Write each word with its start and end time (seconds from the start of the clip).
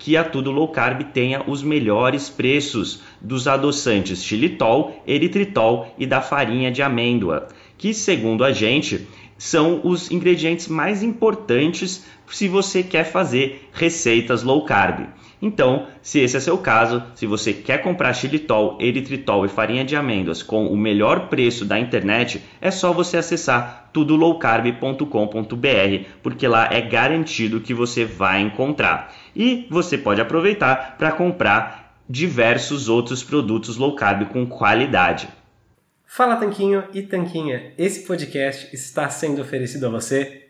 que 0.00 0.16
a 0.16 0.24
Tudo 0.24 0.50
Low 0.50 0.68
Carb 0.68 1.02
tenha 1.12 1.44
os 1.46 1.62
melhores 1.62 2.30
preços 2.30 3.02
dos 3.20 3.46
adoçantes 3.46 4.24
xilitol, 4.24 5.00
eritritol 5.06 5.94
e 5.98 6.06
da 6.06 6.22
farinha 6.22 6.72
de 6.72 6.82
amêndoa, 6.82 7.48
que 7.76 7.92
segundo 7.92 8.42
a 8.42 8.50
gente 8.50 9.06
são 9.36 9.82
os 9.84 10.10
ingredientes 10.10 10.68
mais 10.68 11.02
importantes 11.02 12.04
se 12.30 12.48
você 12.48 12.82
quer 12.82 13.04
fazer 13.04 13.68
receitas 13.72 14.42
low 14.42 14.64
carb. 14.64 15.06
Então, 15.42 15.86
se 16.02 16.20
esse 16.20 16.36
é 16.36 16.40
seu 16.40 16.58
caso, 16.58 17.02
se 17.14 17.26
você 17.26 17.52
quer 17.52 17.78
comprar 17.78 18.12
xilitol, 18.12 18.76
eritritol 18.78 19.46
e 19.46 19.48
farinha 19.48 19.84
de 19.84 19.96
amêndoas 19.96 20.42
com 20.42 20.66
o 20.66 20.76
melhor 20.76 21.28
preço 21.28 21.64
da 21.64 21.78
internet, 21.78 22.42
é 22.60 22.70
só 22.70 22.92
você 22.92 23.16
acessar 23.16 23.88
tudolowcarb.com.br, 23.92 26.04
porque 26.22 26.46
lá 26.46 26.68
é 26.70 26.82
garantido 26.82 27.60
que 27.60 27.72
você 27.72 28.04
vai 28.04 28.42
encontrar. 28.42 29.14
E 29.34 29.66
você 29.70 29.96
pode 29.96 30.20
aproveitar 30.20 30.96
para 30.98 31.12
comprar 31.12 31.96
diversos 32.08 32.88
outros 32.88 33.22
produtos 33.22 33.76
low 33.76 33.94
carb 33.94 34.26
com 34.26 34.46
qualidade. 34.46 35.28
Fala 36.04 36.36
Tanquinho 36.36 36.84
e 36.92 37.02
Tanquinha, 37.02 37.72
esse 37.78 38.04
podcast 38.04 38.68
está 38.74 39.08
sendo 39.08 39.40
oferecido 39.40 39.86
a 39.86 39.90
você 39.90 40.49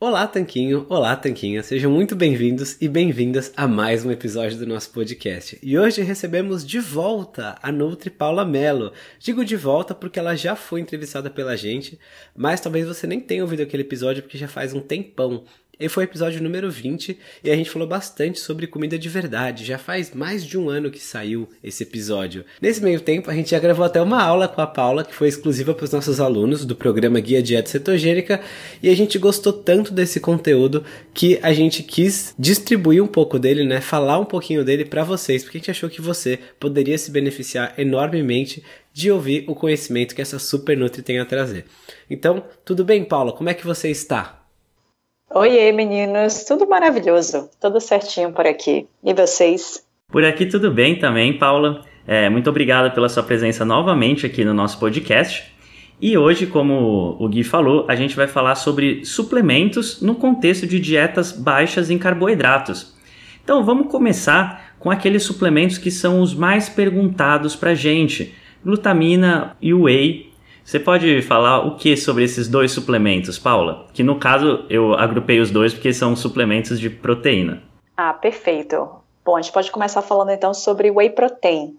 Olá, 0.00 0.28
Tanquinho! 0.28 0.86
Olá, 0.88 1.16
Tanquinha! 1.16 1.60
Sejam 1.60 1.90
muito 1.90 2.14
bem-vindos 2.14 2.80
e 2.80 2.86
bem-vindas 2.86 3.52
a 3.56 3.66
mais 3.66 4.04
um 4.04 4.12
episódio 4.12 4.56
do 4.56 4.64
nosso 4.64 4.92
podcast. 4.92 5.58
E 5.60 5.76
hoje 5.76 6.02
recebemos 6.02 6.64
de 6.64 6.78
volta 6.78 7.58
a 7.60 7.72
Nutri 7.72 8.08
Paula 8.08 8.44
Mello. 8.44 8.92
Digo 9.18 9.44
de 9.44 9.56
volta 9.56 9.96
porque 9.96 10.20
ela 10.20 10.36
já 10.36 10.54
foi 10.54 10.80
entrevistada 10.80 11.28
pela 11.28 11.56
gente, 11.56 11.98
mas 12.36 12.60
talvez 12.60 12.86
você 12.86 13.08
nem 13.08 13.18
tenha 13.18 13.42
ouvido 13.42 13.64
aquele 13.64 13.82
episódio 13.82 14.22
porque 14.22 14.38
já 14.38 14.46
faz 14.46 14.72
um 14.72 14.80
tempão. 14.80 15.42
Esse 15.80 15.94
foi 15.94 16.04
o 16.04 16.06
episódio 16.06 16.42
número 16.42 16.68
20 16.68 17.16
e 17.44 17.50
a 17.50 17.54
gente 17.54 17.70
falou 17.70 17.86
bastante 17.86 18.40
sobre 18.40 18.66
comida 18.66 18.98
de 18.98 19.08
verdade. 19.08 19.64
Já 19.64 19.78
faz 19.78 20.12
mais 20.12 20.44
de 20.44 20.58
um 20.58 20.68
ano 20.68 20.90
que 20.90 20.98
saiu 20.98 21.48
esse 21.62 21.84
episódio. 21.84 22.44
Nesse 22.60 22.82
meio 22.82 23.00
tempo, 23.00 23.30
a 23.30 23.34
gente 23.34 23.50
já 23.50 23.60
gravou 23.60 23.84
até 23.84 24.02
uma 24.02 24.20
aula 24.20 24.48
com 24.48 24.60
a 24.60 24.66
Paula, 24.66 25.04
que 25.04 25.14
foi 25.14 25.28
exclusiva 25.28 25.72
para 25.72 25.84
os 25.84 25.92
nossos 25.92 26.18
alunos 26.20 26.64
do 26.64 26.74
programa 26.74 27.20
Guia 27.20 27.40
Dieta 27.40 27.70
Cetogênica, 27.70 28.40
e 28.82 28.88
a 28.88 28.96
gente 28.96 29.18
gostou 29.18 29.52
tanto 29.52 29.92
desse 29.92 30.18
conteúdo 30.18 30.82
que 31.14 31.38
a 31.42 31.52
gente 31.52 31.84
quis 31.84 32.34
distribuir 32.36 33.00
um 33.00 33.06
pouco 33.06 33.38
dele, 33.38 33.64
né? 33.64 33.80
Falar 33.80 34.18
um 34.18 34.24
pouquinho 34.24 34.64
dele 34.64 34.84
para 34.84 35.04
vocês, 35.04 35.44
porque 35.44 35.58
a 35.58 35.60
gente 35.60 35.70
achou 35.70 35.88
que 35.88 36.00
você 36.00 36.40
poderia 36.58 36.98
se 36.98 37.12
beneficiar 37.12 37.74
enormemente 37.78 38.64
de 38.92 39.12
ouvir 39.12 39.44
o 39.46 39.54
conhecimento 39.54 40.12
que 40.12 40.22
essa 40.22 40.40
Super 40.40 40.76
Nutri 40.76 41.02
tem 41.02 41.20
a 41.20 41.24
trazer. 41.24 41.66
Então, 42.10 42.42
tudo 42.64 42.84
bem, 42.84 43.04
Paula? 43.04 43.32
Como 43.32 43.48
é 43.48 43.54
que 43.54 43.64
você 43.64 43.88
está? 43.90 44.37
Oiê, 45.30 45.70
meninos, 45.72 46.44
tudo 46.44 46.66
maravilhoso, 46.66 47.50
tudo 47.60 47.80
certinho 47.80 48.32
por 48.32 48.46
aqui. 48.46 48.86
E 49.04 49.12
vocês? 49.12 49.84
Por 50.10 50.24
aqui 50.24 50.46
tudo 50.46 50.70
bem 50.70 50.98
também, 50.98 51.36
Paula. 51.36 51.84
É, 52.06 52.30
muito 52.30 52.48
obrigada 52.48 52.90
pela 52.90 53.10
sua 53.10 53.22
presença 53.22 53.62
novamente 53.62 54.24
aqui 54.24 54.42
no 54.42 54.54
nosso 54.54 54.80
podcast. 54.80 55.44
E 56.00 56.16
hoje, 56.16 56.46
como 56.46 57.14
o 57.20 57.28
Gui 57.28 57.44
falou, 57.44 57.84
a 57.88 57.94
gente 57.94 58.16
vai 58.16 58.26
falar 58.26 58.54
sobre 58.54 59.04
suplementos 59.04 60.00
no 60.00 60.14
contexto 60.14 60.66
de 60.66 60.80
dietas 60.80 61.30
baixas 61.30 61.90
em 61.90 61.98
carboidratos. 61.98 62.96
Então 63.44 63.62
vamos 63.62 63.90
começar 63.90 64.74
com 64.78 64.90
aqueles 64.90 65.24
suplementos 65.24 65.76
que 65.76 65.90
são 65.90 66.22
os 66.22 66.34
mais 66.34 66.70
perguntados 66.70 67.54
para 67.54 67.74
gente: 67.74 68.34
glutamina 68.64 69.54
e 69.60 69.74
whey 69.74 70.27
você 70.68 70.78
pode 70.78 71.22
falar 71.22 71.66
o 71.66 71.76
que 71.76 71.96
sobre 71.96 72.24
esses 72.24 72.46
dois 72.46 72.70
suplementos, 72.70 73.38
Paula? 73.38 73.86
Que 73.94 74.02
no 74.02 74.20
caso 74.20 74.66
eu 74.68 74.92
agrupei 74.92 75.40
os 75.40 75.50
dois 75.50 75.72
porque 75.72 75.94
são 75.94 76.14
suplementos 76.14 76.78
de 76.78 76.90
proteína. 76.90 77.62
Ah, 77.96 78.12
perfeito. 78.12 78.86
Bom, 79.24 79.38
a 79.38 79.40
gente 79.40 79.50
pode 79.50 79.70
começar 79.70 80.02
falando 80.02 80.28
então 80.28 80.52
sobre 80.52 80.90
whey 80.90 81.08
protein. 81.08 81.74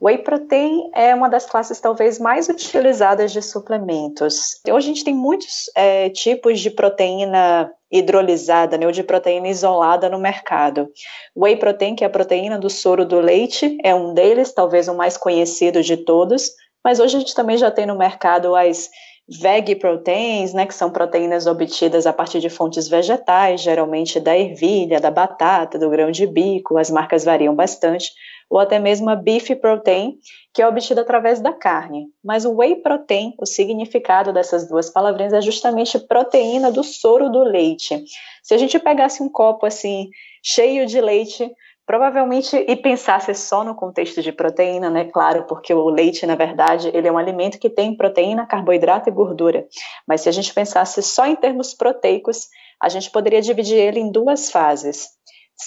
Whey 0.00 0.18
protein 0.18 0.90
é 0.94 1.14
uma 1.14 1.28
das 1.28 1.44
classes 1.44 1.78
talvez 1.80 2.18
mais 2.18 2.48
utilizadas 2.48 3.30
de 3.30 3.42
suplementos. 3.42 4.58
Hoje 4.66 4.86
a 4.86 4.94
gente 4.94 5.04
tem 5.04 5.14
muitos 5.14 5.70
é, 5.76 6.08
tipos 6.08 6.60
de 6.60 6.70
proteína 6.70 7.70
hidrolisada, 7.92 8.78
né, 8.78 8.86
ou 8.86 8.92
de 8.92 9.02
proteína 9.02 9.48
isolada 9.48 10.08
no 10.08 10.18
mercado. 10.18 10.88
Whey 11.36 11.56
protein, 11.56 11.94
que 11.94 12.02
é 12.02 12.06
a 12.06 12.10
proteína 12.10 12.58
do 12.58 12.70
soro 12.70 13.04
do 13.04 13.20
leite, 13.20 13.76
é 13.84 13.94
um 13.94 14.14
deles, 14.14 14.50
talvez 14.50 14.88
o 14.88 14.94
mais 14.94 15.18
conhecido 15.18 15.82
de 15.82 15.98
todos 15.98 16.52
mas 16.84 17.00
hoje 17.00 17.16
a 17.16 17.20
gente 17.20 17.34
também 17.34 17.56
já 17.56 17.70
tem 17.70 17.86
no 17.86 17.96
mercado 17.96 18.54
as 18.54 18.90
veg 19.26 19.76
proteins, 19.76 20.52
né, 20.52 20.66
que 20.66 20.74
são 20.74 20.90
proteínas 20.90 21.46
obtidas 21.46 22.06
a 22.06 22.12
partir 22.12 22.40
de 22.40 22.50
fontes 22.50 22.88
vegetais, 22.88 23.62
geralmente 23.62 24.20
da 24.20 24.36
ervilha, 24.36 25.00
da 25.00 25.10
batata, 25.10 25.78
do 25.78 25.88
grão 25.88 26.10
de 26.10 26.26
bico, 26.26 26.76
as 26.76 26.90
marcas 26.90 27.24
variam 27.24 27.54
bastante, 27.54 28.12
ou 28.50 28.58
até 28.58 28.78
mesmo 28.78 29.08
a 29.08 29.16
beef 29.16 29.48
protein, 29.56 30.18
que 30.52 30.60
é 30.60 30.68
obtida 30.68 31.00
através 31.00 31.40
da 31.40 31.52
carne. 31.52 32.08
Mas 32.22 32.44
o 32.44 32.54
whey 32.54 32.76
protein, 32.76 33.34
o 33.38 33.46
significado 33.46 34.32
dessas 34.32 34.68
duas 34.68 34.90
palavrinhas 34.90 35.32
é 35.32 35.40
justamente 35.40 35.98
proteína 35.98 36.70
do 36.70 36.84
soro 36.84 37.30
do 37.30 37.42
leite. 37.42 38.04
Se 38.42 38.52
a 38.52 38.58
gente 38.58 38.78
pegasse 38.78 39.22
um 39.22 39.28
copo 39.30 39.64
assim, 39.64 40.10
cheio 40.42 40.84
de 40.84 41.00
leite, 41.00 41.50
Provavelmente, 41.86 42.56
e 42.56 42.76
pensasse 42.76 43.34
só 43.34 43.62
no 43.62 43.74
contexto 43.74 44.22
de 44.22 44.32
proteína, 44.32 44.88
né? 44.88 45.04
Claro, 45.04 45.44
porque 45.44 45.74
o 45.74 45.90
leite, 45.90 46.24
na 46.24 46.34
verdade, 46.34 46.90
ele 46.94 47.06
é 47.06 47.12
um 47.12 47.18
alimento 47.18 47.58
que 47.58 47.68
tem 47.68 47.94
proteína, 47.94 48.46
carboidrato 48.46 49.10
e 49.10 49.12
gordura. 49.12 49.66
Mas 50.08 50.22
se 50.22 50.28
a 50.30 50.32
gente 50.32 50.54
pensasse 50.54 51.02
só 51.02 51.26
em 51.26 51.36
termos 51.36 51.74
proteicos, 51.74 52.48
a 52.80 52.88
gente 52.88 53.10
poderia 53.10 53.42
dividir 53.42 53.76
ele 53.76 54.00
em 54.00 54.10
duas 54.10 54.50
fases. 54.50 55.08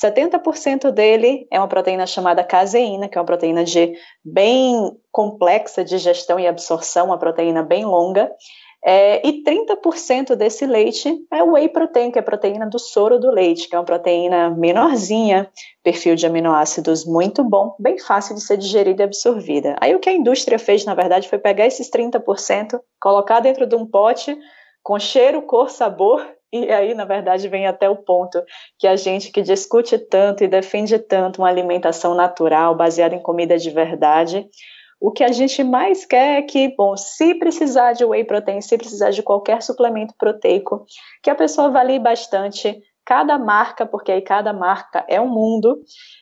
70% 0.04 0.92
dele 0.92 1.48
é 1.52 1.60
uma 1.60 1.68
proteína 1.68 2.06
chamada 2.06 2.44
caseína, 2.44 3.08
que 3.08 3.18
é 3.18 3.22
uma 3.22 3.26
proteína 3.26 3.64
de 3.64 3.94
bem 4.24 4.92
complexa 5.12 5.84
digestão 5.84 6.40
e 6.40 6.48
absorção, 6.48 7.06
uma 7.06 7.18
proteína 7.18 7.64
bem 7.64 7.86
longa, 7.86 8.30
é, 8.90 9.28
e 9.28 9.44
30% 9.44 10.34
desse 10.34 10.66
leite 10.66 11.14
é 11.30 11.44
whey 11.44 11.68
protein, 11.68 12.10
que 12.10 12.18
é 12.18 12.22
a 12.22 12.24
proteína 12.24 12.70
do 12.70 12.80
soro 12.80 13.20
do 13.20 13.30
leite, 13.30 13.68
que 13.68 13.76
é 13.76 13.78
uma 13.78 13.84
proteína 13.84 14.50
menorzinha, 14.50 15.52
perfil 15.84 16.16
de 16.16 16.26
aminoácidos 16.26 17.06
muito 17.06 17.44
bom, 17.44 17.76
bem 17.78 18.00
fácil 18.00 18.34
de 18.34 18.40
ser 18.40 18.56
digerida 18.56 19.04
e 19.04 19.06
absorvida. 19.06 19.76
Aí 19.82 19.94
o 19.94 20.00
que 20.00 20.10
a 20.10 20.14
indústria 20.14 20.58
fez, 20.58 20.86
na 20.86 20.96
verdade, 20.96 21.28
foi 21.28 21.38
pegar 21.38 21.68
esses 21.68 21.92
30%, 21.92 22.80
colocar 22.98 23.42
dentro 23.42 23.68
de 23.68 23.76
um 23.76 23.86
pote 23.86 24.38
com 24.82 24.98
cheiro, 24.98 25.42
cor, 25.42 25.70
sabor, 25.70 26.26
e 26.54 26.72
aí, 26.72 26.94
na 26.94 27.04
verdade, 27.04 27.50
vem 27.50 27.68
até 27.68 27.90
o 27.90 27.98
ponto 27.98 28.42
que 28.80 28.88
a 28.88 28.96
gente 28.96 29.34
que 29.34 29.42
discute 29.42 29.98
tanto 29.98 30.46
e 30.46 30.48
defende 30.48 30.98
tanto 30.98 31.42
uma 31.42 31.50
alimentação 31.50 32.16
natural, 32.16 32.74
baseada 32.74 33.14
em 33.14 33.22
comida 33.22 33.58
de 33.58 33.70
verdade, 33.70 34.48
o 35.00 35.12
que 35.12 35.24
a 35.24 35.32
gente 35.32 35.64
mais 35.64 36.06
quer 36.06 36.40
é 36.40 36.42
que, 36.42 36.74
bom, 36.76 36.98
se 36.98 37.36
precisar 37.36 37.94
de 37.94 38.04
whey 38.04 38.24
protein, 38.24 38.62
se 38.62 38.78
precisar 38.78 39.12
de 39.12 39.22
qualquer 39.22 39.62
suplemento 39.62 40.14
proteico, 40.18 40.86
que 41.22 41.30
a 41.30 41.36
pessoa 41.36 41.68
avalie 41.68 42.00
bastante 42.00 42.82
cada 43.08 43.40
marca, 43.40 43.86
porque 43.86 44.12
aí 44.12 44.22
cada 44.22 44.52
marca 44.52 45.06
é 45.08 45.20
um 45.22 45.30
mundo, 45.30 45.80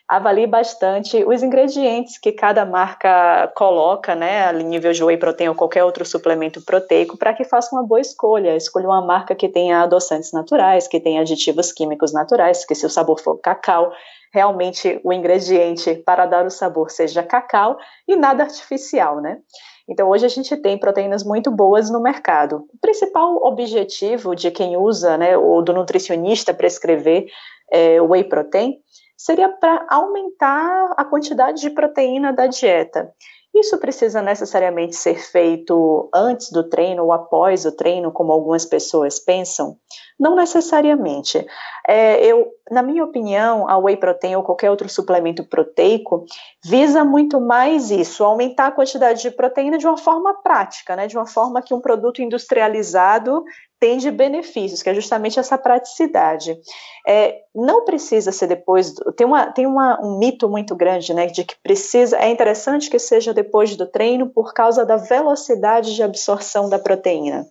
avalie 0.07 0.45
bastante 0.45 1.25
os 1.25 1.41
ingredientes 1.41 2.19
que 2.19 2.31
cada 2.31 2.63
marca 2.63 3.51
coloca, 3.55 4.13
né, 4.13 4.45
a 4.45 4.53
nível 4.53 4.91
de 4.91 5.03
whey 5.03 5.17
protein 5.17 5.47
ou 5.47 5.55
qualquer 5.55 5.83
outro 5.83 6.05
suplemento 6.05 6.63
proteico, 6.63 7.17
para 7.17 7.33
que 7.33 7.43
faça 7.43 7.75
uma 7.75 7.83
boa 7.83 7.99
escolha. 7.99 8.55
Escolha 8.55 8.85
uma 8.85 9.03
marca 9.03 9.33
que 9.33 9.49
tenha 9.49 9.81
adoçantes 9.81 10.31
naturais, 10.31 10.87
que 10.87 10.99
tenha 10.99 11.21
aditivos 11.21 11.71
químicos 11.71 12.13
naturais, 12.13 12.63
que 12.63 12.75
se 12.75 12.85
o 12.85 12.89
sabor 12.89 13.19
for 13.19 13.39
cacau, 13.39 13.91
realmente 14.31 15.01
o 15.03 15.11
ingrediente 15.11 15.95
para 16.05 16.27
dar 16.27 16.45
o 16.45 16.51
sabor 16.51 16.91
seja 16.91 17.23
cacau 17.23 17.77
e 18.07 18.15
nada 18.15 18.43
artificial, 18.43 19.19
né? 19.21 19.39
Então, 19.87 20.09
hoje 20.09 20.25
a 20.25 20.29
gente 20.29 20.55
tem 20.57 20.79
proteínas 20.79 21.23
muito 21.23 21.51
boas 21.51 21.89
no 21.91 22.01
mercado. 22.01 22.67
O 22.73 22.77
principal 22.81 23.35
objetivo 23.43 24.35
de 24.35 24.49
quem 24.49 24.75
usa, 24.75 25.17
né, 25.17 25.37
ou 25.37 25.63
do 25.63 25.73
nutricionista 25.73 26.53
prescrever 26.53 27.27
é, 27.71 28.01
whey 28.01 28.23
protein, 28.23 28.79
seria 29.17 29.49
para 29.49 29.85
aumentar 29.89 30.93
a 30.97 31.05
quantidade 31.05 31.61
de 31.61 31.69
proteína 31.69 32.33
da 32.33 32.47
dieta. 32.47 33.11
Isso 33.55 33.77
precisa 33.77 34.21
necessariamente 34.21 34.97
ser 34.97 35.15
feito 35.15 36.09
antes 36.13 36.51
do 36.51 36.67
treino 36.67 37.05
ou 37.05 37.13
após 37.13 37.63
o 37.63 37.71
treino, 37.71 38.11
como 38.11 38.33
algumas 38.33 38.65
pessoas 38.65 39.17
pensam? 39.17 39.77
Não 40.19 40.35
necessariamente. 40.35 41.45
É, 41.87 42.25
eu, 42.25 42.51
na 42.69 42.83
minha 42.83 43.05
opinião, 43.05 43.65
a 43.69 43.77
whey 43.77 43.95
protein 43.95 44.35
ou 44.35 44.43
qualquer 44.43 44.69
outro 44.69 44.89
suplemento 44.89 45.41
proteico 45.45 46.25
visa 46.65 47.05
muito 47.05 47.39
mais 47.39 47.91
isso, 47.91 48.25
aumentar 48.25 48.67
a 48.67 48.71
quantidade 48.71 49.21
de 49.21 49.31
proteína 49.31 49.77
de 49.77 49.87
uma 49.87 49.97
forma 49.97 50.33
prática, 50.43 50.93
né, 50.97 51.07
de 51.07 51.15
uma 51.15 51.25
forma 51.25 51.61
que 51.61 51.73
um 51.73 51.79
produto 51.79 52.21
industrializado 52.21 53.41
tem 53.85 53.99
de 53.99 54.09
benefícios, 54.09 54.81
que 54.81 54.89
é 54.89 54.95
justamente 54.95 55.39
essa 55.39 55.59
praticidade. 55.59 56.57
É, 57.07 57.41
não 57.53 57.85
precisa 57.85 58.31
ser 58.31 58.47
depois, 58.47 58.95
tem, 59.15 59.27
uma, 59.27 59.45
tem 59.51 59.67
uma, 59.67 60.03
um 60.03 60.17
mito 60.17 60.49
muito 60.49 60.75
grande, 60.75 61.13
né, 61.13 61.27
de 61.27 61.43
que 61.43 61.55
precisa, 61.61 62.17
é 62.17 62.31
interessante 62.31 62.89
que 62.89 62.97
seja 62.97 63.31
depois 63.31 63.75
do 63.75 63.85
treino 63.85 64.27
por 64.27 64.55
causa 64.55 64.83
da 64.83 64.97
velocidade 64.97 65.93
de 65.93 66.01
absorção 66.01 66.67
da 66.67 66.79
proteína 66.79 67.45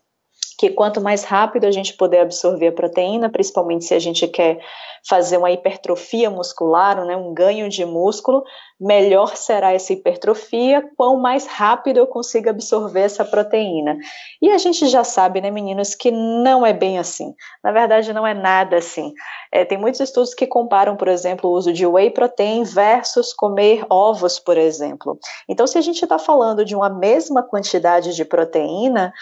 que 0.64 0.70
quanto 0.70 0.98
mais 0.98 1.24
rápido 1.24 1.66
a 1.66 1.70
gente 1.70 1.92
puder 1.92 2.22
absorver 2.22 2.68
a 2.68 2.72
proteína, 2.72 3.28
principalmente 3.28 3.84
se 3.84 3.92
a 3.92 3.98
gente 3.98 4.26
quer 4.26 4.58
fazer 5.06 5.36
uma 5.36 5.50
hipertrofia 5.50 6.30
muscular, 6.30 7.04
né, 7.04 7.14
um 7.14 7.34
ganho 7.34 7.68
de 7.68 7.84
músculo, 7.84 8.42
melhor 8.80 9.36
será 9.36 9.74
essa 9.74 9.92
hipertrofia, 9.92 10.82
quão 10.96 11.18
mais 11.18 11.46
rápido 11.46 11.98
eu 11.98 12.06
consigo 12.06 12.48
absorver 12.48 13.02
essa 13.02 13.26
proteína. 13.26 13.98
E 14.40 14.50
a 14.50 14.56
gente 14.56 14.86
já 14.86 15.04
sabe, 15.04 15.42
né, 15.42 15.50
meninos, 15.50 15.94
que 15.94 16.10
não 16.10 16.64
é 16.64 16.72
bem 16.72 16.98
assim. 16.98 17.34
Na 17.62 17.70
verdade, 17.70 18.14
não 18.14 18.26
é 18.26 18.32
nada 18.32 18.78
assim. 18.78 19.12
É, 19.52 19.66
tem 19.66 19.76
muitos 19.76 20.00
estudos 20.00 20.32
que 20.32 20.46
comparam, 20.46 20.96
por 20.96 21.08
exemplo, 21.08 21.50
o 21.50 21.52
uso 21.52 21.74
de 21.74 21.86
whey 21.86 22.10
protein 22.10 22.64
versus 22.64 23.34
comer 23.34 23.84
ovos, 23.90 24.38
por 24.38 24.56
exemplo. 24.56 25.18
Então, 25.46 25.66
se 25.66 25.76
a 25.76 25.82
gente 25.82 26.02
está 26.02 26.18
falando 26.18 26.64
de 26.64 26.74
uma 26.74 26.88
mesma 26.88 27.42
quantidade 27.42 28.14
de 28.14 28.24
proteína, 28.24 29.12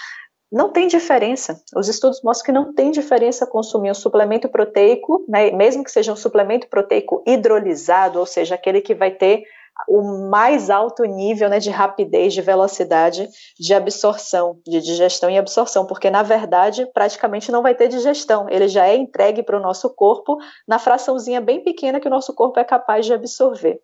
não 0.52 0.70
tem 0.70 0.86
diferença. 0.86 1.58
Os 1.74 1.88
estudos 1.88 2.20
mostram 2.22 2.44
que 2.44 2.52
não 2.52 2.74
tem 2.74 2.90
diferença 2.90 3.46
consumir 3.46 3.90
um 3.90 3.94
suplemento 3.94 4.48
proteico, 4.50 5.24
né, 5.26 5.50
mesmo 5.50 5.82
que 5.82 5.90
seja 5.90 6.12
um 6.12 6.16
suplemento 6.16 6.68
proteico 6.68 7.22
hidrolisado, 7.26 8.18
ou 8.18 8.26
seja, 8.26 8.54
aquele 8.54 8.82
que 8.82 8.94
vai 8.94 9.10
ter 9.10 9.44
o 9.88 10.28
mais 10.28 10.68
alto 10.68 11.02
nível 11.04 11.48
né, 11.48 11.58
de 11.58 11.70
rapidez, 11.70 12.34
de 12.34 12.42
velocidade 12.42 13.28
de 13.58 13.72
absorção, 13.72 14.60
de 14.66 14.80
digestão 14.80 15.30
e 15.30 15.38
absorção, 15.38 15.86
porque 15.86 16.10
na 16.10 16.22
verdade 16.22 16.86
praticamente 16.92 17.50
não 17.50 17.62
vai 17.62 17.74
ter 17.74 17.88
digestão, 17.88 18.46
ele 18.50 18.68
já 18.68 18.86
é 18.86 18.94
entregue 18.94 19.42
para 19.42 19.56
o 19.56 19.62
nosso 19.62 19.88
corpo 19.90 20.36
na 20.68 20.78
fraçãozinha 20.78 21.40
bem 21.40 21.64
pequena 21.64 21.98
que 21.98 22.06
o 22.06 22.10
nosso 22.10 22.34
corpo 22.34 22.60
é 22.60 22.64
capaz 22.64 23.06
de 23.06 23.14
absorver. 23.14 23.80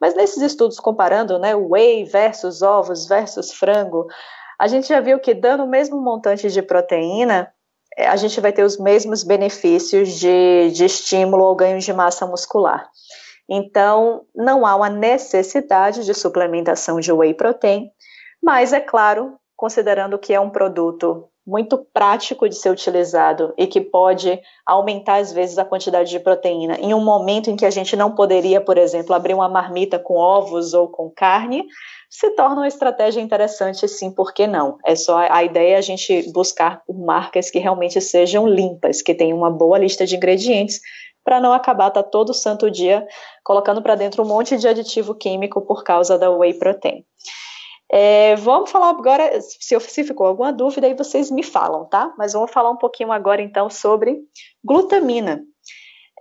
Mas 0.00 0.14
nesses 0.14 0.40
estudos 0.40 0.78
comparando, 0.78 1.38
né, 1.38 1.54
whey 1.54 2.04
versus 2.04 2.62
ovos 2.62 3.06
versus 3.06 3.52
frango, 3.52 4.06
a 4.62 4.68
gente 4.68 4.86
já 4.86 5.00
viu 5.00 5.18
que 5.18 5.34
dando 5.34 5.64
o 5.64 5.68
mesmo 5.68 6.00
montante 6.00 6.48
de 6.48 6.62
proteína, 6.62 7.52
é, 7.96 8.06
a 8.06 8.14
gente 8.14 8.40
vai 8.40 8.52
ter 8.52 8.62
os 8.62 8.78
mesmos 8.78 9.24
benefícios 9.24 10.10
de, 10.10 10.70
de 10.70 10.84
estímulo 10.84 11.42
ao 11.42 11.56
ganho 11.56 11.80
de 11.80 11.92
massa 11.92 12.24
muscular. 12.28 12.88
Então, 13.48 14.24
não 14.32 14.64
há 14.64 14.76
uma 14.76 14.88
necessidade 14.88 16.04
de 16.04 16.14
suplementação 16.14 17.00
de 17.00 17.10
whey 17.10 17.34
protein, 17.34 17.90
mas 18.40 18.72
é 18.72 18.78
claro, 18.78 19.34
considerando 19.56 20.16
que 20.16 20.32
é 20.32 20.38
um 20.38 20.48
produto 20.48 21.28
muito 21.44 21.76
prático 21.92 22.48
de 22.48 22.54
ser 22.54 22.70
utilizado 22.70 23.52
e 23.58 23.66
que 23.66 23.80
pode 23.80 24.40
aumentar 24.64 25.16
às 25.16 25.32
vezes 25.32 25.58
a 25.58 25.64
quantidade 25.64 26.08
de 26.08 26.20
proteína 26.20 26.76
em 26.78 26.94
um 26.94 27.02
momento 27.02 27.50
em 27.50 27.56
que 27.56 27.66
a 27.66 27.70
gente 27.70 27.96
não 27.96 28.14
poderia, 28.14 28.60
por 28.60 28.78
exemplo, 28.78 29.12
abrir 29.12 29.34
uma 29.34 29.48
marmita 29.48 29.98
com 29.98 30.14
ovos 30.14 30.72
ou 30.72 30.86
com 30.86 31.10
carne, 31.10 31.66
se 32.12 32.28
torna 32.32 32.56
uma 32.56 32.68
estratégia 32.68 33.22
interessante, 33.22 33.88
sim, 33.88 34.10
por 34.10 34.34
que 34.34 34.46
não? 34.46 34.76
É 34.84 34.94
só 34.94 35.16
a 35.16 35.42
ideia 35.42 35.76
é 35.76 35.78
a 35.78 35.80
gente 35.80 36.30
buscar 36.30 36.84
por 36.84 36.94
marcas 36.94 37.50
que 37.50 37.58
realmente 37.58 38.02
sejam 38.02 38.46
limpas, 38.46 39.00
que 39.00 39.14
tenham 39.14 39.38
uma 39.38 39.50
boa 39.50 39.78
lista 39.78 40.04
de 40.04 40.14
ingredientes, 40.14 40.78
para 41.24 41.40
não 41.40 41.54
acabar 41.54 41.90
tá 41.90 42.02
todo 42.02 42.34
santo 42.34 42.70
dia 42.70 43.06
colocando 43.42 43.80
para 43.80 43.94
dentro 43.94 44.22
um 44.22 44.26
monte 44.26 44.58
de 44.58 44.68
aditivo 44.68 45.14
químico 45.14 45.62
por 45.62 45.82
causa 45.84 46.18
da 46.18 46.30
whey 46.30 46.52
protein. 46.52 47.02
É, 47.90 48.36
vamos 48.36 48.70
falar 48.70 48.90
agora, 48.90 49.40
se, 49.40 49.80
se 49.80 50.04
ficou 50.04 50.26
alguma 50.26 50.52
dúvida, 50.52 50.86
aí 50.86 50.94
vocês 50.94 51.30
me 51.30 51.42
falam, 51.42 51.86
tá? 51.86 52.12
Mas 52.18 52.34
vamos 52.34 52.50
falar 52.50 52.70
um 52.70 52.76
pouquinho 52.76 53.10
agora 53.10 53.40
então 53.40 53.70
sobre 53.70 54.18
glutamina. 54.62 55.42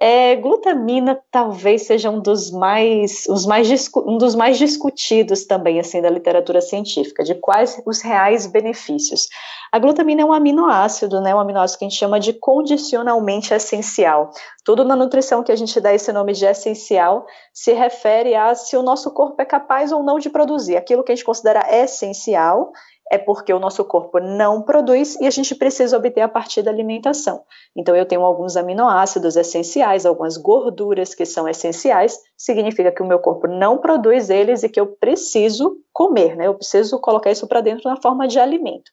É, 0.03 0.35
glutamina 0.35 1.21
talvez 1.29 1.83
seja 1.83 2.09
um 2.09 2.19
dos 2.19 2.49
mais, 2.49 3.27
os 3.29 3.45
mais 3.45 3.69
um 3.97 4.17
dos 4.17 4.33
mais 4.33 4.57
discutidos 4.57 5.45
também 5.45 5.79
assim 5.79 6.01
da 6.01 6.09
literatura 6.09 6.59
científica, 6.59 7.23
de 7.23 7.35
quais 7.35 7.79
os 7.85 8.01
reais 8.01 8.47
benefícios. 8.47 9.27
A 9.71 9.77
glutamina 9.77 10.23
é 10.23 10.25
um 10.25 10.33
aminoácido, 10.33 11.21
né, 11.21 11.35
um 11.35 11.39
aminoácido 11.39 11.77
que 11.77 11.85
a 11.85 11.87
gente 11.87 11.99
chama 11.99 12.19
de 12.19 12.33
condicionalmente 12.33 13.53
essencial. 13.53 14.31
Tudo 14.65 14.83
na 14.83 14.95
nutrição 14.95 15.43
que 15.43 15.51
a 15.51 15.55
gente 15.55 15.79
dá 15.79 15.93
esse 15.93 16.11
nome 16.11 16.33
de 16.33 16.45
essencial 16.45 17.23
se 17.53 17.71
refere 17.71 18.33
a 18.33 18.55
se 18.55 18.75
o 18.75 18.81
nosso 18.81 19.11
corpo 19.11 19.39
é 19.39 19.45
capaz 19.45 19.91
ou 19.91 20.01
não 20.01 20.17
de 20.17 20.31
produzir 20.31 20.77
aquilo 20.77 21.03
que 21.03 21.11
a 21.11 21.15
gente 21.15 21.23
considera 21.23 21.63
essencial 21.71 22.71
é 23.11 23.17
porque 23.17 23.53
o 23.53 23.59
nosso 23.59 23.83
corpo 23.83 24.21
não 24.21 24.61
produz 24.61 25.19
e 25.19 25.27
a 25.27 25.29
gente 25.29 25.53
precisa 25.53 25.97
obter 25.97 26.21
a 26.21 26.29
partir 26.29 26.61
da 26.61 26.71
alimentação. 26.71 27.43
Então, 27.75 27.93
eu 27.93 28.05
tenho 28.05 28.23
alguns 28.23 28.55
aminoácidos 28.55 29.35
essenciais, 29.35 30.05
algumas 30.05 30.37
gorduras 30.37 31.13
que 31.13 31.25
são 31.25 31.45
essenciais, 31.45 32.17
significa 32.37 32.89
que 32.89 33.03
o 33.03 33.05
meu 33.05 33.19
corpo 33.19 33.47
não 33.47 33.77
produz 33.77 34.29
eles 34.29 34.63
e 34.63 34.69
que 34.69 34.79
eu 34.79 34.87
preciso 34.87 35.75
comer, 35.91 36.37
né? 36.37 36.47
Eu 36.47 36.55
preciso 36.55 36.97
colocar 37.01 37.29
isso 37.29 37.45
para 37.47 37.59
dentro 37.59 37.89
na 37.89 38.01
forma 38.01 38.29
de 38.29 38.39
alimento. 38.39 38.89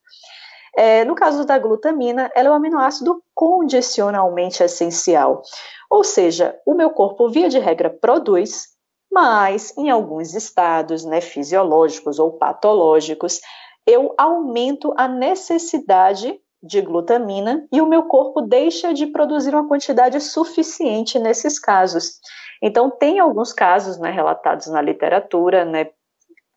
É, 0.77 1.05
no 1.05 1.15
caso 1.15 1.45
da 1.45 1.57
glutamina, 1.57 2.29
ela 2.35 2.49
é 2.49 2.51
um 2.51 2.55
aminoácido 2.55 3.23
condicionalmente 3.33 4.65
essencial. 4.65 5.43
Ou 5.89 6.03
seja, 6.03 6.59
o 6.67 6.75
meu 6.75 6.91
corpo, 6.91 7.29
via 7.29 7.49
de 7.49 7.61
regra, 7.61 7.89
produz, 7.89 8.67
mas 9.13 9.73
em 9.79 9.91
alguns 9.91 10.35
estados 10.35 11.05
né, 11.05 11.21
fisiológicos 11.21 12.19
ou 12.19 12.33
patológicos, 12.33 13.41
eu 13.88 14.14
aumento 14.18 14.92
a 14.99 15.09
necessidade 15.09 16.38
de 16.62 16.83
glutamina 16.83 17.66
e 17.73 17.80
o 17.80 17.87
meu 17.87 18.02
corpo 18.02 18.42
deixa 18.42 18.92
de 18.92 19.07
produzir 19.07 19.54
uma 19.54 19.66
quantidade 19.66 20.21
suficiente 20.21 21.18
nesses 21.18 21.59
casos. 21.59 22.18
Então, 22.62 22.90
tem 22.90 23.18
alguns 23.18 23.50
casos 23.50 23.99
né, 23.99 24.11
relatados 24.11 24.66
na 24.66 24.83
literatura, 24.83 25.64
né, 25.64 25.88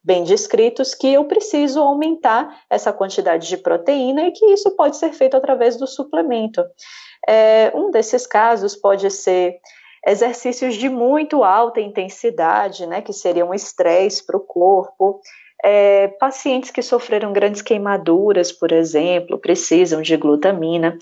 bem 0.04 0.26
descritos, 0.26 0.94
que 0.94 1.14
eu 1.14 1.24
preciso 1.26 1.80
aumentar 1.80 2.64
essa 2.70 2.92
quantidade 2.92 3.48
de 3.48 3.56
proteína 3.56 4.28
e 4.28 4.32
que 4.32 4.48
isso 4.48 4.76
pode 4.76 4.98
ser 4.98 5.14
feito 5.14 5.38
através 5.38 5.78
do 5.78 5.88
suplemento. 5.88 6.66
É, 7.30 7.72
um 7.74 7.92
desses 7.92 8.28
casos 8.28 8.76
pode 8.76 9.10
ser 9.10 9.58
exercícios 10.06 10.76
de 10.76 10.90
muito 10.90 11.46
alta 11.46 11.80
intensidade, 11.80 12.86
né, 12.88 13.02
que 13.02 13.14
seriam 13.14 13.52
um 13.52 13.54
estresse 13.54 14.26
para 14.26 14.36
o 14.36 14.42
corpo, 14.42 15.22
é, 15.64 16.08
pacientes 16.20 16.72
que 16.72 16.82
sofreram 16.82 17.34
grandes 17.34 17.62
queimaduras, 17.62 18.52
por 18.52 18.72
exemplo, 18.72 19.38
precisam 19.38 20.02
de 20.02 20.16
glutamina. 20.18 20.98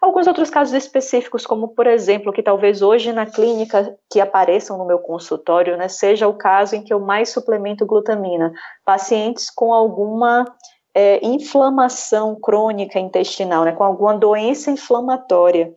Alguns 0.00 0.26
outros 0.26 0.50
casos 0.50 0.74
específicos, 0.74 1.46
como 1.46 1.68
por 1.68 1.86
exemplo, 1.86 2.32
que 2.32 2.42
talvez 2.42 2.82
hoje 2.82 3.12
na 3.12 3.24
clínica 3.24 3.96
que 4.10 4.20
apareçam 4.20 4.76
no 4.76 4.84
meu 4.84 4.98
consultório, 4.98 5.76
né, 5.76 5.86
seja 5.86 6.26
o 6.26 6.34
caso 6.34 6.74
em 6.74 6.82
que 6.82 6.92
eu 6.92 6.98
mais 6.98 7.28
suplemento 7.28 7.86
glutamina. 7.86 8.52
Pacientes 8.84 9.48
com 9.48 9.72
alguma 9.72 10.44
é, 10.92 11.24
inflamação 11.24 12.34
crônica 12.34 12.98
intestinal, 12.98 13.64
né, 13.64 13.72
com 13.72 13.84
alguma 13.84 14.14
doença 14.14 14.72
inflamatória. 14.72 15.72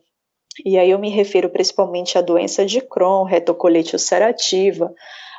E 0.64 0.78
aí 0.78 0.90
eu 0.90 0.98
me 0.98 1.10
refiro 1.10 1.50
principalmente 1.50 2.18
à 2.18 2.20
doença 2.20 2.64
de 2.64 2.80
Crohn, 2.80 3.24
retocolite 3.24 3.94
ulcerativa, 3.94 4.92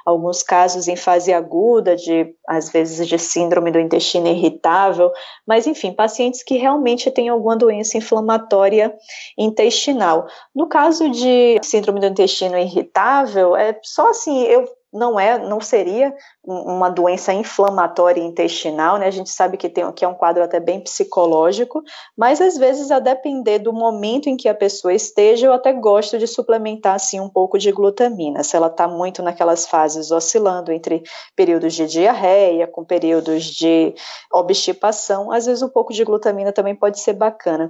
alguns 0.08 0.42
casos 0.42 0.88
em 0.88 0.96
fase 0.96 1.34
aguda, 1.34 1.94
de 1.94 2.34
às 2.48 2.70
vezes 2.70 3.06
de 3.06 3.20
síndrome 3.20 3.72
do 3.72 3.80
intestino 3.80 4.30
irritável, 4.30 5.12
mas 5.46 5.68
enfim, 5.68 5.92
pacientes 5.92 6.42
que 6.42 6.56
realmente 6.56 7.12
têm 7.12 7.28
alguma 7.28 7.58
doença 7.58 7.98
inflamatória 7.98 8.96
intestinal. 9.38 10.26
No 10.56 10.70
caso 10.70 11.10
de 11.10 11.60
síndrome 11.62 12.00
do 12.00 12.06
intestino 12.06 12.58
irritável, 12.58 13.54
é 13.54 13.78
só 13.84 14.12
assim, 14.12 14.44
eu 14.44 14.66
não 14.92 15.20
é, 15.20 15.38
não 15.38 15.60
seria 15.60 16.14
uma 16.44 16.90
doença 16.90 17.34
inflamatória 17.34 18.22
intestinal, 18.22 18.98
né? 18.98 19.08
A 19.08 19.12
gente 19.12 19.30
sabe 19.30 19.58
que 19.58 19.68
tem 19.68 19.92
que 19.92 20.06
é 20.06 20.08
um 20.08 20.14
quadro 20.14 20.44
até 20.44 20.60
bem 20.60 20.80
psicológico, 20.80 21.84
mas 22.18 22.40
às 22.40 22.58
vezes 22.58 22.90
a 22.90 23.00
depender 23.00 23.60
do 23.60 23.74
momento 23.74 24.28
em 24.28 24.38
que 24.38 24.48
a 24.48 24.56
pessoa 24.56 24.94
esteja, 24.94 25.48
eu 25.48 25.54
até 25.54 25.74
gosto 25.74 26.18
de 26.18 26.26
suplementar 26.26 26.96
assim 26.96 27.20
um 27.20 27.30
pouco 27.30 27.58
de 27.58 27.72
glutamina. 27.72 28.44
Se 28.44 28.56
ela 28.56 28.68
está 28.68 28.88
muito 28.88 29.22
naquelas 29.22 29.68
fases 29.68 30.10
oscilando 30.10 30.72
entre 30.72 31.04
períodos 31.36 31.74
de 31.74 31.86
diarreia 31.86 32.66
com 32.66 32.86
períodos 32.86 33.44
de 33.44 33.94
obstipação, 34.32 35.32
às 35.32 35.46
vezes 35.46 35.62
um 35.62 35.70
pouco 35.70 35.94
de 35.94 36.04
glutamina 36.04 36.54
também 36.54 36.76
pode 36.76 37.00
ser 37.00 37.14
bacana. 37.14 37.70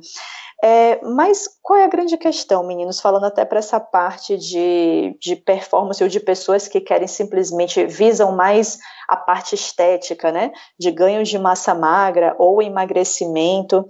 É, 0.64 1.00
mas 1.06 1.48
qual 1.62 1.80
é 1.80 1.84
a 1.84 1.90
grande 1.90 2.18
questão, 2.18 2.66
meninos? 2.66 3.00
Falando 3.00 3.26
até 3.26 3.46
para 3.46 3.60
essa 3.60 3.80
parte 3.80 4.38
de, 4.38 5.16
de 5.20 5.36
performance 5.36 6.02
ou 6.02 6.10
de 6.10 6.20
pessoas 6.20 6.68
que 6.68 6.82
querem 6.82 7.08
simplesmente 7.08 7.86
visam 7.86 8.36
mais 8.36 8.80
a 9.08 9.16
parte 9.16 9.54
estética, 9.54 10.32
né? 10.32 10.52
De 10.80 10.90
ganho 10.90 11.24
de 11.24 11.38
massa 11.38 11.76
magra 11.76 12.36
ou 12.40 12.62
emagrecimento. 12.62 13.86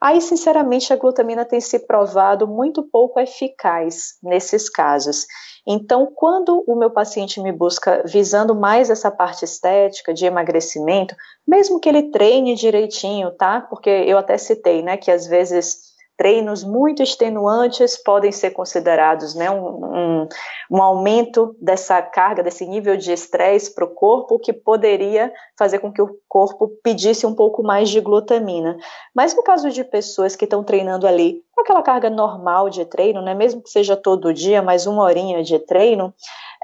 Aí, 0.00 0.20
sinceramente, 0.20 0.92
a 0.92 0.96
glutamina 0.96 1.44
tem 1.44 1.60
se 1.60 1.86
provado 1.86 2.48
muito 2.48 2.82
pouco 2.82 3.20
eficaz 3.20 4.14
nesses 4.20 4.68
casos. 4.68 5.26
Então, 5.64 6.12
quando 6.12 6.64
o 6.66 6.74
meu 6.74 6.90
paciente 6.90 7.40
me 7.40 7.52
busca 7.52 8.02
visando 8.04 8.52
mais 8.52 8.90
essa 8.90 9.12
parte 9.12 9.44
estética 9.44 10.12
de 10.12 10.26
emagrecimento, 10.26 11.14
mesmo 11.46 11.78
que 11.78 11.88
ele 11.88 12.10
treine 12.10 12.56
direitinho, 12.56 13.30
tá? 13.36 13.60
Porque 13.60 13.88
eu 13.88 14.18
até 14.18 14.36
citei, 14.36 14.82
né, 14.82 14.96
que 14.96 15.08
às 15.08 15.28
vezes 15.28 15.91
treinos 16.22 16.62
muito 16.62 17.02
extenuantes 17.02 18.00
podem 18.00 18.30
ser 18.30 18.52
considerados 18.52 19.34
né, 19.34 19.50
um, 19.50 19.66
um, 19.66 20.28
um 20.70 20.80
aumento 20.80 21.56
dessa 21.60 22.00
carga, 22.00 22.44
desse 22.44 22.64
nível 22.64 22.96
de 22.96 23.12
estresse 23.12 23.74
para 23.74 23.84
o 23.84 23.88
corpo, 23.88 24.38
que 24.38 24.52
poderia 24.52 25.32
fazer 25.62 25.78
com 25.78 25.92
que 25.92 26.02
o 26.02 26.18
corpo 26.28 26.66
pedisse 26.82 27.24
um 27.24 27.34
pouco 27.34 27.62
mais 27.62 27.88
de 27.88 28.00
glutamina. 28.00 28.76
Mas 29.14 29.32
no 29.32 29.44
caso 29.44 29.70
de 29.70 29.84
pessoas 29.84 30.34
que 30.34 30.42
estão 30.42 30.64
treinando 30.64 31.06
ali 31.06 31.40
com 31.54 31.60
aquela 31.60 31.82
carga 31.82 32.10
normal 32.10 32.68
de 32.68 32.84
treino, 32.84 33.22
né, 33.22 33.32
mesmo 33.32 33.62
que 33.62 33.70
seja 33.70 33.96
todo 33.96 34.34
dia, 34.34 34.60
mais 34.60 34.84
uma 34.84 35.04
horinha 35.04 35.44
de 35.44 35.60
treino, 35.60 36.12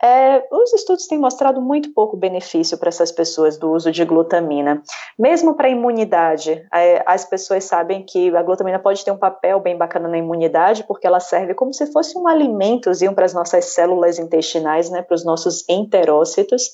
é, 0.03 0.45
os 0.51 0.73
estudos 0.73 1.07
têm 1.07 1.17
mostrado 1.17 1.61
muito 1.61 1.93
pouco 1.93 2.17
benefício 2.17 2.77
para 2.77 2.89
essas 2.89 3.13
pessoas 3.13 3.57
do 3.57 3.71
uso 3.71 3.93
de 3.93 4.05
glutamina. 4.05 4.83
Mesmo 5.17 5.55
para 5.55 5.69
a 5.69 5.71
imunidade, 5.71 6.67
é, 6.75 7.05
as 7.07 7.25
pessoas 7.25 7.63
sabem 7.63 8.03
que 8.03 8.35
a 8.35 8.43
glutamina 8.43 8.81
pode 8.81 9.05
ter 9.05 9.13
um 9.13 9.17
papel 9.17 9.61
bem 9.61 9.77
bacana 9.77 10.09
na 10.09 10.19
imunidade, 10.19 10.83
porque 10.89 11.07
ela 11.07 11.21
serve 11.21 11.55
como 11.55 11.73
se 11.73 11.87
fosse 11.93 12.19
um 12.19 12.27
alimentozinho 12.27 13.15
para 13.15 13.27
as 13.27 13.35
nossas 13.35 13.67
células 13.67 14.19
intestinais, 14.19 14.91
né, 14.91 15.03
para 15.03 15.15
os 15.15 15.25
nossos 15.25 15.65
enterócitos. 15.69 16.71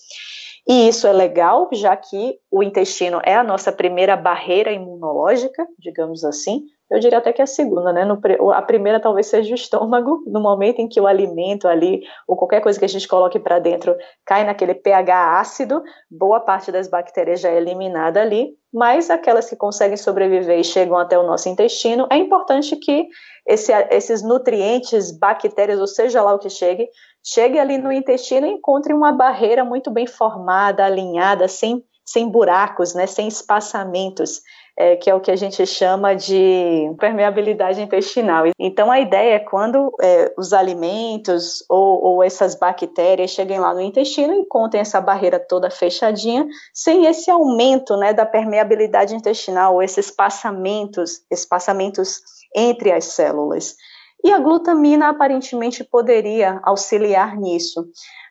E 0.67 0.89
isso 0.89 1.07
é 1.07 1.13
legal, 1.13 1.69
já 1.73 1.95
que 1.97 2.39
o 2.51 2.63
intestino 2.63 3.21
é 3.23 3.35
a 3.35 3.45
nossa 3.45 3.71
primeira 3.71 4.17
barreira 4.17 4.73
imunológica, 4.73 5.67
digamos 5.79 6.25
assim. 6.25 6.63
Eu 6.95 7.01
diria 7.01 7.19
até 7.19 7.33
que 7.33 7.43
a 7.43 7.47
segunda, 7.47 7.93
né? 7.93 8.05
No, 8.05 8.21
a 8.53 8.63
primeira 8.63 9.01
talvez 9.01 9.27
seja 9.27 9.51
o 9.51 9.57
estômago, 9.57 10.23
no 10.31 10.41
momento 10.41 10.79
em 10.79 10.89
que 10.89 11.01
o 11.01 11.09
alimento 11.09 11.67
ali, 11.67 12.03
ou 12.29 12.37
qualquer 12.37 12.61
coisa 12.61 12.79
que 12.79 12.85
a 12.85 12.89
gente 12.89 13.09
coloque 13.09 13.41
para 13.41 13.59
dentro, 13.59 13.97
cai 14.25 14.45
naquele 14.45 14.75
pH 14.75 15.41
ácido, 15.41 15.83
boa 16.09 16.39
parte 16.39 16.71
das 16.71 16.87
bactérias 16.87 17.41
já 17.41 17.49
é 17.49 17.57
eliminada 17.57 18.21
ali, 18.23 18.55
mas 18.73 19.11
aquelas 19.11 19.51
que 19.51 19.57
conseguem 19.57 19.97
sobreviver 19.97 20.57
e 20.61 20.63
chegam 20.63 20.97
até 20.97 21.19
o 21.19 21.27
nosso 21.27 21.49
intestino, 21.49 22.07
é 22.11 22.17
importante 22.17 22.77
que 22.77 23.09
esse, 23.45 23.73
esses 23.91 24.23
nutrientes, 24.23 25.11
bactérias, 25.19 25.81
ou 25.81 25.89
seja 25.89 26.23
lá 26.23 26.33
o 26.33 26.39
que 26.39 26.49
chegue, 26.49 26.89
chegue 27.25 27.59
ali 27.59 27.77
no 27.77 27.91
intestino 27.91 28.47
e 28.47 28.51
encontre 28.51 28.95
uma 28.95 29.11
barreira 29.11 29.65
muito 29.65 29.91
bem 29.91 30.07
formada, 30.07 30.85
alinhada, 30.85 31.49
sem, 31.49 31.83
sem 32.05 32.29
buracos, 32.29 32.95
né, 32.95 33.09
sem 33.09 33.27
espaçamentos 33.27 34.43
é, 34.77 34.97
que 34.97 35.09
é 35.09 35.15
o 35.15 35.21
que 35.21 35.31
a 35.31 35.37
gente 35.37 35.65
chama 35.67 36.15
de 36.15 36.93
permeabilidade 36.99 37.81
intestinal. 37.81 38.45
Então, 38.59 38.91
a 38.91 39.01
ideia 39.01 39.35
é 39.35 39.39
quando 39.39 39.95
é, 40.01 40.33
os 40.37 40.53
alimentos 40.53 41.65
ou, 41.69 42.03
ou, 42.03 42.23
essas 42.23 42.55
bactérias 42.55 43.31
cheguem 43.31 43.61
lá 43.61 43.73
no 43.73 43.81
intestino, 43.81 44.35
encontrem 44.35 44.81
essa 44.81 45.01
barreira 45.01 45.39
toda 45.39 45.71
fechadinha, 45.71 46.47
sem 46.73 47.07
esse 47.07 47.31
aumento 47.31 47.97
né, 47.97 48.13
da 48.13 48.27
permeabilidade 48.27 49.15
intestinal, 49.15 49.75
ou 49.75 49.83
esses 49.83 50.07
espaçamentos, 50.07 51.23
espaçamentos 51.31 52.21
entre 52.55 52.93
as 52.93 53.05
células. 53.05 53.77
E 54.25 54.33
a 54.33 54.39
glutamina 54.39 55.11
aparentemente 55.11 55.85
poderia 55.85 56.61
auxiliar 56.65 57.37
nisso. 57.37 57.87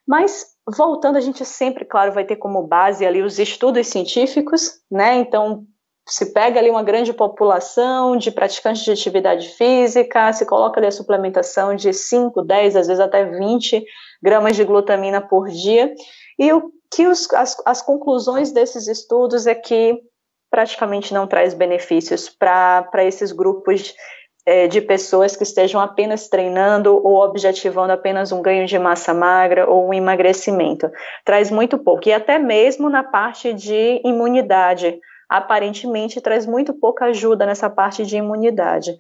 Mas 0.08 0.48
voltando, 0.68 1.18
a 1.18 1.22
gente 1.22 1.46
sempre, 1.46 1.86
claro, 1.86 2.12
vai 2.12 2.26
ter 2.26 2.38
como 2.38 2.66
base 2.66 3.06
ali 3.06 3.22
os 3.22 3.38
estudos 3.38 3.88
científicos, 3.88 4.80
né? 4.90 5.16
Então, 5.18 5.66
se 6.07 6.33
pega 6.33 6.60
ali 6.60 6.69
uma 6.69 6.83
grande 6.83 7.13
população 7.13 8.17
de 8.17 8.29
praticantes 8.29 8.83
de 8.83 8.91
atividade 8.91 9.50
física, 9.50 10.33
se 10.33 10.45
coloca 10.45 10.79
ali 10.79 10.88
a 10.88 10.91
suplementação 10.91 11.75
de 11.75 11.93
5, 11.93 12.41
10, 12.41 12.75
às 12.75 12.88
vezes 12.88 13.00
até 13.00 13.24
20 13.24 13.83
gramas 14.22 14.55
de 14.55 14.63
glutamina 14.63 15.22
por 15.22 15.48
dia, 15.50 15.93
e 16.38 16.51
o 16.51 16.72
que 16.93 17.07
os, 17.07 17.31
as, 17.33 17.57
as 17.65 17.81
conclusões 17.81 18.51
desses 18.51 18.88
estudos 18.88 19.48
é 19.48 19.55
que 19.55 20.00
praticamente 20.51 21.13
não 21.13 21.25
traz 21.25 21.53
benefícios 21.53 22.29
para 22.29 23.03
esses 23.03 23.31
grupos 23.31 23.95
é, 24.45 24.67
de 24.67 24.81
pessoas 24.81 25.36
que 25.36 25.43
estejam 25.43 25.79
apenas 25.79 26.27
treinando 26.27 26.93
ou 26.95 27.24
objetivando 27.24 27.93
apenas 27.93 28.31
um 28.31 28.41
ganho 28.41 28.67
de 28.67 28.77
massa 28.77 29.13
magra 29.13 29.67
ou 29.69 29.88
um 29.88 29.93
emagrecimento. 29.93 30.91
Traz 31.25 31.50
muito 31.50 31.77
pouco, 31.77 32.07
e 32.07 32.13
até 32.13 32.38
mesmo 32.38 32.89
na 32.89 33.03
parte 33.03 33.53
de 33.53 34.01
imunidade 34.03 35.00
aparentemente 35.34 36.22
traz 36.22 36.46
muito 36.46 36.74
pouca 36.75 37.06
ajuda 37.06 37.44
nessa 37.44 37.68
parte 37.68 38.06
de 38.06 38.18
imunidade. 38.18 38.96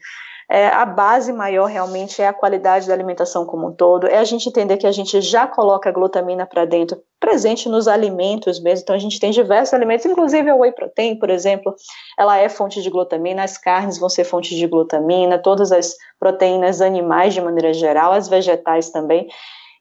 É, 0.49 0.67
a 0.67 0.83
base 0.83 1.31
maior 1.31 1.67
realmente 1.67 2.21
é 2.21 2.27
a 2.27 2.33
qualidade 2.33 2.87
da 2.87 2.93
alimentação 2.93 3.45
como 3.45 3.67
um 3.67 3.71
todo, 3.71 4.07
é 4.07 4.17
a 4.17 4.23
gente 4.23 4.49
entender 4.49 4.77
que 4.77 4.87
a 4.87 4.91
gente 4.91 5.21
já 5.21 5.47
coloca 5.47 5.91
glutamina 5.91 6.45
para 6.45 6.65
dentro, 6.65 7.01
presente 7.19 7.69
nos 7.69 7.87
alimentos 7.87 8.59
mesmo, 8.61 8.83
então 8.83 8.95
a 8.95 8.99
gente 8.99 9.19
tem 9.19 9.31
diversos 9.31 9.73
alimentos, 9.73 10.05
inclusive 10.05 10.49
a 10.49 10.55
whey 10.55 10.71
protein, 10.71 11.17
por 11.17 11.29
exemplo, 11.29 11.73
ela 12.19 12.37
é 12.37 12.49
fonte 12.49 12.81
de 12.81 12.89
glutamina, 12.89 13.43
as 13.43 13.57
carnes 13.57 13.97
vão 13.97 14.09
ser 14.09 14.25
fonte 14.25 14.55
de 14.55 14.67
glutamina, 14.67 15.39
todas 15.39 15.71
as 15.71 15.95
proteínas 16.19 16.81
animais 16.81 17.33
de 17.33 17.41
maneira 17.41 17.73
geral, 17.73 18.11
as 18.11 18.27
vegetais 18.27 18.89
também, 18.89 19.27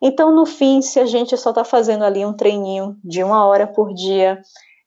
então 0.00 0.32
no 0.32 0.46
fim, 0.46 0.80
se 0.80 1.00
a 1.00 1.06
gente 1.06 1.36
só 1.36 1.50
está 1.50 1.64
fazendo 1.64 2.04
ali 2.04 2.24
um 2.24 2.32
treininho 2.32 2.96
de 3.02 3.22
uma 3.22 3.44
hora 3.46 3.66
por 3.66 3.92
dia, 3.92 4.40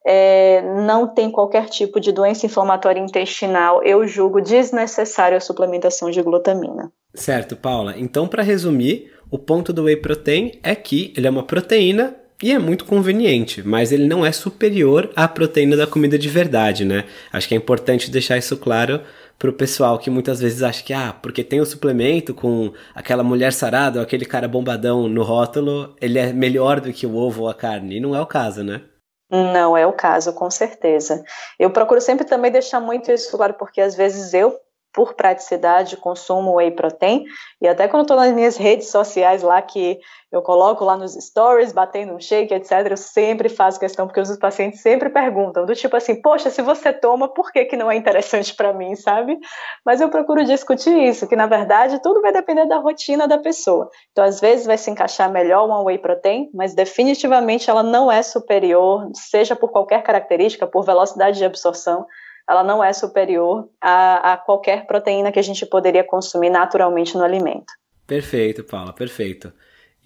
é, 0.06 0.62
não 0.86 1.08
tem 1.08 1.32
qualquer 1.32 1.66
tipo 1.66 2.00
de 2.00 2.12
doença 2.12 2.46
inflamatória 2.46 3.00
intestinal, 3.00 3.82
eu 3.84 4.08
julgo 4.08 4.40
desnecessário 4.40 5.36
a 5.36 5.42
suplementação 5.42 6.12
de 6.12 6.22
glutamina. 6.22 6.92
Certo, 7.14 7.56
Paula. 7.56 7.96
Então, 7.98 8.28
para 8.28 8.44
resumir, 8.44 9.12
o 9.32 9.40
ponto 9.40 9.74
do 9.74 9.84
whey 9.84 9.96
protein 9.96 10.52
é 10.62 10.76
que 10.76 11.14
ele 11.18 11.26
é 11.26 11.30
uma 11.30 11.44
proteína 11.44 12.16
e 12.44 12.52
é 12.52 12.60
muito 12.60 12.86
conveniente, 12.86 13.66
mas 13.66 13.92
ele 13.92 14.06
não 14.06 14.26
é 14.26 14.32
superior 14.32 15.10
à 15.16 15.28
proteína 15.28 15.76
da 15.76 15.88
comida 15.88 16.20
de 16.20 16.30
verdade, 16.30 16.84
né? 16.84 17.06
Acho 17.32 17.48
que 17.48 17.56
é 17.56 17.58
importante 17.58 18.12
deixar 18.12 18.38
isso 18.38 18.58
claro 18.58 19.02
pro 19.40 19.54
pessoal 19.54 19.98
que 19.98 20.10
muitas 20.10 20.40
vezes 20.40 20.62
acha 20.62 20.84
que, 20.84 20.94
ah, 20.94 21.14
porque 21.14 21.44
tem 21.44 21.62
o 21.62 21.66
suplemento 21.66 22.34
com 22.34 22.72
aquela 22.94 23.24
mulher 23.24 23.54
sarada 23.54 24.00
ou 24.00 24.04
aquele 24.04 24.26
cara 24.26 24.48
bombadão 24.48 25.08
no 25.08 25.24
rótulo, 25.24 25.96
ele 26.02 26.20
é 26.20 26.32
melhor 26.34 26.80
do 26.80 26.92
que 26.94 27.08
o 27.08 27.16
ovo 27.16 27.44
ou 27.44 27.50
a 27.50 27.54
carne. 27.54 27.98
E 27.98 28.00
não 28.00 28.16
é 28.16 28.22
o 28.22 28.26
caso, 28.26 28.64
né? 28.64 28.82
Não 29.30 29.76
é 29.76 29.86
o 29.88 29.94
caso, 29.94 30.34
com 30.34 30.50
certeza. 30.52 31.24
Eu 31.58 31.72
procuro 31.72 32.00
sempre 32.00 32.26
também 32.26 32.52
deixar 32.52 32.80
muito 32.80 33.12
isso 33.12 33.36
claro, 33.36 33.56
porque 33.56 33.82
às 33.82 33.96
vezes 33.96 34.34
eu 34.34 34.60
por 34.96 35.14
praticidade, 35.14 35.98
consumo 35.98 36.56
whey 36.56 36.72
protein, 36.72 37.26
e 37.62 37.68
até 37.68 37.86
quando 37.86 38.04
estou 38.04 38.16
nas 38.16 38.32
minhas 38.32 38.56
redes 38.56 38.88
sociais 38.88 39.44
lá, 39.44 39.62
que 39.62 40.00
eu 40.32 40.42
coloco 40.42 40.86
lá 40.86 40.96
nos 40.96 41.14
stories, 41.14 41.74
batendo 41.74 42.14
um 42.14 42.20
shake, 42.20 42.54
etc., 42.54 42.92
eu 42.92 42.98
sempre 42.98 43.50
faço 43.50 43.80
questão, 43.80 44.08
porque 44.08 44.22
os 44.22 44.38
pacientes 44.38 44.82
sempre 44.82 45.10
perguntam, 45.10 45.66
do 45.66 45.76
tipo 45.76 45.96
assim, 45.98 46.22
poxa, 46.22 46.50
se 46.50 46.62
você 46.62 46.94
toma, 46.94 47.28
por 47.28 47.52
que, 47.52 47.66
que 47.66 47.76
não 47.76 47.92
é 47.92 47.96
interessante 47.96 48.56
para 48.56 48.74
mim, 48.74 48.96
sabe? 48.96 49.38
Mas 49.86 50.00
eu 50.00 50.10
procuro 50.10 50.46
discutir 50.46 50.98
isso, 50.98 51.28
que 51.28 51.36
na 51.36 51.46
verdade 51.46 52.02
tudo 52.02 52.22
vai 52.22 52.32
depender 52.32 52.66
da 52.66 52.78
rotina 52.78 53.28
da 53.28 53.38
pessoa. 53.38 53.90
Então, 54.12 54.24
às 54.24 54.40
vezes 54.40 54.66
vai 54.66 54.78
se 54.78 54.90
encaixar 54.90 55.30
melhor 55.30 55.66
uma 55.66 55.82
whey 55.82 55.98
protein, 55.98 56.50
mas 56.54 56.74
definitivamente 56.74 57.70
ela 57.70 57.84
não 57.84 58.10
é 58.10 58.24
superior, 58.24 59.10
seja 59.14 59.56
por 59.56 59.72
qualquer 59.72 60.04
característica, 60.04 60.66
por 60.66 60.86
velocidade 60.86 61.38
de 61.38 61.46
absorção, 61.46 62.06
ela 62.50 62.64
não 62.64 62.84
é 62.84 62.94
superior 62.94 63.70
a, 63.82 64.34
a 64.34 64.38
qualquer 64.38 64.86
proteína 64.86 65.32
que 65.32 65.40
a 65.40 65.44
gente 65.44 65.66
poderia 65.66 66.04
consumir 66.04 66.50
naturalmente 66.50 67.18
no 67.18 67.24
alimento. 67.24 67.74
Perfeito, 68.06 68.64
Paula, 68.64 68.94
perfeito. 68.94 69.52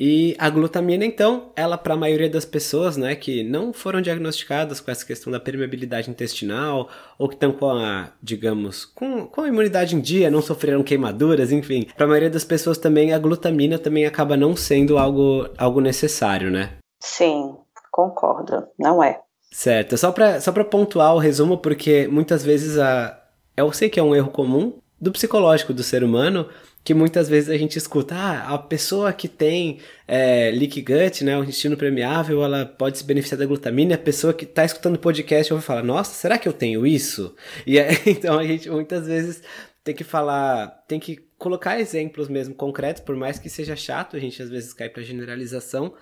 E 0.01 0.34
a 0.39 0.50
glutamina, 0.50 1.03
então, 1.03 1.51
ela 1.58 1.77
para 1.77 1.93
a 1.93 1.98
maioria 1.98 2.29
das 2.29 2.46
pessoas, 2.46 2.96
né, 2.96 3.13
que 3.15 3.43
não 3.43 3.74
foram 3.74 4.01
diagnosticadas 4.01 4.79
com 4.79 4.89
essa 4.89 5.05
questão 5.05 5.29
da 5.29 5.41
permeabilidade 5.41 6.10
intestinal, 6.10 6.88
ou 7.17 7.27
que 7.27 7.36
estão 7.36 7.51
com 7.51 7.69
a, 7.69 8.13
digamos, 8.24 8.86
com, 8.86 9.27
com 9.27 9.41
a 9.41 9.48
imunidade 9.50 9.98
em 9.98 10.00
dia, 10.00 10.31
não 10.31 10.41
sofreram 10.41 10.84
queimaduras, 10.84 11.51
enfim, 11.51 11.86
para 11.98 12.05
a 12.05 12.08
maioria 12.08 12.29
das 12.29 12.46
pessoas 12.46 12.77
também 12.77 13.12
a 13.12 13.19
glutamina 13.19 13.77
também 13.77 14.05
acaba 14.05 14.38
não 14.38 14.55
sendo 14.55 14.98
algo, 14.98 15.50
algo 15.58 15.81
necessário, 15.81 16.50
né? 16.50 16.77
Sim, 17.01 17.58
concordo, 17.91 18.67
não 18.79 19.03
é. 19.03 19.19
Certo, 19.51 19.98
só 19.98 20.12
para 20.12 20.39
só 20.39 20.51
pontuar 20.63 21.15
o 21.15 21.20
resumo, 21.20 21.58
porque 21.58 22.08
muitas 22.08 22.44
vezes 22.44 22.77
a. 22.77 23.15
Eu 23.58 23.72
sei 23.74 23.89
que 23.89 24.00
é 24.00 24.03
um 24.03 24.15
erro 24.15 24.29
comum 24.32 24.79
do 25.01 25.12
psicológico 25.12 25.74
do 25.74 25.84
ser 25.84 26.03
humano, 26.03 26.48
que 26.84 26.94
muitas 26.94 27.27
vezes 27.29 27.50
a 27.50 27.58
gente 27.58 27.77
escuta, 27.77 28.15
ah, 28.15 28.53
a 28.53 28.58
pessoa 28.58 29.12
que 29.13 29.27
tem 29.27 29.79
é, 30.08 30.51
leak 30.51 30.82
gut, 30.82 31.24
né, 31.24 31.38
o 31.38 31.44
intestino 31.44 31.77
permeável, 31.77 32.44
ela 32.44 32.65
pode 32.65 32.98
se 32.98 33.03
beneficiar 33.03 33.39
da 33.39 33.46
glutamina, 33.46 33.96
a 33.96 33.98
pessoa 33.98 34.34
que 34.34 34.46
está 34.46 34.63
escutando 34.63 35.00
podcast 35.00 35.53
ouve 35.53 35.65
falar, 35.65 35.84
nossa, 35.84 36.13
será 36.13 36.38
que 36.38 36.48
eu 36.48 36.53
tenho 36.53 36.86
isso? 36.86 37.36
E 37.65 37.77
é, 37.77 37.89
então 38.08 38.38
a 38.39 38.46
gente 38.46 38.70
muitas 38.70 39.08
vezes 39.08 39.41
tem 39.84 39.96
que 39.96 40.03
falar, 40.03 40.68
tem 40.88 41.00
que 41.00 41.18
colocar 41.38 41.79
exemplos 41.79 42.27
mesmo 42.27 42.53
concretos, 42.53 43.01
por 43.01 43.15
mais 43.15 43.39
que 43.39 43.50
seja 43.50 43.75
chato, 43.75 44.15
a 44.15 44.20
gente 44.20 44.41
às 44.41 44.50
vezes 44.50 44.74
cai 44.74 44.89
para 44.89 45.03
generalização, 45.03 45.94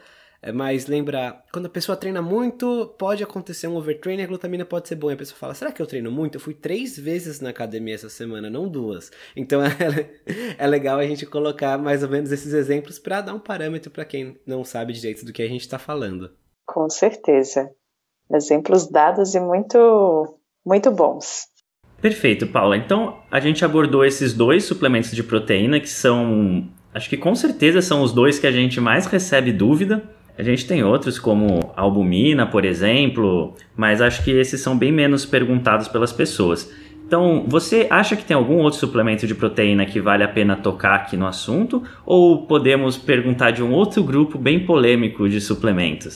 mas 0.53 0.87
lembra, 0.87 1.43
quando 1.51 1.65
a 1.65 1.69
pessoa 1.69 1.95
treina 1.95 2.21
muito, 2.21 2.93
pode 2.97 3.23
acontecer 3.23 3.67
um 3.67 3.75
overtraining, 3.75 4.23
a 4.23 4.27
glutamina 4.27 4.65
pode 4.65 4.87
ser 4.87 4.95
boa. 4.95 5.13
E 5.13 5.15
a 5.15 5.17
pessoa 5.17 5.37
fala, 5.37 5.53
será 5.53 5.71
que 5.71 5.81
eu 5.81 5.87
treino 5.87 6.11
muito? 6.11 6.35
Eu 6.35 6.39
fui 6.39 6.53
três 6.53 6.97
vezes 6.97 7.41
na 7.41 7.49
academia 7.49 7.95
essa 7.95 8.09
semana, 8.09 8.49
não 8.49 8.67
duas. 8.67 9.11
Então 9.35 9.61
é, 9.65 10.55
é 10.57 10.67
legal 10.67 10.99
a 10.99 11.05
gente 11.05 11.25
colocar 11.25 11.77
mais 11.77 12.03
ou 12.03 12.09
menos 12.09 12.31
esses 12.31 12.53
exemplos 12.53 12.99
para 12.99 13.21
dar 13.21 13.33
um 13.33 13.39
parâmetro 13.39 13.91
para 13.91 14.05
quem 14.05 14.39
não 14.45 14.63
sabe 14.63 14.93
direito 14.93 15.25
do 15.25 15.33
que 15.33 15.41
a 15.41 15.47
gente 15.47 15.61
está 15.61 15.79
falando. 15.79 16.31
Com 16.65 16.89
certeza. 16.89 17.69
Exemplos 18.31 18.89
dados 18.89 19.35
e 19.35 19.39
muito, 19.39 20.39
muito 20.65 20.91
bons. 20.91 21.47
Perfeito, 22.01 22.45
Paula. 22.45 22.77
Então, 22.77 23.19
a 23.31 23.39
gente 23.39 23.65
abordou 23.65 24.05
esses 24.05 24.33
dois 24.33 24.65
suplementos 24.65 25.11
de 25.11 25.23
proteína 25.23 25.79
que 25.79 25.89
são, 25.89 26.67
acho 26.93 27.09
que 27.09 27.17
com 27.17 27.33
certeza 27.33 27.81
são 27.81 28.03
os 28.03 28.13
dois 28.13 28.37
que 28.37 28.45
a 28.45 28.51
gente 28.51 28.79
mais 28.79 29.05
recebe 29.07 29.51
dúvida. 29.51 30.03
A 30.37 30.43
gente 30.43 30.67
tem 30.67 30.83
outros 30.83 31.17
como 31.17 31.71
albumina, 31.75 32.45
por 32.45 32.63
exemplo, 32.63 33.55
mas 33.75 34.01
acho 34.01 34.23
que 34.23 34.29
esses 34.29 34.61
são 34.61 34.77
bem 34.77 34.91
menos 34.91 35.25
perguntados 35.25 35.87
pelas 35.87 36.13
pessoas. 36.13 36.71
Então, 37.07 37.45
você 37.47 37.87
acha 37.89 38.15
que 38.15 38.23
tem 38.23 38.37
algum 38.37 38.57
outro 38.57 38.77
suplemento 38.77 39.25
de 39.25 39.33
proteína 39.33 39.85
que 39.85 39.99
vale 39.99 40.23
a 40.23 40.27
pena 40.27 40.55
tocar 40.55 40.93
aqui 40.93 41.17
no 41.17 41.25
assunto? 41.25 41.81
Ou 42.05 42.45
podemos 42.45 42.97
perguntar 42.97 43.49
de 43.49 43.63
um 43.63 43.73
outro 43.73 44.03
grupo 44.03 44.37
bem 44.37 44.63
polêmico 44.63 45.27
de 45.27 45.41
suplementos? 45.41 46.13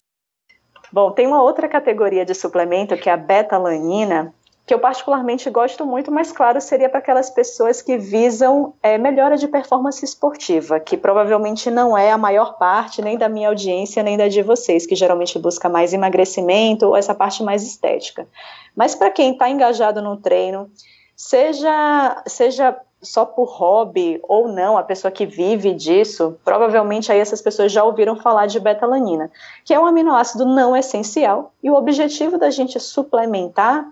Bom, 0.91 1.11
tem 1.11 1.25
uma 1.25 1.41
outra 1.41 1.67
categoria 1.67 2.23
de 2.23 2.35
suplemento 2.35 2.97
que 2.97 3.09
é 3.09 3.13
a 3.13 3.17
beta-alanina, 3.17 4.33
que 4.71 4.75
eu 4.75 4.79
particularmente 4.79 5.49
gosto 5.49 5.85
muito, 5.85 6.09
mas 6.09 6.31
claro, 6.31 6.61
seria 6.61 6.87
para 6.87 6.99
aquelas 6.99 7.29
pessoas 7.29 7.81
que 7.81 7.97
visam 7.97 8.73
é, 8.81 8.97
melhora 8.97 9.35
de 9.35 9.45
performance 9.45 10.05
esportiva, 10.05 10.79
que 10.79 10.95
provavelmente 10.95 11.69
não 11.69 11.97
é 11.97 12.09
a 12.09 12.17
maior 12.17 12.57
parte 12.57 13.01
nem 13.01 13.17
da 13.17 13.27
minha 13.27 13.49
audiência, 13.49 14.01
nem 14.01 14.15
da 14.15 14.29
de 14.29 14.41
vocês, 14.41 14.85
que 14.85 14.95
geralmente 14.95 15.37
busca 15.37 15.67
mais 15.67 15.91
emagrecimento 15.91 16.85
ou 16.85 16.95
essa 16.95 17.13
parte 17.13 17.43
mais 17.43 17.63
estética. 17.63 18.25
Mas 18.73 18.95
para 18.95 19.11
quem 19.11 19.33
está 19.33 19.49
engajado 19.49 20.01
no 20.01 20.15
treino, 20.15 20.71
seja, 21.17 22.23
seja 22.25 22.79
só 23.01 23.25
por 23.25 23.49
hobby 23.49 24.21
ou 24.23 24.47
não, 24.47 24.77
a 24.77 24.83
pessoa 24.83 25.11
que 25.11 25.25
vive 25.25 25.73
disso, 25.73 26.37
provavelmente 26.45 27.11
aí 27.11 27.19
essas 27.19 27.41
pessoas 27.41 27.73
já 27.73 27.83
ouviram 27.83 28.15
falar 28.15 28.45
de 28.45 28.57
betalanina, 28.57 29.29
que 29.65 29.73
é 29.73 29.79
um 29.79 29.85
aminoácido 29.85 30.45
não 30.45 30.77
essencial, 30.77 31.51
e 31.61 31.69
o 31.69 31.75
objetivo 31.75 32.37
da 32.37 32.49
gente 32.49 32.79
suplementar 32.79 33.85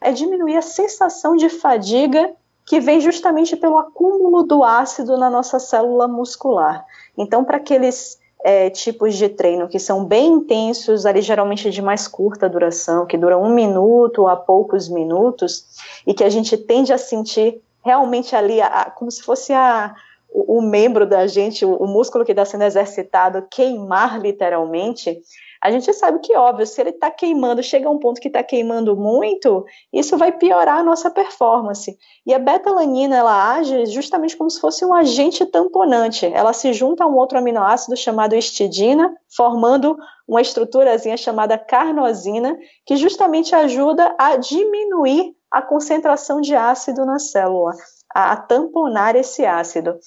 é 0.00 0.12
diminuir 0.12 0.56
a 0.56 0.62
sensação 0.62 1.36
de 1.36 1.48
fadiga 1.48 2.32
que 2.64 2.80
vem 2.80 3.00
justamente 3.00 3.56
pelo 3.56 3.78
acúmulo 3.78 4.42
do 4.42 4.62
ácido 4.62 5.16
na 5.16 5.30
nossa 5.30 5.58
célula 5.58 6.06
muscular. 6.06 6.84
Então, 7.16 7.42
para 7.42 7.56
aqueles 7.56 8.18
é, 8.44 8.68
tipos 8.70 9.16
de 9.16 9.28
treino 9.28 9.68
que 9.68 9.78
são 9.78 10.04
bem 10.04 10.34
intensos, 10.34 11.06
ali 11.06 11.22
geralmente 11.22 11.70
de 11.70 11.82
mais 11.82 12.06
curta 12.06 12.48
duração, 12.48 13.06
que 13.06 13.16
duram 13.16 13.42
um 13.42 13.54
minuto 13.54 14.26
a 14.26 14.36
poucos 14.36 14.88
minutos, 14.88 15.64
e 16.06 16.12
que 16.12 16.22
a 16.22 16.28
gente 16.28 16.56
tende 16.56 16.92
a 16.92 16.98
sentir 16.98 17.60
realmente 17.82 18.36
ali, 18.36 18.60
a, 18.60 18.90
como 18.94 19.10
se 19.10 19.22
fosse 19.22 19.52
a, 19.52 19.94
o, 20.30 20.58
o 20.58 20.62
membro 20.62 21.06
da 21.06 21.26
gente, 21.26 21.64
o, 21.64 21.74
o 21.74 21.86
músculo 21.86 22.24
que 22.24 22.32
está 22.32 22.44
sendo 22.44 22.64
exercitado, 22.64 23.46
queimar 23.50 24.20
literalmente, 24.20 25.20
a 25.62 25.70
gente 25.70 25.92
sabe 25.92 26.20
que, 26.20 26.36
óbvio, 26.36 26.66
se 26.66 26.80
ele 26.80 26.90
está 26.90 27.10
queimando, 27.10 27.62
chega 27.62 27.88
a 27.88 27.90
um 27.90 27.98
ponto 27.98 28.20
que 28.20 28.28
está 28.28 28.42
queimando 28.42 28.96
muito, 28.96 29.64
isso 29.92 30.16
vai 30.16 30.30
piorar 30.32 30.78
a 30.78 30.82
nossa 30.82 31.10
performance. 31.10 31.96
E 32.24 32.32
a 32.32 32.38
betalanina, 32.38 33.16
ela 33.16 33.54
age 33.54 33.86
justamente 33.86 34.36
como 34.36 34.48
se 34.50 34.60
fosse 34.60 34.84
um 34.84 34.94
agente 34.94 35.44
tamponante. 35.46 36.26
Ela 36.26 36.52
se 36.52 36.72
junta 36.72 37.04
a 37.04 37.06
um 37.06 37.16
outro 37.16 37.38
aminoácido 37.38 37.96
chamado 37.96 38.36
histidina, 38.36 39.12
formando 39.34 39.96
uma 40.26 40.40
estruturazinha 40.40 41.16
chamada 41.16 41.58
carnosina, 41.58 42.56
que 42.86 42.96
justamente 42.96 43.54
ajuda 43.54 44.14
a 44.18 44.36
diminuir 44.36 45.34
a 45.50 45.62
concentração 45.62 46.40
de 46.40 46.54
ácido 46.54 47.04
na 47.04 47.18
célula, 47.18 47.72
a 48.14 48.36
tamponar 48.36 49.16
esse 49.16 49.44
ácido. 49.44 49.98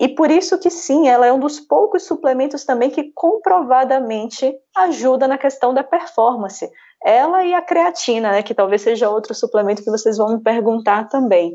E 0.00 0.08
por 0.08 0.30
isso 0.30 0.58
que 0.58 0.70
sim, 0.70 1.08
ela 1.08 1.26
é 1.26 1.32
um 1.32 1.38
dos 1.38 1.60
poucos 1.60 2.04
suplementos 2.04 2.64
também 2.64 2.88
que 2.88 3.12
comprovadamente 3.12 4.56
ajuda 4.74 5.28
na 5.28 5.36
questão 5.36 5.74
da 5.74 5.84
performance. 5.84 6.66
Ela 7.04 7.44
e 7.44 7.52
a 7.52 7.60
creatina, 7.60 8.32
né, 8.32 8.42
que 8.42 8.54
talvez 8.54 8.80
seja 8.80 9.10
outro 9.10 9.34
suplemento 9.34 9.84
que 9.84 9.90
vocês 9.90 10.16
vão 10.16 10.36
me 10.36 10.42
perguntar 10.42 11.08
também. 11.10 11.54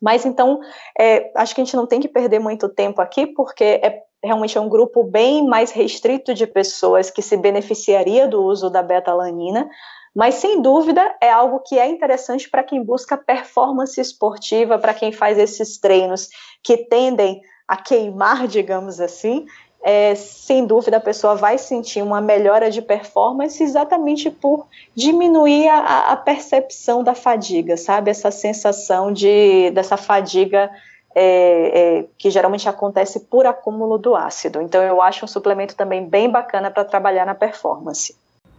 Mas 0.00 0.24
então, 0.24 0.60
é, 0.98 1.30
acho 1.36 1.54
que 1.54 1.60
a 1.60 1.64
gente 1.64 1.76
não 1.76 1.86
tem 1.86 2.00
que 2.00 2.08
perder 2.08 2.38
muito 2.38 2.70
tempo 2.70 3.02
aqui, 3.02 3.26
porque 3.26 3.64
é 3.64 4.02
realmente 4.24 4.58
é 4.58 4.60
um 4.60 4.68
grupo 4.68 5.04
bem 5.04 5.46
mais 5.46 5.70
restrito 5.70 6.34
de 6.34 6.46
pessoas 6.46 7.10
que 7.10 7.22
se 7.22 7.36
beneficiaria 7.36 8.26
do 8.26 8.42
uso 8.42 8.68
da 8.68 8.82
beta-alanina, 8.82 9.68
mas 10.14 10.36
sem 10.36 10.60
dúvida 10.60 11.14
é 11.22 11.30
algo 11.30 11.60
que 11.60 11.78
é 11.78 11.86
interessante 11.86 12.50
para 12.50 12.64
quem 12.64 12.82
busca 12.82 13.16
performance 13.16 14.00
esportiva, 14.00 14.78
para 14.78 14.94
quem 14.94 15.12
faz 15.12 15.38
esses 15.38 15.78
treinos 15.78 16.28
que 16.64 16.76
tendem 16.88 17.40
a 17.68 17.76
queimar, 17.76 18.48
digamos 18.48 18.98
assim, 18.98 19.46
é, 19.82 20.14
sem 20.14 20.66
dúvida 20.66 20.96
a 20.96 21.00
pessoa 21.00 21.36
vai 21.36 21.56
sentir 21.56 22.02
uma 22.02 22.20
melhora 22.20 22.70
de 22.70 22.82
performance 22.82 23.62
exatamente 23.62 24.30
por 24.30 24.66
diminuir 24.94 25.68
a, 25.68 26.12
a 26.12 26.16
percepção 26.16 27.04
da 27.04 27.14
fadiga, 27.14 27.76
sabe? 27.76 28.10
Essa 28.10 28.30
sensação 28.30 29.12
de 29.12 29.70
dessa 29.70 29.96
fadiga 29.96 30.68
é, 31.14 32.00
é, 32.00 32.04
que 32.18 32.30
geralmente 32.30 32.68
acontece 32.68 33.20
por 33.20 33.46
acúmulo 33.46 33.98
do 33.98 34.16
ácido. 34.16 34.60
Então 34.60 34.82
eu 34.82 35.00
acho 35.00 35.24
um 35.24 35.28
suplemento 35.28 35.76
também 35.76 36.04
bem 36.04 36.28
bacana 36.28 36.70
para 36.70 36.84
trabalhar 36.84 37.24
na 37.24 37.34
performance. 37.34 38.16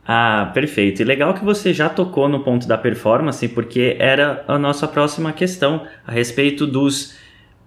Ah, 0.08 0.50
perfeito. 0.54 1.02
E 1.02 1.06
legal 1.06 1.34
que 1.34 1.45
você 1.45 1.74
já 1.74 1.88
tocou 1.88 2.28
no 2.28 2.43
ponto 2.43 2.67
da 2.67 2.78
performance, 2.78 3.48
porque 3.50 3.95
era 4.00 4.43
a 4.48 4.58
nossa 4.58 4.88
próxima 4.88 5.32
questão 5.32 5.86
a 6.08 6.12
respeito 6.12 6.65
dos 6.65 7.15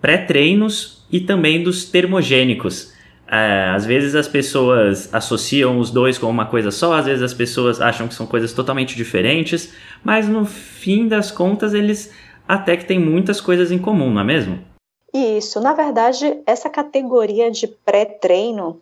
pré-treinos 0.02 1.02
e 1.10 1.20
também 1.20 1.62
dos 1.62 1.84
termogênicos. 1.84 2.92
É, 3.26 3.70
às 3.74 3.86
vezes 3.86 4.14
as 4.14 4.28
pessoas 4.28 5.08
associam 5.14 5.78
os 5.78 5.90
dois 5.90 6.18
com 6.18 6.26
uma 6.26 6.44
coisa 6.44 6.70
só, 6.70 6.92
às 6.92 7.06
vezes 7.06 7.22
as 7.22 7.32
pessoas 7.32 7.80
acham 7.80 8.06
que 8.06 8.14
são 8.14 8.26
coisas 8.26 8.52
totalmente 8.52 8.94
diferentes, 8.94 9.72
mas 10.04 10.28
no 10.28 10.44
fim 10.44 11.08
das 11.08 11.30
contas 11.30 11.72
eles 11.72 12.12
até 12.46 12.76
que 12.76 12.84
têm 12.84 12.98
muitas 12.98 13.40
coisas 13.40 13.72
em 13.72 13.78
comum, 13.78 14.12
não 14.12 14.20
é 14.20 14.24
mesmo? 14.24 14.58
Isso, 15.14 15.60
na 15.60 15.72
verdade, 15.72 16.42
essa 16.46 16.68
categoria 16.68 17.50
de 17.50 17.66
pré-treino, 17.66 18.80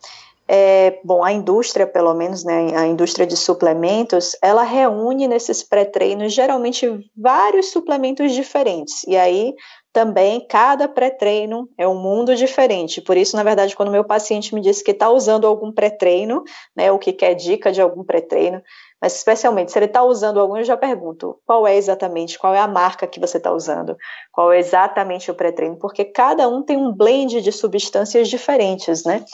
é, 0.48 0.98
bom, 1.04 1.22
a 1.22 1.32
indústria, 1.32 1.86
pelo 1.86 2.14
menos, 2.14 2.42
né, 2.42 2.76
a 2.76 2.86
indústria 2.86 3.26
de 3.26 3.36
suplementos, 3.36 4.36
ela 4.42 4.62
reúne 4.62 5.28
nesses 5.28 5.62
pré-treinos 5.62 6.32
geralmente 6.32 7.08
vários 7.16 7.70
suplementos 7.70 8.32
diferentes. 8.32 9.04
E 9.06 9.16
aí 9.16 9.54
também 9.92 10.46
cada 10.46 10.86
pré-treino 10.86 11.68
é 11.76 11.86
um 11.86 12.00
mundo 12.00 12.34
diferente. 12.36 13.00
Por 13.00 13.16
isso, 13.16 13.36
na 13.36 13.42
verdade, 13.42 13.74
quando 13.74 13.90
meu 13.90 14.04
paciente 14.04 14.54
me 14.54 14.60
diz 14.60 14.82
que 14.82 14.92
está 14.92 15.10
usando 15.10 15.46
algum 15.46 15.72
pré-treino, 15.72 16.42
né, 16.76 16.92
ou 16.92 16.98
que 16.98 17.12
quer 17.12 17.34
dica 17.34 17.72
de 17.72 17.80
algum 17.80 18.04
pré-treino, 18.04 18.62
mas 19.00 19.16
especialmente 19.16 19.72
se 19.72 19.78
ele 19.78 19.86
está 19.86 20.02
usando 20.02 20.38
algum, 20.38 20.56
eu 20.56 20.64
já 20.64 20.76
pergunto 20.76 21.40
qual 21.46 21.66
é 21.66 21.76
exatamente, 21.76 22.38
qual 22.38 22.54
é 22.54 22.60
a 22.60 22.68
marca 22.68 23.06
que 23.06 23.18
você 23.18 23.38
está 23.38 23.50
usando, 23.50 23.96
qual 24.30 24.52
é 24.52 24.58
exatamente 24.58 25.30
o 25.30 25.34
pré-treino, 25.34 25.78
porque 25.78 26.04
cada 26.04 26.48
um 26.48 26.62
tem 26.62 26.76
um 26.76 26.92
blend 26.92 27.40
de 27.40 27.50
substâncias 27.50 28.28
diferentes, 28.28 29.04
né? 29.04 29.24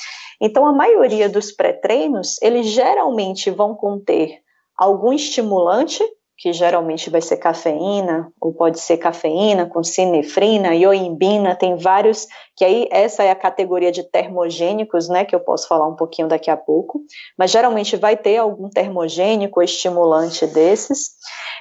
Então, 0.41 0.67
a 0.67 0.73
maioria 0.73 1.29
dos 1.29 1.51
pré-treinos, 1.51 2.41
eles 2.41 2.67
geralmente 2.67 3.51
vão 3.51 3.75
conter 3.75 4.39
algum 4.77 5.13
estimulante, 5.13 6.03
que 6.39 6.53
geralmente 6.53 7.09
vai 7.09 7.23
ser 7.23 7.39
cafeína, 7.39 8.31
ou 8.41 8.53
pode 8.53 8.79
ser 8.79 8.99
cafeína 8.99 9.67
com 9.67 9.83
sinefrina, 9.83 10.75
ioimbina, 10.75 11.55
tem 11.55 11.77
vários, 11.77 12.27
que 12.55 12.65
aí 12.65 12.87
essa 12.91 13.23
é 13.23 13.31
a 13.31 13.35
categoria 13.35 13.91
de 13.91 14.03
termogênicos, 14.03 15.09
né, 15.09 15.25
que 15.25 15.35
eu 15.35 15.41
posso 15.41 15.67
falar 15.67 15.89
um 15.89 15.97
pouquinho 15.97 16.29
daqui 16.29 16.51
a 16.51 16.57
pouco, 16.57 17.01
mas 17.39 17.51
geralmente 17.51 17.97
vai 17.97 18.17
ter 18.17 18.37
algum 18.37 18.69
termogênico 18.69 19.63
estimulante 19.63 20.47
desses. 20.47 21.13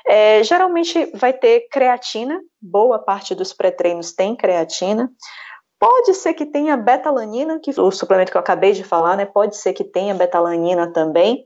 É, 0.06 0.44
geralmente 0.44 1.10
vai 1.16 1.32
ter 1.32 1.68
creatina, 1.72 2.40
boa 2.62 3.00
parte 3.00 3.34
dos 3.34 3.54
pré-treinos 3.54 4.14
tem 4.14 4.36
creatina. 4.36 5.10
Pode 5.80 6.14
ser 6.14 6.34
que 6.34 6.46
tenha 6.46 6.78
betalanina, 6.78 7.60
que 7.60 7.72
o 7.80 7.92
suplemento 7.92 8.32
que 8.32 8.38
eu 8.38 8.42
acabei 8.42 8.72
de 8.72 8.84
falar, 8.84 9.18
né? 9.18 9.26
Pode 9.26 9.58
ser 9.58 9.74
que 9.74 9.84
tenha 9.84 10.14
betalanina 10.14 10.92
também. 10.92 11.46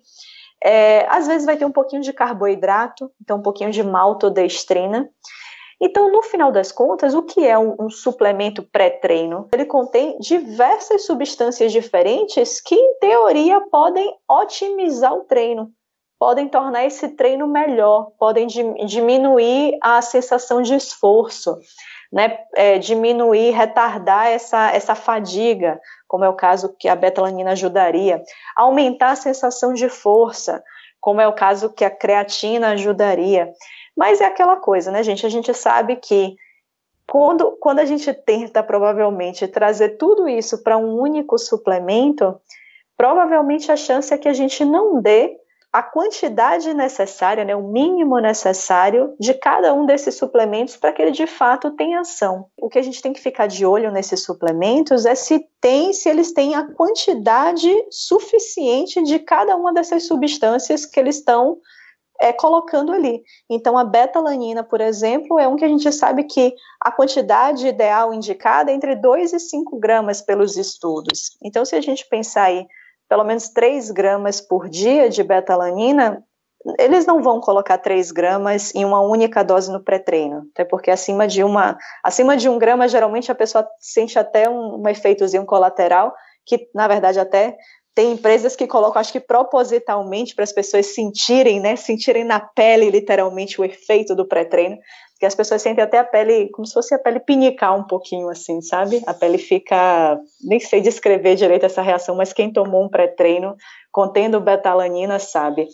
É, 0.64 1.06
às 1.08 1.28
vezes 1.28 1.46
vai 1.46 1.58
ter 1.58 1.66
um 1.66 1.72
pouquinho 1.72 2.02
de 2.02 2.12
carboidrato, 2.12 3.12
então 3.22 3.38
um 3.38 3.42
pouquinho 3.42 3.72
de 3.72 3.84
maltodestrina. 3.84 5.10
Então, 5.82 6.12
no 6.12 6.22
final 6.22 6.52
das 6.52 6.74
contas, 6.74 7.16
o 7.16 7.24
que 7.24 7.48
é 7.48 7.58
um, 7.58 7.76
um 7.80 7.90
suplemento 7.90 8.62
pré-treino? 8.64 9.48
Ele 9.54 9.64
contém 9.64 10.18
diversas 10.20 11.06
substâncias 11.06 11.72
diferentes 11.72 12.60
que, 12.60 12.76
em 12.76 13.00
teoria, 13.00 13.62
podem 13.62 14.14
otimizar 14.30 15.14
o 15.14 15.24
treino, 15.24 15.72
podem 16.20 16.50
tornar 16.50 16.86
esse 16.86 17.08
treino 17.16 17.48
melhor, 17.48 18.12
podem 18.20 18.46
diminuir 18.46 19.78
a 19.82 20.02
sensação 20.02 20.62
de 20.62 20.76
esforço, 20.76 21.58
né? 22.12 22.40
É, 22.56 22.80
diminuir, 22.80 23.52
retardar 23.52 24.28
essa, 24.28 24.72
essa 24.72 24.96
fadiga, 24.96 25.80
como 26.08 26.24
é 26.24 26.30
o 26.30 26.36
caso 26.36 26.76
que 26.78 26.88
a 26.88 26.96
betalanina 26.96 27.52
ajudaria, 27.52 28.24
aumentar 28.56 29.12
a 29.12 29.16
sensação 29.16 29.74
de 29.74 29.88
força, 29.90 30.64
como 31.00 31.22
é 31.22 31.28
o 31.28 31.34
caso 31.34 31.70
que 31.70 31.86
a 31.86 31.92
creatina 31.92 32.70
ajudaria. 32.70 33.52
Mas 33.96 34.22
é 34.22 34.26
aquela 34.26 34.56
coisa, 34.56 34.92
né, 34.92 35.04
gente? 35.04 35.26
A 35.26 35.30
gente 35.30 35.54
sabe 35.54 35.96
que 35.98 36.36
quando, 37.10 37.58
quando 37.60 37.80
a 37.80 37.86
gente 37.86 38.14
tenta, 38.14 38.62
provavelmente, 38.62 39.48
trazer 39.48 39.98
tudo 39.98 40.28
isso 40.28 40.64
para 40.64 40.78
um 40.78 41.00
único 41.00 41.38
suplemento, 41.38 42.40
provavelmente 42.96 43.72
a 43.72 43.76
chance 43.76 44.14
é 44.14 44.18
que 44.18 44.28
a 44.28 44.34
gente 44.34 44.64
não 44.64 45.02
dê 45.02 45.38
a 45.72 45.84
quantidade 45.84 46.74
necessária, 46.74 47.46
né, 47.46 47.56
o 47.56 47.68
mínimo 47.68 48.20
necessário 48.20 49.16
de 49.20 49.36
cada 49.36 49.72
um 49.74 49.86
desses 49.86 50.16
suplementos 50.16 50.76
para 50.76 50.92
que 50.92 51.02
ele 51.02 51.12
de 51.12 51.28
fato 51.28 51.72
tenha 51.72 52.00
ação. 52.00 52.48
O 52.58 52.70
que 52.70 52.80
a 52.80 52.82
gente 52.82 53.02
tem 53.02 53.14
que 53.14 53.22
ficar 53.22 53.48
de 53.48 53.66
olho 53.66 53.92
nesses 53.92 54.24
suplementos 54.24 55.06
é 55.06 55.14
se 55.14 55.46
tem, 55.62 55.94
se 55.94 56.10
eles 56.10 56.34
têm 56.34 56.56
a 56.56 56.66
quantidade 56.74 57.72
suficiente 57.92 59.04
de 59.04 59.20
cada 59.20 59.56
uma 59.56 59.72
dessas 59.72 60.08
substâncias 60.08 60.88
que 60.88 61.00
eles 61.00 61.18
estão 61.18 61.60
é, 62.20 62.34
colocando 62.34 62.92
ali. 62.92 63.24
Então, 63.48 63.78
a 63.78 63.84
betalanina, 63.84 64.64
por 64.64 64.82
exemplo, 64.82 65.40
é 65.40 65.48
um 65.48 65.56
que 65.56 65.64
a 65.64 65.70
gente 65.70 65.90
sabe 65.92 66.24
que 66.24 66.54
a 66.82 66.92
quantidade 66.92 67.68
ideal 67.68 68.12
indicada 68.12 68.72
é 68.72 68.74
entre 68.74 68.96
2 68.96 69.34
e 69.34 69.40
5 69.40 69.80
gramas 69.80 70.20
pelos 70.22 70.58
estudos. 70.58 71.38
Então, 71.44 71.64
se 71.64 71.76
a 71.76 71.82
gente 71.82 72.08
pensar 72.10 72.46
aí 72.46 72.68
pelo 73.10 73.24
menos 73.24 73.50
3 73.50 73.90
gramas 73.90 74.40
por 74.40 74.70
dia 74.70 75.10
de 75.10 75.24
betalanina, 75.24 76.24
eles 76.78 77.06
não 77.06 77.22
vão 77.24 77.40
colocar 77.42 77.78
3 77.78 78.12
gramas 78.12 78.74
em 78.76 78.86
uma 78.86 79.02
única 79.02 79.44
dose 79.44 79.72
no 79.72 79.84
pré-treino, 79.84 80.44
até 80.54 80.64
porque 80.64 80.92
acima 80.92 81.28
de 81.28 81.44
uma, 81.44 81.78
acima 82.04 82.38
de 82.38 82.48
um 82.48 82.60
grama, 82.60 82.88
geralmente 82.88 83.32
a 83.32 83.36
pessoa 83.36 83.68
sente 83.80 84.20
até 84.20 84.50
um, 84.50 84.82
um 84.82 84.88
efeitozinho 84.88 85.46
colateral, 85.46 86.14
que 86.46 86.70
na 86.74 86.88
verdade 86.88 87.20
até 87.20 87.58
tem 87.96 88.12
empresas 88.14 88.56
que 88.56 88.68
colocam, 88.68 89.00
acho 89.00 89.12
que 89.12 89.20
propositalmente, 89.20 90.36
para 90.36 90.44
as 90.44 90.54
pessoas 90.54 90.86
sentirem, 90.88 91.60
né, 91.60 91.76
sentirem 91.76 92.24
na 92.24 92.40
pele, 92.40 92.90
literalmente, 92.90 93.60
o 93.60 93.66
efeito 93.66 94.16
do 94.16 94.28
pré-treino, 94.28 94.78
que 95.20 95.26
as 95.26 95.36
pessoas 95.36 95.62
sentem 95.62 95.84
até 95.84 96.00
a 96.00 96.04
pele, 96.04 96.50
como 96.50 96.66
se 96.66 96.74
fosse 96.74 96.96
a 96.96 97.00
pele 97.00 97.20
pinicar 97.20 97.78
um 97.78 97.84
pouquinho, 97.84 98.30
assim, 98.30 98.62
sabe? 98.62 99.04
A 99.06 99.14
pele 99.14 99.38
fica, 99.38 100.18
nem 100.42 100.60
sei 100.62 100.80
descrever 100.80 101.36
direito 101.36 101.66
essa 101.66 101.82
reação, 101.82 102.16
mas 102.16 102.32
quem 102.32 102.54
tomou 102.54 102.86
um 102.86 102.90
pré-treino 102.90 103.56
contendo 103.92 104.40
betalanina 104.40 105.20
sabe. 105.20 105.68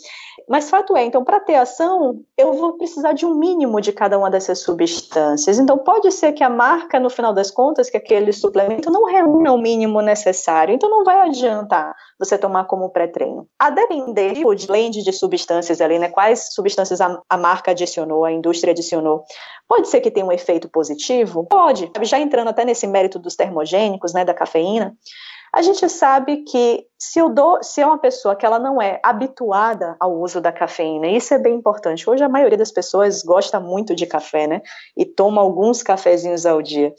Mas 0.47 0.69
fato 0.69 0.95
é, 0.95 1.03
então, 1.03 1.23
para 1.23 1.39
ter 1.39 1.55
ação, 1.55 2.21
eu 2.37 2.53
vou 2.53 2.77
precisar 2.77 3.13
de 3.13 3.25
um 3.25 3.35
mínimo 3.35 3.81
de 3.81 3.91
cada 3.91 4.17
uma 4.17 4.29
dessas 4.29 4.59
substâncias. 4.59 5.57
Então, 5.57 5.77
pode 5.77 6.11
ser 6.11 6.33
que 6.33 6.43
a 6.43 6.49
marca, 6.49 6.99
no 6.99 7.09
final 7.09 7.33
das 7.33 7.49
contas, 7.49 7.89
que 7.89 7.97
aquele 7.97 8.31
suplemento 8.31 8.91
não 8.91 9.05
reúna 9.05 9.51
o 9.51 9.57
mínimo 9.57 10.01
necessário. 10.01 10.73
Então, 10.73 10.89
não 10.89 11.03
vai 11.03 11.21
adiantar 11.21 11.95
você 12.19 12.37
tomar 12.37 12.65
como 12.65 12.89
pré-treino. 12.89 13.47
A 13.59 13.69
depender 13.69 14.33
do 14.33 14.67
blend 14.67 15.03
de 15.03 15.11
substâncias 15.11 15.81
ali, 15.81 15.99
né? 15.99 16.09
Quais 16.09 16.53
substâncias 16.53 17.01
a, 17.01 17.19
a 17.29 17.37
marca 17.37 17.71
adicionou, 17.71 18.23
a 18.23 18.31
indústria 18.31 18.71
adicionou. 18.71 19.23
Pode 19.67 19.87
ser 19.87 19.99
que 19.99 20.11
tenha 20.11 20.25
um 20.25 20.31
efeito 20.31 20.69
positivo? 20.69 21.45
Pode. 21.45 21.91
Já 22.03 22.19
entrando 22.19 22.49
até 22.49 22.63
nesse 22.63 22.85
mérito 22.85 23.17
dos 23.17 23.35
termogênicos, 23.35 24.13
né, 24.13 24.23
da 24.23 24.33
cafeína, 24.33 24.95
a 25.55 25.61
gente 25.61 25.87
sabe 25.87 26.43
que 26.43 26.85
se 26.99 27.17
eu 27.17 27.29
dou, 27.29 27.63
se 27.63 27.79
é 27.79 27.85
uma 27.85 27.97
pessoa 27.97 28.35
que 28.35 28.45
ela 28.45 28.59
não 28.59 28.81
é 28.81 28.99
habituada 29.01 29.95
ao 30.01 30.19
uso 30.19 30.41
da 30.41 30.51
cafeína, 30.51 31.07
isso 31.07 31.33
é 31.33 31.39
bem 31.39 31.55
importante. 31.55 32.09
Hoje 32.09 32.21
a 32.21 32.27
maioria 32.27 32.57
das 32.57 32.73
pessoas 32.73 33.23
gosta 33.23 33.57
muito 33.57 33.95
de 33.95 34.05
café, 34.05 34.47
né? 34.47 34.61
E 34.97 35.05
toma 35.05 35.41
alguns 35.41 35.81
cafezinhos 35.81 36.45
ao 36.45 36.61
dia. 36.61 36.93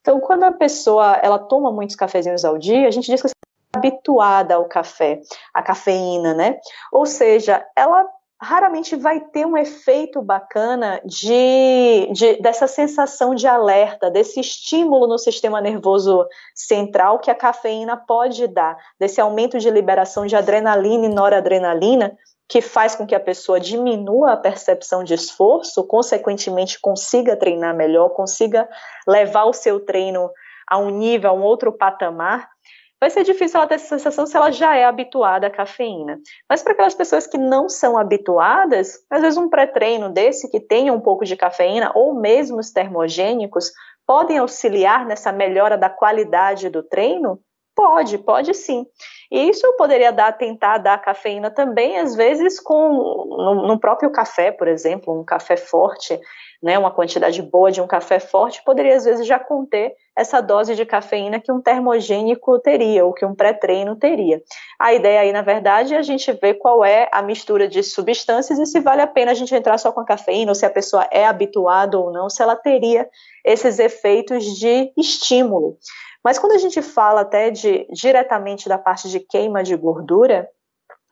Então, 0.00 0.18
quando 0.18 0.42
a 0.42 0.50
pessoa 0.50 1.20
ela 1.22 1.38
toma 1.38 1.70
muitos 1.70 1.94
cafezinhos 1.94 2.44
ao 2.44 2.58
dia, 2.58 2.88
a 2.88 2.90
gente 2.90 3.06
diz 3.06 3.20
que 3.20 3.28
está 3.28 3.36
habituada 3.76 4.56
ao 4.56 4.64
café, 4.64 5.20
à 5.54 5.62
cafeína, 5.62 6.34
né? 6.34 6.58
Ou 6.90 7.06
seja, 7.06 7.64
ela 7.76 8.04
raramente 8.44 8.94
vai 8.94 9.20
ter 9.20 9.46
um 9.46 9.56
efeito 9.56 10.20
bacana 10.20 11.00
de, 11.04 12.08
de, 12.12 12.36
dessa 12.42 12.66
sensação 12.66 13.34
de 13.34 13.46
alerta, 13.46 14.10
desse 14.10 14.38
estímulo 14.38 15.08
no 15.08 15.18
sistema 15.18 15.60
nervoso 15.60 16.26
central 16.54 17.18
que 17.18 17.30
a 17.30 17.34
cafeína 17.34 17.96
pode 17.96 18.46
dar, 18.46 18.76
desse 19.00 19.20
aumento 19.20 19.58
de 19.58 19.70
liberação 19.70 20.26
de 20.26 20.36
adrenalina 20.36 21.06
e 21.06 21.08
noradrenalina, 21.08 22.16
que 22.46 22.60
faz 22.60 22.94
com 22.94 23.06
que 23.06 23.14
a 23.14 23.20
pessoa 23.20 23.58
diminua 23.58 24.32
a 24.32 24.36
percepção 24.36 25.02
de 25.02 25.14
esforço, 25.14 25.82
consequentemente 25.86 26.78
consiga 26.78 27.36
treinar 27.36 27.74
melhor, 27.74 28.10
consiga 28.10 28.68
levar 29.08 29.44
o 29.46 29.54
seu 29.54 29.80
treino 29.80 30.30
a 30.68 30.78
um 30.78 30.90
nível, 30.90 31.30
a 31.30 31.32
um 31.32 31.42
outro 31.42 31.72
patamar 31.72 32.53
vai 33.00 33.10
ser 33.10 33.24
difícil 33.24 33.58
ela 33.58 33.66
ter 33.66 33.74
essa 33.74 33.98
sensação 33.98 34.26
se 34.26 34.36
ela 34.36 34.50
já 34.50 34.76
é 34.76 34.84
habituada 34.84 35.46
à 35.46 35.50
cafeína. 35.50 36.18
Mas 36.48 36.62
para 36.62 36.72
aquelas 36.72 36.94
pessoas 36.94 37.26
que 37.26 37.38
não 37.38 37.68
são 37.68 37.98
habituadas, 37.98 38.98
às 39.10 39.22
vezes 39.22 39.36
um 39.36 39.48
pré-treino 39.48 40.10
desse 40.10 40.50
que 40.50 40.60
tenha 40.60 40.92
um 40.92 41.00
pouco 41.00 41.24
de 41.24 41.36
cafeína, 41.36 41.92
ou 41.94 42.14
mesmo 42.14 42.58
os 42.58 42.70
termogênicos, 42.70 43.70
podem 44.06 44.38
auxiliar 44.38 45.06
nessa 45.06 45.32
melhora 45.32 45.78
da 45.78 45.88
qualidade 45.88 46.68
do 46.68 46.82
treino 46.82 47.40
Pode, 47.74 48.18
pode 48.18 48.54
sim. 48.54 48.86
E 49.30 49.50
isso 49.50 49.66
eu 49.66 49.76
poderia 49.76 50.12
dar, 50.12 50.32
tentar 50.32 50.78
dar 50.78 50.98
cafeína 50.98 51.50
também, 51.50 51.98
às 51.98 52.14
vezes 52.14 52.60
com 52.60 52.92
no, 52.92 53.66
no, 53.66 53.80
próprio 53.80 54.12
café, 54.12 54.52
por 54.52 54.68
exemplo, 54.68 55.18
um 55.18 55.24
café 55.24 55.56
forte, 55.56 56.18
né, 56.64 56.78
uma 56.78 56.90
quantidade 56.90 57.42
boa 57.42 57.70
de 57.70 57.82
um 57.82 57.86
café 57.86 58.18
forte 58.18 58.64
poderia 58.64 58.96
às 58.96 59.04
vezes 59.04 59.26
já 59.26 59.38
conter 59.38 59.94
essa 60.16 60.40
dose 60.40 60.74
de 60.74 60.86
cafeína 60.86 61.38
que 61.38 61.52
um 61.52 61.60
termogênico 61.60 62.58
teria, 62.58 63.04
ou 63.04 63.12
que 63.12 63.22
um 63.22 63.34
pré-treino 63.34 63.94
teria. 63.96 64.40
A 64.80 64.94
ideia 64.94 65.20
aí, 65.20 65.30
na 65.30 65.42
verdade, 65.42 65.92
é 65.92 65.98
a 65.98 66.02
gente 66.02 66.32
ver 66.32 66.54
qual 66.54 66.82
é 66.82 67.06
a 67.12 67.20
mistura 67.20 67.68
de 67.68 67.82
substâncias 67.82 68.58
e 68.58 68.64
se 68.64 68.80
vale 68.80 69.02
a 69.02 69.06
pena 69.06 69.32
a 69.32 69.34
gente 69.34 69.54
entrar 69.54 69.76
só 69.76 69.92
com 69.92 70.00
a 70.00 70.06
cafeína, 70.06 70.52
ou 70.52 70.54
se 70.54 70.64
a 70.64 70.70
pessoa 70.70 71.06
é 71.10 71.26
habituada 71.26 71.98
ou 71.98 72.10
não, 72.10 72.30
se 72.30 72.42
ela 72.42 72.56
teria 72.56 73.06
esses 73.44 73.78
efeitos 73.78 74.44
de 74.58 74.90
estímulo. 74.96 75.76
Mas 76.24 76.38
quando 76.38 76.52
a 76.52 76.58
gente 76.58 76.80
fala 76.80 77.20
até 77.20 77.50
de 77.50 77.86
diretamente 77.92 78.70
da 78.70 78.78
parte 78.78 79.10
de 79.10 79.20
queima 79.20 79.62
de 79.62 79.76
gordura, 79.76 80.48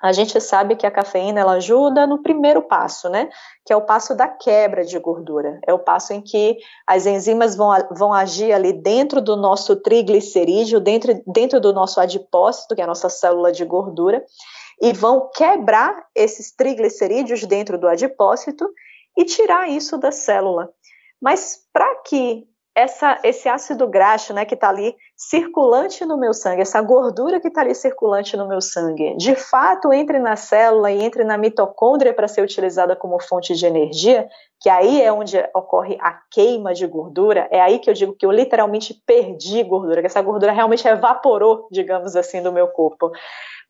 a 0.02 0.10
gente 0.10 0.40
sabe 0.40 0.74
que 0.74 0.84
a 0.84 0.90
cafeína 0.90 1.40
ela 1.40 1.52
ajuda 1.52 2.08
no 2.08 2.20
primeiro 2.20 2.60
passo, 2.60 3.08
né? 3.08 3.30
Que 3.64 3.72
é 3.72 3.76
o 3.76 3.86
passo 3.86 4.16
da 4.16 4.26
quebra 4.26 4.84
de 4.84 4.98
gordura. 4.98 5.60
É 5.64 5.72
o 5.72 5.78
passo 5.78 6.12
em 6.12 6.20
que 6.20 6.58
as 6.84 7.06
enzimas 7.06 7.54
vão, 7.54 7.70
vão 7.92 8.12
agir 8.12 8.52
ali 8.52 8.72
dentro 8.72 9.20
do 9.20 9.36
nosso 9.36 9.76
triglicerídeo, 9.76 10.80
dentro, 10.80 11.22
dentro 11.24 11.60
do 11.60 11.72
nosso 11.72 12.00
adipócito, 12.00 12.74
que 12.74 12.80
é 12.80 12.84
a 12.84 12.88
nossa 12.88 13.08
célula 13.08 13.52
de 13.52 13.64
gordura, 13.64 14.24
e 14.80 14.92
vão 14.92 15.30
quebrar 15.32 16.04
esses 16.16 16.52
triglicerídeos 16.52 17.44
dentro 17.44 17.78
do 17.78 17.86
adipócito 17.86 18.68
e 19.16 19.24
tirar 19.24 19.68
isso 19.68 19.96
da 19.98 20.10
célula. 20.10 20.68
Mas 21.20 21.60
para 21.72 21.94
que 22.02 22.44
essa, 22.74 23.18
esse 23.22 23.48
ácido 23.48 23.86
graxo, 23.86 24.32
né, 24.32 24.44
que 24.44 24.54
está 24.54 24.70
ali 24.70 24.96
circulante 25.14 26.06
no 26.06 26.18
meu 26.18 26.32
sangue, 26.32 26.62
essa 26.62 26.80
gordura 26.80 27.38
que 27.38 27.48
está 27.48 27.60
ali 27.60 27.74
circulante 27.74 28.36
no 28.36 28.48
meu 28.48 28.60
sangue, 28.60 29.14
de 29.16 29.34
fato 29.34 29.92
entre 29.92 30.18
na 30.18 30.36
célula 30.36 30.90
e 30.90 31.02
entre 31.02 31.22
na 31.22 31.36
mitocôndria 31.36 32.14
para 32.14 32.26
ser 32.26 32.42
utilizada 32.42 32.96
como 32.96 33.20
fonte 33.20 33.54
de 33.54 33.66
energia, 33.66 34.26
que 34.58 34.70
aí 34.70 35.02
é 35.02 35.12
onde 35.12 35.36
ocorre 35.54 35.98
a 36.00 36.18
queima 36.30 36.72
de 36.72 36.86
gordura, 36.86 37.46
é 37.50 37.60
aí 37.60 37.78
que 37.78 37.90
eu 37.90 37.94
digo 37.94 38.14
que 38.14 38.24
eu 38.24 38.30
literalmente 38.30 38.94
perdi 39.06 39.62
gordura, 39.62 40.00
que 40.00 40.06
essa 40.06 40.22
gordura 40.22 40.52
realmente 40.52 40.88
evaporou, 40.88 41.68
digamos 41.70 42.16
assim, 42.16 42.42
do 42.42 42.52
meu 42.52 42.68
corpo. 42.68 43.10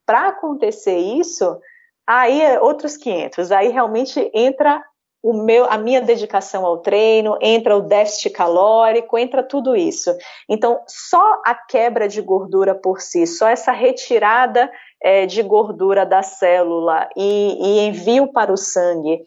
Para 0.07 0.29
acontecer 0.29 0.97
isso, 0.97 1.59
aí 2.07 2.41
é 2.41 2.61
outros 2.61 2.97
500, 2.97 3.51
aí 3.51 3.69
realmente 3.69 4.31
entra 4.33 4.83
o 5.23 5.33
meu, 5.33 5.65
a 5.71 5.79
minha 5.79 6.01
dedicação 6.01 6.67
ao 6.67 6.79
treino, 6.79 7.39
entra 7.41 7.77
o 7.77 7.83
déficit 7.83 8.31
calórico, 8.31 9.17
entra 9.17 9.43
tudo 9.43 9.77
isso. 9.77 10.15
Então, 10.49 10.81
só 10.89 11.41
a 11.47 11.55
quebra 11.55 12.09
de 12.09 12.21
gordura 12.21 12.75
por 12.75 13.01
si, 13.01 13.27
só 13.27 13.49
essa 13.49 13.71
retirada 13.71 14.71
é, 15.01 15.25
de 15.25 15.43
gordura 15.43 16.05
da 16.05 16.23
célula 16.23 17.09
e, 17.17 17.59
e 17.61 17.87
envio 17.87 18.33
para 18.33 18.53
o 18.53 18.57
sangue, 18.57 19.25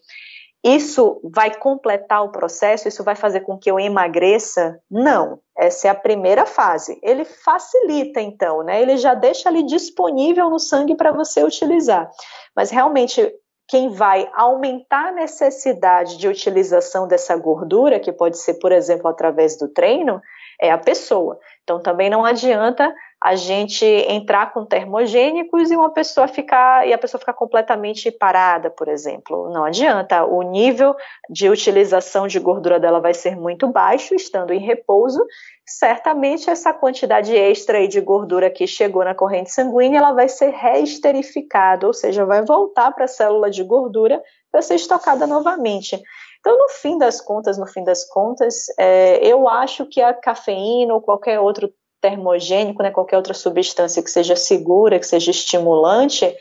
isso 0.66 1.20
vai 1.22 1.54
completar 1.54 2.24
o 2.24 2.32
processo? 2.32 2.88
Isso 2.88 3.04
vai 3.04 3.14
fazer 3.14 3.42
com 3.42 3.56
que 3.56 3.70
eu 3.70 3.78
emagreça? 3.78 4.80
Não. 4.90 5.38
Essa 5.56 5.86
é 5.86 5.90
a 5.90 5.94
primeira 5.94 6.44
fase. 6.44 6.98
Ele 7.04 7.24
facilita, 7.24 8.20
então, 8.20 8.64
né? 8.64 8.82
Ele 8.82 8.96
já 8.96 9.14
deixa 9.14 9.48
ali 9.48 9.62
disponível 9.62 10.50
no 10.50 10.58
sangue 10.58 10.96
para 10.96 11.12
você 11.12 11.44
utilizar. 11.44 12.10
Mas 12.54 12.70
realmente 12.70 13.32
quem 13.68 13.88
vai 13.90 14.30
aumentar 14.34 15.08
a 15.08 15.12
necessidade 15.12 16.16
de 16.18 16.28
utilização 16.28 17.08
dessa 17.08 17.36
gordura, 17.36 17.98
que 17.98 18.12
pode 18.12 18.38
ser, 18.38 18.54
por 18.54 18.70
exemplo, 18.70 19.08
através 19.08 19.56
do 19.56 19.68
treino, 19.68 20.22
é 20.60 20.70
a 20.70 20.78
pessoa. 20.78 21.38
Então 21.64 21.80
também 21.80 22.08
não 22.08 22.24
adianta 22.24 22.94
a 23.26 23.34
gente 23.34 23.84
entrar 23.84 24.52
com 24.52 24.64
termogênicos 24.64 25.72
e 25.72 25.76
uma 25.76 25.90
pessoa 25.90 26.28
ficar 26.28 26.86
e 26.86 26.92
a 26.92 26.98
pessoa 26.98 27.18
ficar 27.18 27.32
completamente 27.32 28.08
parada, 28.08 28.70
por 28.70 28.86
exemplo. 28.86 29.50
Não 29.50 29.64
adianta. 29.64 30.24
O 30.24 30.42
nível 30.42 30.94
de 31.28 31.50
utilização 31.50 32.28
de 32.28 32.38
gordura 32.38 32.78
dela 32.78 33.00
vai 33.00 33.12
ser 33.12 33.34
muito 33.34 33.66
baixo, 33.66 34.14
estando 34.14 34.52
em 34.52 34.60
repouso. 34.60 35.26
Certamente 35.66 36.48
essa 36.48 36.72
quantidade 36.72 37.34
extra 37.34 37.88
de 37.88 38.00
gordura 38.00 38.48
que 38.48 38.64
chegou 38.64 39.04
na 39.04 39.12
corrente 39.12 39.50
sanguínea, 39.50 39.98
ela 39.98 40.12
vai 40.12 40.28
ser 40.28 40.50
reesterificada, 40.50 41.84
ou 41.84 41.92
seja, 41.92 42.24
vai 42.24 42.44
voltar 42.44 42.92
para 42.92 43.06
a 43.06 43.08
célula 43.08 43.50
de 43.50 43.64
gordura 43.64 44.22
para 44.52 44.62
ser 44.62 44.76
estocada 44.76 45.26
novamente. 45.26 46.00
Então, 46.38 46.56
no 46.56 46.68
fim 46.68 46.96
das 46.96 47.20
contas, 47.20 47.58
no 47.58 47.66
fim 47.66 47.82
das 47.82 48.08
contas, 48.08 48.66
é, 48.78 49.18
eu 49.26 49.48
acho 49.48 49.84
que 49.84 50.00
a 50.00 50.14
cafeína 50.14 50.94
ou 50.94 51.00
qualquer 51.00 51.40
outro 51.40 51.68
termogênico, 52.06 52.82
né, 52.82 52.90
qualquer 52.90 53.16
outra 53.16 53.34
substância 53.34 54.02
que 54.02 54.10
seja 54.10 54.36
segura, 54.36 54.98
que 54.98 55.06
seja 55.06 55.32
estimulante, 55.32 56.32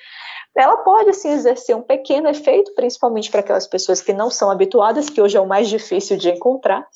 ela 0.56 0.78
pode 0.78 1.10
assim 1.10 1.32
exercer 1.32 1.76
um 1.76 1.82
pequeno 1.82 2.30
efeito, 2.30 2.74
principalmente 2.74 3.30
para 3.30 3.42
aquelas 3.42 3.68
pessoas 3.68 4.02
que 4.02 4.14
não 4.14 4.30
são 4.30 4.50
habituadas, 4.50 5.10
que 5.10 5.22
hoje 5.22 5.38
é 5.38 5.42
o 5.42 5.48
mais 5.48 5.68
difícil 5.68 6.18
de 6.18 6.30
encontrar. 6.30 6.88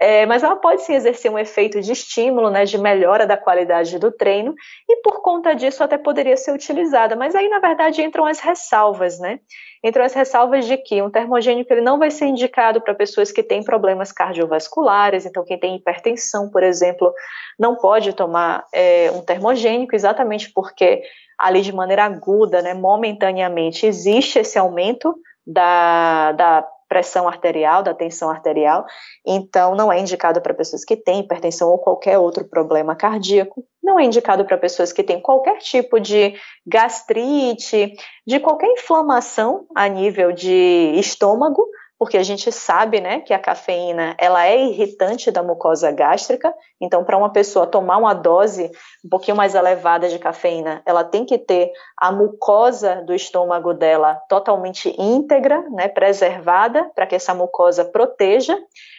É, 0.00 0.26
mas 0.26 0.42
ela 0.42 0.56
pode 0.56 0.82
sim 0.82 0.94
exercer 0.94 1.30
um 1.30 1.38
efeito 1.38 1.80
de 1.80 1.92
estímulo, 1.92 2.50
né, 2.50 2.64
de 2.64 2.76
melhora 2.76 3.26
da 3.26 3.36
qualidade 3.36 3.98
do 3.98 4.10
treino, 4.10 4.54
e 4.88 4.96
por 5.02 5.22
conta 5.22 5.54
disso 5.54 5.84
até 5.84 5.96
poderia 5.96 6.36
ser 6.36 6.52
utilizada. 6.52 7.14
Mas 7.14 7.34
aí, 7.34 7.48
na 7.48 7.60
verdade, 7.60 8.02
entram 8.02 8.24
as 8.24 8.40
ressalvas, 8.40 9.20
né? 9.20 9.38
Entram 9.84 10.04
as 10.04 10.14
ressalvas 10.14 10.66
de 10.66 10.76
que 10.78 11.00
um 11.00 11.10
termogênico 11.10 11.72
ele 11.72 11.82
não 11.82 11.98
vai 11.98 12.10
ser 12.10 12.26
indicado 12.26 12.80
para 12.80 12.94
pessoas 12.94 13.30
que 13.30 13.42
têm 13.42 13.62
problemas 13.62 14.10
cardiovasculares, 14.10 15.26
então 15.26 15.44
quem 15.44 15.58
tem 15.58 15.76
hipertensão, 15.76 16.50
por 16.50 16.62
exemplo, 16.62 17.12
não 17.58 17.76
pode 17.76 18.14
tomar 18.14 18.64
é, 18.72 19.10
um 19.12 19.22
termogênico, 19.22 19.94
exatamente 19.94 20.50
porque 20.52 21.02
ali 21.38 21.60
de 21.60 21.72
maneira 21.72 22.04
aguda, 22.04 22.62
né, 22.62 22.74
momentaneamente, 22.74 23.86
existe 23.86 24.38
esse 24.38 24.58
aumento 24.58 25.14
da, 25.46 26.32
da 26.32 26.68
pressão 26.88 27.26
arterial, 27.26 27.82
da 27.82 27.94
tensão 27.94 28.30
arterial, 28.30 28.84
então 29.26 29.74
não 29.74 29.92
é 29.92 29.98
indicado 29.98 30.40
para 30.40 30.54
pessoas 30.54 30.84
que 30.84 30.96
têm 30.96 31.20
hipertensão 31.20 31.68
ou 31.68 31.78
qualquer 31.78 32.18
outro 32.18 32.44
problema 32.44 32.94
cardíaco, 32.94 33.64
não 33.82 33.98
é 33.98 34.04
indicado 34.04 34.44
para 34.44 34.56
pessoas 34.56 34.92
que 34.92 35.02
têm 35.02 35.20
qualquer 35.20 35.58
tipo 35.58 35.98
de 35.98 36.34
gastrite, 36.66 37.94
de 38.26 38.38
qualquer 38.38 38.68
inflamação 38.68 39.66
a 39.74 39.88
nível 39.88 40.32
de 40.32 40.94
estômago, 40.96 41.66
porque 41.98 42.16
a 42.16 42.22
gente 42.22 42.50
sabe, 42.50 43.00
né, 43.00 43.20
que 43.20 43.32
a 43.32 43.38
cafeína 43.38 44.14
ela 44.18 44.46
é 44.46 44.60
irritante 44.62 45.30
da 45.30 45.42
mucosa 45.42 45.90
gástrica. 45.92 46.52
Então, 46.80 47.04
para 47.04 47.16
uma 47.16 47.30
pessoa 47.30 47.66
tomar 47.66 47.98
uma 47.98 48.14
dose 48.14 48.70
um 49.04 49.08
pouquinho 49.08 49.36
mais 49.36 49.54
elevada 49.54 50.08
de 50.08 50.18
cafeína, 50.18 50.82
ela 50.84 51.04
tem 51.04 51.24
que 51.24 51.38
ter 51.38 51.72
a 51.96 52.10
mucosa 52.10 53.02
do 53.06 53.14
estômago 53.14 53.72
dela 53.72 54.20
totalmente 54.28 54.94
íntegra, 54.98 55.62
né, 55.70 55.88
preservada, 55.88 56.90
para 56.94 57.06
que 57.06 57.14
essa 57.14 57.34
mucosa 57.34 57.84
proteja 57.84 58.58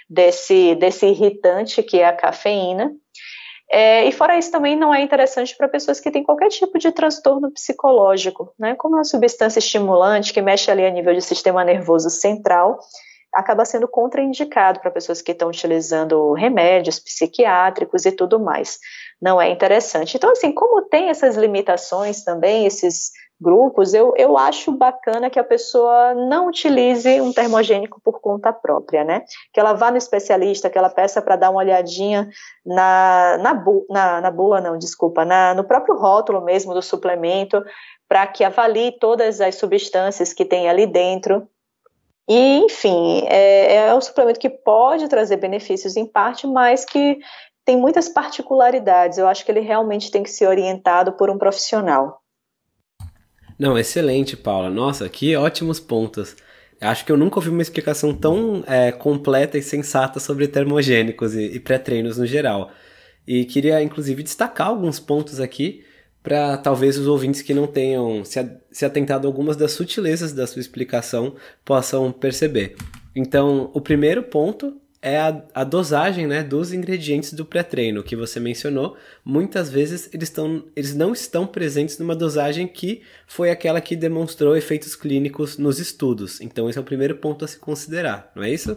desse 0.09 0.75
desse 0.75 1.07
irritante 1.07 1.83
que 1.83 1.99
é 1.99 2.05
a 2.05 2.13
cafeína. 2.13 2.91
É, 3.69 4.05
e 4.05 4.11
fora 4.11 4.37
isso, 4.37 4.51
também 4.51 4.75
não 4.75 4.93
é 4.93 5.01
interessante 5.01 5.55
para 5.57 5.67
pessoas 5.67 5.99
que 5.99 6.11
têm 6.11 6.23
qualquer 6.23 6.49
tipo 6.49 6.77
de 6.77 6.91
transtorno 6.91 7.51
psicológico, 7.51 8.53
né? 8.59 8.75
Como 8.75 8.95
é 8.95 8.99
uma 8.99 9.03
substância 9.03 9.59
estimulante 9.59 10.33
que 10.33 10.41
mexe 10.41 10.69
ali 10.69 10.85
a 10.85 10.91
nível 10.91 11.15
do 11.15 11.21
sistema 11.21 11.63
nervoso 11.63 12.09
central, 12.09 12.79
acaba 13.33 13.65
sendo 13.65 13.87
contraindicado 13.87 14.79
para 14.79 14.91
pessoas 14.91 15.21
que 15.21 15.31
estão 15.31 15.49
utilizando 15.49 16.31
remédios 16.33 16.99
psiquiátricos 16.99 18.05
e 18.05 18.11
tudo 18.11 18.39
mais. 18.39 18.79
Não 19.21 19.41
é 19.41 19.49
interessante. 19.49 20.15
Então, 20.15 20.31
assim, 20.31 20.53
como 20.53 20.81
tem 20.83 21.09
essas 21.09 21.35
limitações 21.35 22.23
também, 22.23 22.65
esses 22.65 23.11
grupos, 23.39 23.93
eu, 23.93 24.13
eu 24.17 24.37
acho 24.37 24.71
bacana 24.71 25.29
que 25.29 25.39
a 25.39 25.43
pessoa 25.43 26.13
não 26.13 26.47
utilize 26.47 27.19
um 27.21 27.33
termogênico 27.33 27.99
por 28.01 28.21
conta 28.21 28.53
própria, 28.53 29.03
né? 29.03 29.23
Que 29.53 29.59
ela 29.59 29.73
vá 29.73 29.91
no 29.91 29.97
especialista, 29.97 30.69
que 30.69 30.77
ela 30.77 30.89
peça 30.89 31.21
para 31.21 31.35
dar 31.35 31.49
uma 31.49 31.59
olhadinha 31.59 32.29
na, 32.65 33.37
na, 33.41 33.53
bu, 33.53 33.85
na, 33.89 34.21
na 34.21 34.31
não, 34.61 34.77
desculpa, 34.77 35.25
na, 35.25 35.53
no 35.53 35.63
próprio 35.63 35.95
rótulo 35.95 36.41
mesmo 36.41 36.73
do 36.73 36.81
suplemento, 36.81 37.63
para 38.07 38.25
que 38.27 38.43
avalie 38.43 38.97
todas 38.99 39.41
as 39.41 39.55
substâncias 39.55 40.31
que 40.31 40.45
tem 40.45 40.69
ali 40.69 40.87
dentro. 40.87 41.47
E, 42.27 42.57
enfim, 42.59 43.23
é, 43.27 43.75
é 43.75 43.95
um 43.95 44.01
suplemento 44.01 44.39
que 44.39 44.49
pode 44.49 45.07
trazer 45.07 45.37
benefícios 45.37 45.95
em 45.95 46.05
parte, 46.05 46.47
mas 46.47 46.85
que 46.85 47.19
tem 47.65 47.77
muitas 47.77 48.07
particularidades. 48.07 49.17
Eu 49.17 49.27
acho 49.27 49.43
que 49.43 49.51
ele 49.51 49.59
realmente 49.59 50.09
tem 50.09 50.23
que 50.23 50.29
ser 50.29 50.47
orientado 50.47 51.13
por 51.13 51.29
um 51.29 51.37
profissional. 51.37 52.21
Não, 53.57 53.77
excelente, 53.77 54.35
Paula. 54.35 54.69
Nossa, 54.69 55.07
que 55.07 55.35
ótimos 55.35 55.79
pontos. 55.79 56.35
Acho 56.79 57.05
que 57.05 57.11
eu 57.11 57.17
nunca 57.17 57.37
ouvi 57.37 57.49
uma 57.49 57.61
explicação 57.61 58.13
tão 58.13 58.63
é, 58.67 58.91
completa 58.91 59.57
e 59.57 59.61
sensata 59.61 60.19
sobre 60.19 60.47
termogênicos 60.47 61.33
e, 61.33 61.43
e 61.55 61.59
pré-treinos 61.59 62.17
no 62.17 62.25
geral. 62.25 62.71
E 63.25 63.45
queria, 63.45 63.81
inclusive, 63.81 64.21
destacar 64.23 64.67
alguns 64.67 64.99
pontos 64.99 65.39
aqui 65.39 65.83
para 66.21 66.57
talvez 66.57 66.97
os 66.97 67.07
ouvintes 67.07 67.41
que 67.41 67.53
não 67.53 67.67
tenham 67.67 68.23
se, 68.25 68.83
atentado 68.83 69.25
a 69.25 69.29
algumas 69.29 69.55
das 69.55 69.71
sutilezas 69.71 70.33
da 70.33 70.45
sua 70.47 70.59
explicação 70.59 71.35
possam 71.63 72.11
perceber. 72.11 72.75
Então, 73.15 73.69
o 73.73 73.79
primeiro 73.79 74.23
ponto 74.23 74.75
é 75.05 75.19
a, 75.19 75.39
a 75.53 75.63
dosagem 75.63 76.25
né, 76.25 76.41
dos 76.41 76.73
ingredientes 76.73 77.31
do 77.31 77.45
pré-treino 77.45 78.01
que 78.01 78.15
você 78.15 78.39
mencionou. 78.39 78.97
Muitas 79.23 79.69
vezes 79.69 80.09
eles, 80.11 80.31
tão, 80.31 80.65
eles 80.75 80.95
não 80.95 81.13
estão 81.13 81.45
presentes 81.45 81.99
numa 81.99 82.15
dosagem 82.15 82.67
que 82.67 83.03
foi 83.27 83.51
aquela 83.51 83.79
que 83.79 83.95
demonstrou 83.95 84.57
efeitos 84.57 84.95
clínicos 84.95 85.59
nos 85.59 85.77
estudos. 85.77 86.41
Então, 86.41 86.67
esse 86.67 86.79
é 86.79 86.81
o 86.81 86.83
primeiro 86.83 87.17
ponto 87.17 87.45
a 87.45 87.47
se 87.47 87.59
considerar, 87.59 88.31
não 88.35 88.41
é 88.41 88.49
isso? 88.49 88.75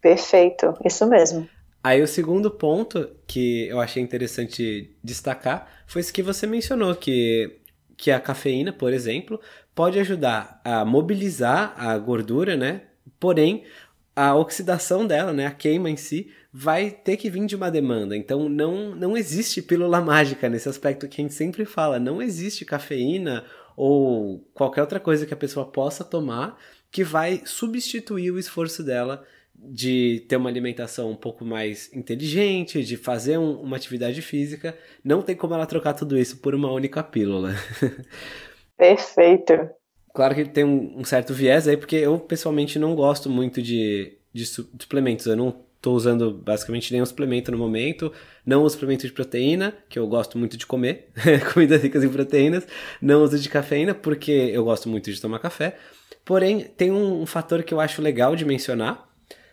Perfeito, 0.00 0.72
isso 0.82 1.06
mesmo. 1.06 1.46
Aí 1.84 2.02
o 2.02 2.08
segundo 2.08 2.50
ponto 2.50 3.10
que 3.26 3.68
eu 3.68 3.78
achei 3.78 4.02
interessante 4.02 4.96
destacar 5.04 5.68
foi 5.86 6.00
isso 6.00 6.12
que 6.12 6.22
você 6.22 6.46
mencionou, 6.46 6.94
que, 6.94 7.58
que 7.98 8.10
a 8.10 8.18
cafeína, 8.18 8.72
por 8.72 8.94
exemplo, 8.94 9.38
pode 9.74 9.98
ajudar 9.98 10.58
a 10.64 10.86
mobilizar 10.86 11.74
a 11.76 11.98
gordura, 11.98 12.56
né? 12.56 12.80
Porém, 13.20 13.64
a 14.16 14.34
oxidação 14.34 15.06
dela, 15.06 15.32
né, 15.32 15.46
a 15.46 15.50
queima 15.50 15.90
em 15.90 15.96
si, 15.96 16.32
vai 16.50 16.90
ter 16.90 17.18
que 17.18 17.28
vir 17.28 17.44
de 17.44 17.54
uma 17.54 17.70
demanda. 17.70 18.16
Então 18.16 18.48
não, 18.48 18.94
não 18.94 19.14
existe 19.14 19.60
pílula 19.60 20.00
mágica 20.00 20.48
nesse 20.48 20.68
aspecto 20.68 21.06
que 21.06 21.20
a 21.20 21.24
gente 21.24 21.34
sempre 21.34 21.66
fala. 21.66 22.00
Não 22.00 22.22
existe 22.22 22.64
cafeína 22.64 23.44
ou 23.76 24.40
qualquer 24.54 24.80
outra 24.80 24.98
coisa 24.98 25.26
que 25.26 25.34
a 25.34 25.36
pessoa 25.36 25.66
possa 25.70 26.02
tomar 26.02 26.58
que 26.90 27.04
vai 27.04 27.42
substituir 27.44 28.30
o 28.30 28.38
esforço 28.38 28.82
dela 28.82 29.22
de 29.54 30.24
ter 30.28 30.36
uma 30.36 30.48
alimentação 30.48 31.10
um 31.10 31.16
pouco 31.16 31.44
mais 31.44 31.92
inteligente, 31.92 32.82
de 32.82 32.96
fazer 32.96 33.36
um, 33.36 33.60
uma 33.60 33.76
atividade 33.76 34.22
física. 34.22 34.76
Não 35.04 35.20
tem 35.20 35.36
como 35.36 35.52
ela 35.52 35.66
trocar 35.66 35.92
tudo 35.92 36.16
isso 36.16 36.38
por 36.38 36.54
uma 36.54 36.72
única 36.72 37.02
pílula. 37.02 37.54
Perfeito. 38.78 39.75
Claro 40.16 40.34
que 40.34 40.46
tem 40.46 40.64
um, 40.64 41.00
um, 41.00 41.04
certo 41.04 41.34
viés 41.34 41.68
aí, 41.68 41.76
porque 41.76 41.96
eu 41.96 42.18
pessoalmente 42.18 42.78
não 42.78 42.94
gosto 42.94 43.28
muito 43.28 43.60
de, 43.60 44.16
de 44.32 44.46
suplementos. 44.46 45.26
Eu 45.26 45.36
não 45.36 45.54
estou 45.76 45.94
usando 45.94 46.32
basicamente 46.32 46.90
nenhum 46.90 47.04
suplemento 47.04 47.52
no 47.52 47.58
momento. 47.58 48.10
Não 48.42 48.62
uso 48.62 48.76
suplemento 48.76 49.06
de 49.06 49.12
proteína, 49.12 49.76
que 49.90 49.98
eu 49.98 50.06
gosto 50.06 50.38
muito 50.38 50.56
de 50.56 50.64
comer, 50.64 51.10
comidas 51.52 51.82
ricas 51.82 52.02
em 52.02 52.08
proteínas. 52.08 52.66
Não 52.98 53.22
uso 53.22 53.38
de 53.38 53.46
cafeína, 53.50 53.94
porque 53.94 54.32
eu 54.32 54.64
gosto 54.64 54.88
muito 54.88 55.12
de 55.12 55.20
tomar 55.20 55.38
café. 55.38 55.76
Porém, 56.24 56.60
tem 56.60 56.90
um, 56.90 57.20
um 57.20 57.26
fator 57.26 57.62
que 57.62 57.74
eu 57.74 57.78
acho 57.78 58.00
legal 58.00 58.34
de 58.34 58.46
mencionar 58.46 59.06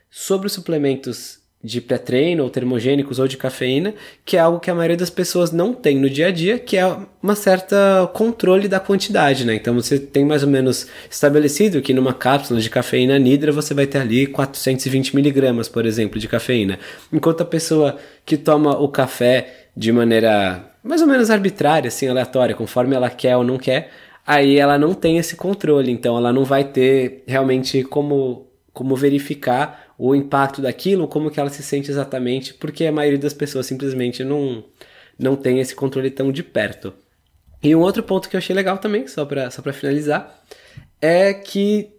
sobre 0.09 0.47
os 0.47 0.53
suplementos 0.53 1.42
de 1.63 1.79
pré-treino, 1.79 2.43
ou 2.43 2.49
termogênicos, 2.49 3.19
ou 3.19 3.27
de 3.27 3.37
cafeína, 3.37 3.93
que 4.25 4.35
é 4.35 4.39
algo 4.41 4.59
que 4.59 4.69
a 4.69 4.75
maioria 4.75 4.97
das 4.97 5.09
pessoas 5.09 5.51
não 5.51 5.73
tem 5.73 5.97
no 5.97 6.09
dia 6.09 6.27
a 6.27 6.31
dia, 6.31 6.59
que 6.59 6.75
é 6.75 6.97
uma 7.21 7.35
certa 7.35 8.09
controle 8.13 8.67
da 8.67 8.81
quantidade, 8.81 9.45
né? 9.45 9.55
Então 9.55 9.73
você 9.73 9.97
tem 9.97 10.25
mais 10.25 10.43
ou 10.43 10.49
menos 10.49 10.87
estabelecido 11.09 11.81
que 11.81 11.93
numa 11.93 12.13
cápsula 12.13 12.59
de 12.59 12.69
cafeína 12.69 13.17
nidra 13.17 13.51
você 13.51 13.73
vai 13.73 13.87
ter 13.87 13.99
ali 13.99 14.27
420 14.27 15.15
miligramas, 15.15 15.69
por 15.69 15.85
exemplo, 15.85 16.19
de 16.19 16.27
cafeína. 16.27 16.77
Enquanto 17.11 17.41
a 17.41 17.45
pessoa 17.45 17.97
que 18.25 18.35
toma 18.35 18.77
o 18.77 18.89
café 18.89 19.67
de 19.75 19.91
maneira 19.91 20.69
mais 20.83 21.01
ou 21.01 21.07
menos 21.07 21.29
arbitrária, 21.29 21.87
assim, 21.87 22.09
aleatória, 22.09 22.53
conforme 22.53 22.93
ela 22.93 23.09
quer 23.09 23.37
ou 23.37 23.43
não 23.43 23.57
quer, 23.57 23.89
aí 24.27 24.57
ela 24.57 24.77
não 24.77 24.93
tem 24.93 25.17
esse 25.17 25.35
controle, 25.37 25.89
então 25.89 26.17
ela 26.17 26.33
não 26.33 26.43
vai 26.43 26.65
ter 26.65 27.23
realmente 27.25 27.83
como, 27.83 28.47
como 28.73 28.95
verificar 28.95 29.82
o 29.97 30.15
impacto 30.15 30.61
daquilo, 30.61 31.07
como 31.07 31.29
que 31.29 31.39
ela 31.39 31.49
se 31.49 31.63
sente 31.63 31.91
exatamente, 31.91 32.53
porque 32.53 32.85
a 32.85 32.91
maioria 32.91 33.19
das 33.19 33.33
pessoas 33.33 33.65
simplesmente 33.65 34.23
não, 34.23 34.63
não 35.17 35.35
tem 35.35 35.59
esse 35.59 35.75
controle 35.75 36.09
tão 36.09 36.31
de 36.31 36.43
perto. 36.43 36.93
E 37.61 37.75
um 37.75 37.79
outro 37.79 38.03
ponto 38.03 38.27
que 38.27 38.35
eu 38.35 38.39
achei 38.39 38.55
legal 38.55 38.77
também, 38.77 39.07
só 39.07 39.25
para 39.25 39.49
só 39.49 39.61
finalizar, 39.71 40.43
é 41.01 41.33
que 41.33 41.91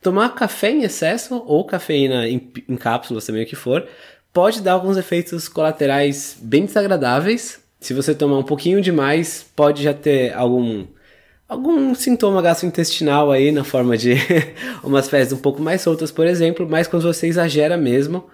tomar 0.00 0.34
café 0.34 0.70
em 0.70 0.82
excesso, 0.82 1.42
ou 1.46 1.64
cafeína 1.64 2.28
em, 2.28 2.52
em 2.68 2.76
cápsula, 2.76 3.20
também 3.20 3.42
o 3.42 3.46
que 3.46 3.56
for, 3.56 3.88
pode 4.32 4.62
dar 4.62 4.72
alguns 4.72 4.96
efeitos 4.96 5.48
colaterais 5.48 6.36
bem 6.40 6.64
desagradáveis. 6.64 7.60
Se 7.80 7.94
você 7.94 8.14
tomar 8.14 8.38
um 8.38 8.44
pouquinho 8.44 8.80
demais, 8.80 9.46
pode 9.56 9.82
já 9.82 9.94
ter 9.94 10.32
algum 10.34 10.86
algum 11.48 11.94
sintoma 11.94 12.42
gastrointestinal 12.42 13.32
aí 13.32 13.50
na 13.50 13.64
forma 13.64 13.96
de 13.96 14.14
umas 14.84 15.08
fezes 15.08 15.32
um 15.32 15.38
pouco 15.38 15.62
mais 15.62 15.80
soltas, 15.80 16.12
por 16.12 16.26
exemplo, 16.26 16.68
mas 16.68 16.86
quando 16.86 17.02
você 17.02 17.26
exagera 17.26 17.76
mesmo, 17.76 18.28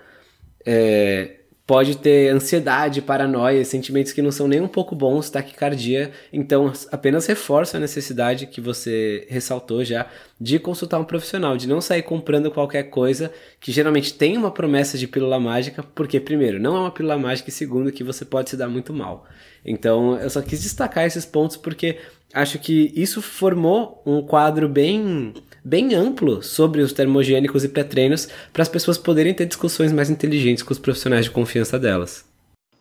é, 0.66 1.36
pode 1.66 1.96
ter 1.96 2.28
ansiedade, 2.28 3.00
paranoia, 3.00 3.64
sentimentos 3.64 4.12
que 4.12 4.20
não 4.20 4.30
são 4.30 4.46
nem 4.46 4.60
um 4.60 4.68
pouco 4.68 4.94
bons, 4.94 5.30
taquicardia, 5.30 6.10
então 6.32 6.72
apenas 6.90 7.24
reforça 7.26 7.76
a 7.76 7.80
necessidade 7.80 8.46
que 8.46 8.60
você 8.60 9.26
ressaltou 9.30 9.84
já 9.84 10.06
de 10.38 10.58
consultar 10.58 10.98
um 10.98 11.04
profissional, 11.04 11.56
de 11.56 11.68
não 11.68 11.80
sair 11.80 12.02
comprando 12.02 12.50
qualquer 12.50 12.84
coisa 12.84 13.32
que 13.60 13.72
geralmente 13.72 14.12
tem 14.12 14.36
uma 14.36 14.50
promessa 14.50 14.98
de 14.98 15.06
pílula 15.06 15.38
mágica, 15.38 15.82
porque 15.94 16.18
primeiro, 16.20 16.60
não 16.60 16.76
é 16.76 16.80
uma 16.80 16.90
pílula 16.90 17.16
mágica 17.16 17.48
e 17.48 17.52
segundo, 17.52 17.92
que 17.92 18.04
você 18.04 18.24
pode 18.24 18.50
se 18.50 18.56
dar 18.56 18.68
muito 18.68 18.92
mal. 18.92 19.24
Então, 19.64 20.18
eu 20.18 20.28
só 20.28 20.42
quis 20.42 20.62
destacar 20.62 21.06
esses 21.06 21.24
pontos 21.24 21.56
porque 21.56 21.96
acho 22.34 22.58
que 22.58 22.92
isso 22.96 23.22
formou 23.22 24.02
um 24.04 24.20
quadro 24.20 24.68
bem 24.68 25.32
bem 25.64 25.94
amplo 25.94 26.42
sobre 26.42 26.82
os 26.82 26.92
termogênicos 26.92 27.64
e 27.64 27.68
pré-treinos 27.70 28.28
para 28.52 28.62
as 28.62 28.68
pessoas 28.68 28.98
poderem 28.98 29.32
ter 29.32 29.46
discussões 29.46 29.92
mais 29.92 30.10
inteligentes 30.10 30.62
com 30.62 30.72
os 30.72 30.78
profissionais 30.78 31.24
de 31.24 31.30
confiança 31.30 31.78
delas. 31.78 32.22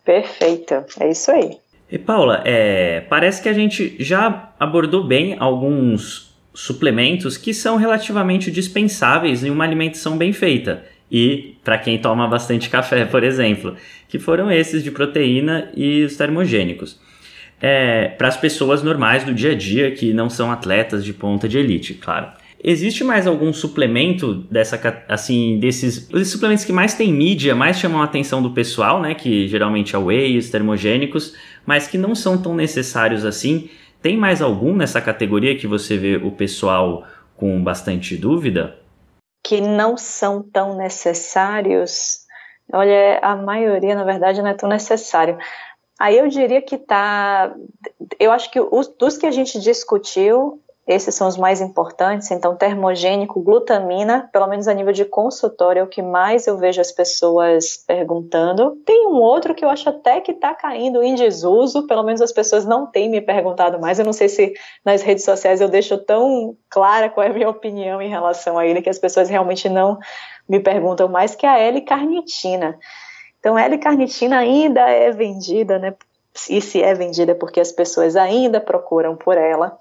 Perfeito, 0.04 0.84
é 1.00 1.10
isso 1.10 1.32
aí. 1.32 1.58
E 1.90 1.98
Paula, 1.98 2.42
é, 2.44 3.02
parece 3.02 3.42
que 3.42 3.48
a 3.48 3.54
gente 3.54 3.96
já 4.00 4.54
abordou 4.60 5.06
bem 5.06 5.38
alguns 5.40 6.36
suplementos 6.54 7.38
que 7.38 7.54
são 7.54 7.78
relativamente 7.78 8.52
dispensáveis 8.52 9.46
em 9.46 9.50
uma 9.50 9.64
alimentação 9.64 10.18
bem 10.18 10.34
feita. 10.34 10.84
E 11.10 11.56
para 11.64 11.78
quem 11.78 11.98
toma 11.98 12.28
bastante 12.28 12.70
café, 12.70 13.06
por 13.08 13.24
exemplo, 13.24 13.78
que 14.10 14.20
foram 14.20 14.52
esses 14.52 14.84
de 14.84 14.92
proteína 14.92 15.72
e 15.74 16.04
os 16.04 16.18
termogênicos 16.18 17.00
é, 17.66 18.10
para 18.10 18.28
as 18.28 18.36
pessoas 18.36 18.84
normais 18.84 19.24
do 19.24 19.34
dia 19.34 19.54
a 19.54 19.56
dia 19.56 19.90
que 19.92 20.14
não 20.14 20.30
são 20.30 20.52
atletas 20.52 21.02
de 21.06 21.14
ponta 21.14 21.48
de 21.48 21.58
elite, 21.58 21.94
claro. 21.94 22.28
Existe 22.62 23.06
mais 23.06 23.26
algum 23.26 23.54
suplemento 23.54 24.34
dessa 24.34 24.80
assim 25.08 25.60
desses 25.60 26.10
os 26.12 26.30
suplementos 26.30 26.66
que 26.66 26.74
mais 26.74 26.94
tem 26.94 27.12
mídia, 27.14 27.56
mais 27.56 27.80
chamam 27.80 28.02
a 28.02 28.06
atenção 28.06 28.42
do 28.42 28.52
pessoal, 28.52 29.02
né, 29.02 29.16
que 29.16 29.48
geralmente 29.48 29.96
é 29.96 29.98
whey, 29.98 30.38
os 30.38 30.50
termogênicos, 30.50 31.36
mas 31.66 31.88
que 31.88 31.98
não 31.98 32.14
são 32.14 32.38
tão 32.38 32.54
necessários 32.54 33.24
assim? 33.24 33.70
Tem 34.02 34.18
mais 34.18 34.42
algum 34.42 34.76
nessa 34.76 35.00
categoria 35.00 35.58
que 35.58 35.66
você 35.66 35.98
vê 35.98 36.18
o 36.18 36.32
pessoal 36.32 37.06
com 37.38 37.64
bastante 37.64 38.18
dúvida? 38.18 38.78
Que 39.42 39.62
não 39.62 39.96
são 39.96 40.44
tão 40.44 40.76
necessários. 40.78 42.24
Olha, 42.72 43.20
a 43.22 43.36
maioria, 43.36 43.96
na 43.96 44.04
verdade, 44.04 44.42
não 44.42 44.50
é 44.50 44.54
tão 44.54 44.70
necessário. 44.70 45.38
Aí 46.00 46.18
eu 46.18 46.28
diria 46.28 46.62
que 46.62 46.78
tá. 46.78 47.54
Eu 48.20 48.32
acho 48.32 48.52
que 48.52 48.60
os, 48.60 48.88
dos 48.88 49.18
que 49.18 49.26
a 49.26 49.32
gente 49.32 49.60
discutiu, 49.60 50.60
esses 50.86 51.16
são 51.16 51.28
os 51.28 51.38
mais 51.38 51.62
importantes. 51.62 52.30
Então, 52.32 52.56
termogênico, 52.56 53.40
glutamina, 53.42 54.30
pelo 54.34 54.48
menos 54.48 54.68
a 54.68 54.74
nível 54.74 54.92
de 54.92 55.06
consultório, 55.06 55.80
é 55.80 55.84
o 55.84 55.88
que 55.88 56.02
mais 56.02 56.46
eu 56.46 56.58
vejo 56.58 56.82
as 56.82 56.92
pessoas 56.92 57.78
perguntando. 57.88 58.76
Tem 58.86 59.08
um 59.08 59.16
outro 59.16 59.56
que 59.56 59.64
eu 59.64 59.70
acho 59.70 59.88
até 59.88 60.20
que 60.20 60.32
está 60.32 60.54
caindo 60.54 61.02
em 61.02 61.16
desuso, 61.16 61.88
pelo 61.88 62.04
menos 62.04 62.22
as 62.22 62.34
pessoas 62.34 62.66
não 62.66 62.86
têm 62.86 63.10
me 63.10 63.22
perguntado 63.22 63.80
mais. 63.80 63.98
Eu 63.98 64.06
não 64.06 64.14
sei 64.14 64.28
se 64.28 64.54
nas 64.84 65.02
redes 65.02 65.24
sociais 65.24 65.62
eu 65.62 65.70
deixo 65.70 65.98
tão 65.98 66.58
clara 66.70 67.10
qual 67.10 67.26
é 67.26 67.30
a 67.30 67.34
minha 67.34 67.50
opinião 67.50 68.02
em 68.02 68.10
relação 68.10 68.58
a 68.58 68.66
ele, 68.66 68.82
que 68.82 68.90
as 68.90 69.00
pessoas 69.00 69.30
realmente 69.30 69.70
não 69.70 69.98
me 70.50 70.60
perguntam 70.60 71.08
mais, 71.08 71.34
que 71.34 71.46
é 71.46 71.50
a 71.50 71.60
L-carnitina. 71.60 72.78
Então, 73.44 73.60
L-carnitina 73.60 74.38
ainda 74.38 74.90
é 74.90 75.12
vendida, 75.12 75.78
né? 75.78 75.94
E 76.50 76.62
se 76.62 76.82
é 76.82 76.94
vendida 76.94 77.34
é 77.34 77.36
porque 77.36 77.60
as 77.60 77.74
pessoas 77.74 78.16
ainda 78.16 78.62
procuram 78.62 79.18
por 79.18 79.38
ela. 79.38 79.78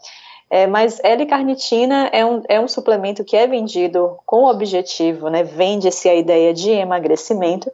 É, 0.51 0.67
mas 0.67 0.99
L-carnitina 1.05 2.11
é 2.13 2.27
um, 2.27 2.43
é 2.49 2.59
um 2.59 2.67
suplemento 2.67 3.23
que 3.23 3.37
é 3.37 3.47
vendido 3.47 4.19
com 4.27 4.47
objetivo, 4.47 5.29
né? 5.29 5.45
Vende-se 5.45 6.09
a 6.09 6.15
ideia 6.17 6.53
de 6.53 6.71
emagrecimento, 6.71 7.71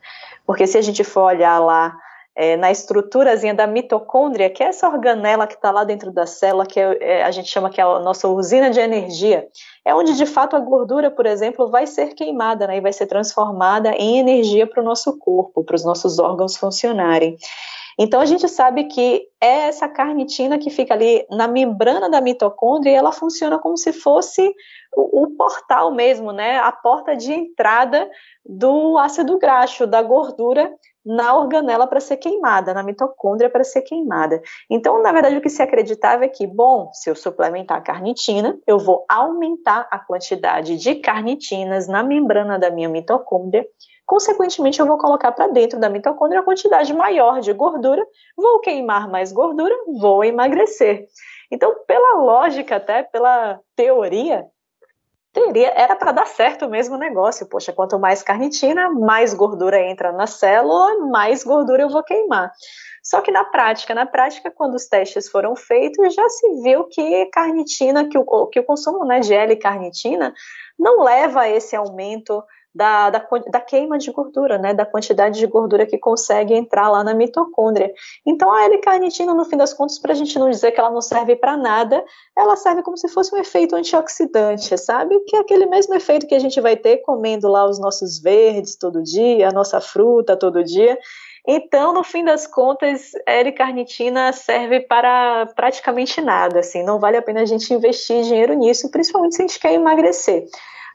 porque 0.47 0.67
se 0.67 0.77
a 0.77 0.83
gente 0.83 1.03
for 1.03 1.23
olhar 1.23 1.59
lá 1.59 1.97
é, 2.39 2.57
na 2.57 2.71
estruturazinha 2.71 3.53
da 3.53 3.67
mitocôndria, 3.67 4.49
que 4.49 4.63
é 4.63 4.69
essa 4.69 4.89
organela 4.89 5.45
que 5.45 5.55
está 5.55 5.73
lá 5.73 5.83
dentro 5.83 6.13
da 6.13 6.25
célula, 6.25 6.65
que 6.65 6.79
é, 6.79 6.97
é, 7.01 7.25
a 7.25 7.33
gente 7.33 7.51
chama 7.51 7.69
que 7.69 7.81
é 7.81 7.85
a 7.85 7.99
nossa 7.99 8.29
usina 8.29 8.71
de 8.71 8.79
energia, 8.79 9.49
é 9.85 9.93
onde 9.93 10.15
de 10.15 10.25
fato 10.25 10.55
a 10.55 10.61
gordura, 10.61 11.11
por 11.11 11.27
exemplo, 11.27 11.69
vai 11.69 11.85
ser 11.85 12.15
queimada 12.15 12.69
né, 12.69 12.77
e 12.77 12.81
vai 12.81 12.93
ser 12.93 13.07
transformada 13.07 13.91
em 13.97 14.21
energia 14.21 14.69
para 14.69 14.81
o 14.81 14.85
nosso 14.85 15.19
corpo, 15.19 15.65
para 15.65 15.75
os 15.75 15.85
nossos 15.85 16.21
órgãos 16.21 16.57
funcionarem. 16.57 17.37
Então 17.99 18.21
a 18.21 18.27
gente 18.27 18.49
sabe 18.49 18.85
que 18.85 19.27
é 19.41 19.69
essa 19.69 19.89
carnitina 19.89 20.59
que 20.59 20.71
fica 20.71 20.95
ali 20.95 21.27
na 21.31 21.49
membrana 21.49 22.09
da 22.09 22.21
mitocôndria 22.21 22.93
e 22.93 22.95
ela 22.95 23.11
funciona 23.11 23.59
como 23.59 23.77
se 23.77 23.93
fosse 23.93 24.55
o, 24.97 25.25
o 25.25 25.37
portal 25.37 25.93
mesmo, 25.93 26.31
né? 26.33 26.59
A 26.59 26.71
porta 26.71 27.17
de 27.17 27.33
entrada 27.33 28.09
do 28.47 28.97
ácido 28.99 29.39
graxo, 29.39 29.87
da 29.87 30.01
gordura 30.01 30.73
na 31.09 31.35
organela 31.35 31.87
para 31.87 32.01
ser 32.01 32.19
queimada, 32.19 32.75
na 32.75 32.83
mitocôndria 32.83 33.49
para 33.49 33.65
ser 33.65 33.81
queimada. 33.81 34.43
Então, 34.71 35.03
na 35.03 35.11
verdade, 35.11 35.37
o 35.37 35.41
que 35.41 35.49
se 35.49 35.63
acreditava 35.63 36.27
é 36.27 36.29
que, 36.29 36.47
bom, 36.47 36.91
se 36.93 37.09
eu 37.09 37.17
suplementar 37.17 37.79
a 37.79 37.81
carnitina, 37.81 38.59
eu 38.67 38.79
vou 38.79 39.07
aumentar 39.09 39.89
a 39.91 39.99
quantidade 39.99 40.77
de 40.77 40.97
carnitinas 40.97 41.89
na 41.89 42.03
membrana 42.03 42.59
da 42.59 42.71
minha 42.71 42.91
mitocôndria, 42.91 43.67
consequentemente 44.09 44.81
eu 44.81 44.87
vou 44.87 44.97
colocar 44.97 45.31
para 45.33 45.49
dentro 45.49 45.79
da 45.79 45.91
mitocôndria 45.91 46.41
uma 46.41 46.45
quantidade 46.45 46.95
maior 46.95 47.41
de 47.41 47.53
gordura, 47.53 48.03
vou 48.35 48.59
queimar 48.59 49.07
mais 49.07 49.31
gordura, 49.31 49.75
vou 50.01 50.25
emagrecer. 50.25 51.07
Então, 51.51 51.75
pela 51.87 52.17
lógica, 52.17 52.77
até 52.77 53.03
pela 53.03 53.61
teoria, 53.77 54.47
teria, 55.31 55.69
era 55.77 55.95
para 55.95 56.13
dar 56.13 56.27
certo 56.27 56.71
mesmo 56.71 56.97
o 56.97 56.99
negócio. 56.99 57.47
Poxa, 57.51 57.71
quanto 57.71 57.99
mais 57.99 58.23
carnitina, 58.23 58.89
mais 58.89 59.35
gordura 59.35 59.79
entra 59.79 60.11
na 60.11 60.27
célula, 60.27 61.07
mais 61.11 61.45
gordura 61.45 61.83
eu 61.83 61.91
vou 61.91 62.03
queimar. 62.03 62.51
Só 63.03 63.21
que 63.21 63.31
na 63.31 63.45
prática, 63.45 63.95
na 63.95 64.07
prática, 64.07 64.51
quando 64.51 64.75
os 64.75 64.87
testes 64.87 65.29
foram 65.29 65.55
feitos, 65.55 66.15
já 66.15 66.29
se 66.31 66.63
viu 66.63 66.85
que 66.85 67.27
carnitina, 67.27 68.09
que 68.09 68.17
o, 68.17 68.47
que 68.47 68.59
o 68.59 68.65
consumo 68.65 69.05
né, 69.05 69.21
de 69.21 69.35
L-carnitina 69.35 70.33
não 70.79 71.03
leva 71.03 71.43
a 71.43 71.49
esse 71.49 71.77
aumento 71.77 72.43
da, 72.79 73.11
da, 73.11 73.27
da, 73.51 73.61
queima 73.61 73.99
de 73.99 74.13
gordura, 74.13 74.57
né, 74.57 74.73
da 74.73 74.87
quantidade 74.87 75.37
de 75.37 75.47
gordura 75.49 75.85
que 75.85 75.99
consegue 75.99 76.55
entrar 76.55 76.89
lá 76.89 77.03
na 77.03 77.13
mitocôndria. 77.13 77.93
Então 78.25 78.53
a 78.53 78.63
L-carnitina, 78.67 79.35
no 79.35 79.45
fim 79.45 79.57
das 79.57 79.75
contas, 79.75 79.99
para 79.99 80.13
a 80.13 80.15
gente 80.15 80.39
não 80.39 80.49
dizer 80.49 80.71
que 80.71 80.79
ela 80.79 80.89
não 80.89 81.01
serve 81.01 81.35
para 81.35 81.57
nada, 81.57 82.05
ela 82.37 82.55
serve 82.55 82.83
como 82.83 82.97
se 82.97 83.09
fosse 83.09 83.35
um 83.35 83.39
efeito 83.39 83.75
antioxidante, 83.75 84.79
sabe? 84.79 85.19
Que 85.27 85.35
é 85.35 85.41
aquele 85.41 85.67
mesmo 85.67 85.93
efeito 85.93 86.29
que 86.29 86.37
a 86.37 86.39
gente 86.39 86.61
vai 86.61 86.77
ter 86.77 86.99
comendo 86.99 87.49
lá 87.49 87.69
os 87.69 87.81
nossos 87.81 88.21
verdes 88.21 88.77
todo 88.77 89.03
dia, 89.03 89.49
a 89.49 89.53
nossa 89.53 89.81
fruta 89.81 90.37
todo 90.37 90.63
dia. 90.63 90.97
Então, 91.45 91.93
no 91.93 92.05
fim 92.05 92.25
das 92.25 92.47
contas, 92.47 93.11
L-carnitina 93.27 94.33
serve 94.33 94.81
para 94.81 95.47
praticamente 95.57 96.21
nada, 96.21 96.61
assim, 96.61 96.85
não 96.85 97.01
vale 97.01 97.17
a 97.17 97.23
pena 97.23 97.41
a 97.41 97.45
gente 97.45 97.75
investir 97.75 98.23
dinheiro 98.23 98.55
nisso, 98.55 98.89
principalmente 98.89 99.35
se 99.35 99.43
a 99.43 99.47
gente 99.49 99.59
quer 99.59 99.73
emagrecer 99.73 100.47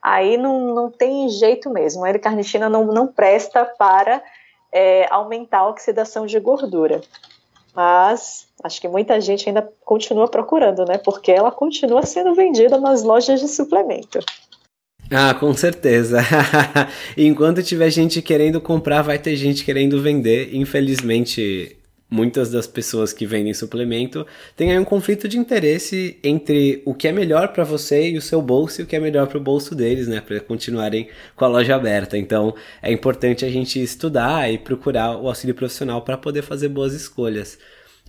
aí 0.04 0.36
não, 0.36 0.76
não 0.76 0.92
tem 0.92 1.30
jeito 1.30 1.70
mesmo. 1.70 2.04
A 2.04 2.10
L-carnitina 2.10 2.70
não, 2.70 2.86
não 2.86 3.08
presta 3.08 3.64
para 3.64 4.22
é, 4.72 5.08
aumentar 5.10 5.60
a 5.60 5.70
oxidação 5.70 6.26
de 6.26 6.38
gordura. 6.40 7.02
Mas 7.74 8.48
acho 8.64 8.82
que 8.82 8.88
muita 8.88 9.20
gente 9.22 9.48
ainda 9.48 9.68
continua 9.84 10.28
procurando, 10.28 10.86
né? 10.86 10.98
Porque 10.98 11.32
ela 11.32 11.52
continua 11.52 12.06
sendo 12.06 12.36
vendida 12.36 12.78
nas 12.78 13.02
lojas 13.02 13.40
de 13.40 13.48
suplemento. 13.48 14.20
Ah, 15.10 15.34
com 15.34 15.54
certeza. 15.54 16.20
Enquanto 17.18 17.64
tiver 17.64 17.90
gente 17.90 18.22
querendo 18.22 18.62
comprar, 18.62 19.02
vai 19.02 19.18
ter 19.18 19.36
gente 19.36 19.64
querendo 19.64 20.02
vender. 20.02 20.56
Infelizmente, 20.56 21.78
muitas 22.14 22.52
das 22.52 22.68
pessoas 22.68 23.12
que 23.12 23.26
vendem 23.26 23.56
suplemento 23.56 24.26
têm 24.56 24.72
aí 24.72 24.78
um 24.78 24.86
conflito 24.86 25.28
de 25.28 25.40
interesse 25.40 26.20
entre 26.24 26.84
o 26.86 26.94
que 26.94 27.08
é 27.08 27.12
melhor 27.12 27.48
para 27.48 27.64
você 27.64 28.12
e 28.12 28.18
o 28.18 28.22
seu 28.22 28.40
bolso 28.40 28.80
e 28.80 28.84
o 28.84 28.88
que 28.88 28.96
é 28.96 29.00
melhor 29.00 29.26
para 29.26 29.40
o 29.40 29.42
bolso 29.42 29.74
deles, 29.74 30.08
né, 30.08 30.22
para 30.22 30.40
continuarem 30.40 31.10
com 31.36 31.44
a 31.44 31.48
loja 31.48 31.76
aberta. 31.76 32.16
Então, 32.16 32.54
é 32.84 32.92
importante 32.92 33.44
a 33.44 33.50
gente 33.50 33.82
estudar 33.82 34.52
e 34.54 34.60
procurar 34.60 35.18
o 35.18 35.28
auxílio 35.28 35.56
profissional 35.56 36.04
para 36.04 36.16
poder 36.16 36.44
fazer 36.44 36.68
boas 36.70 36.94
escolhas. 36.94 37.58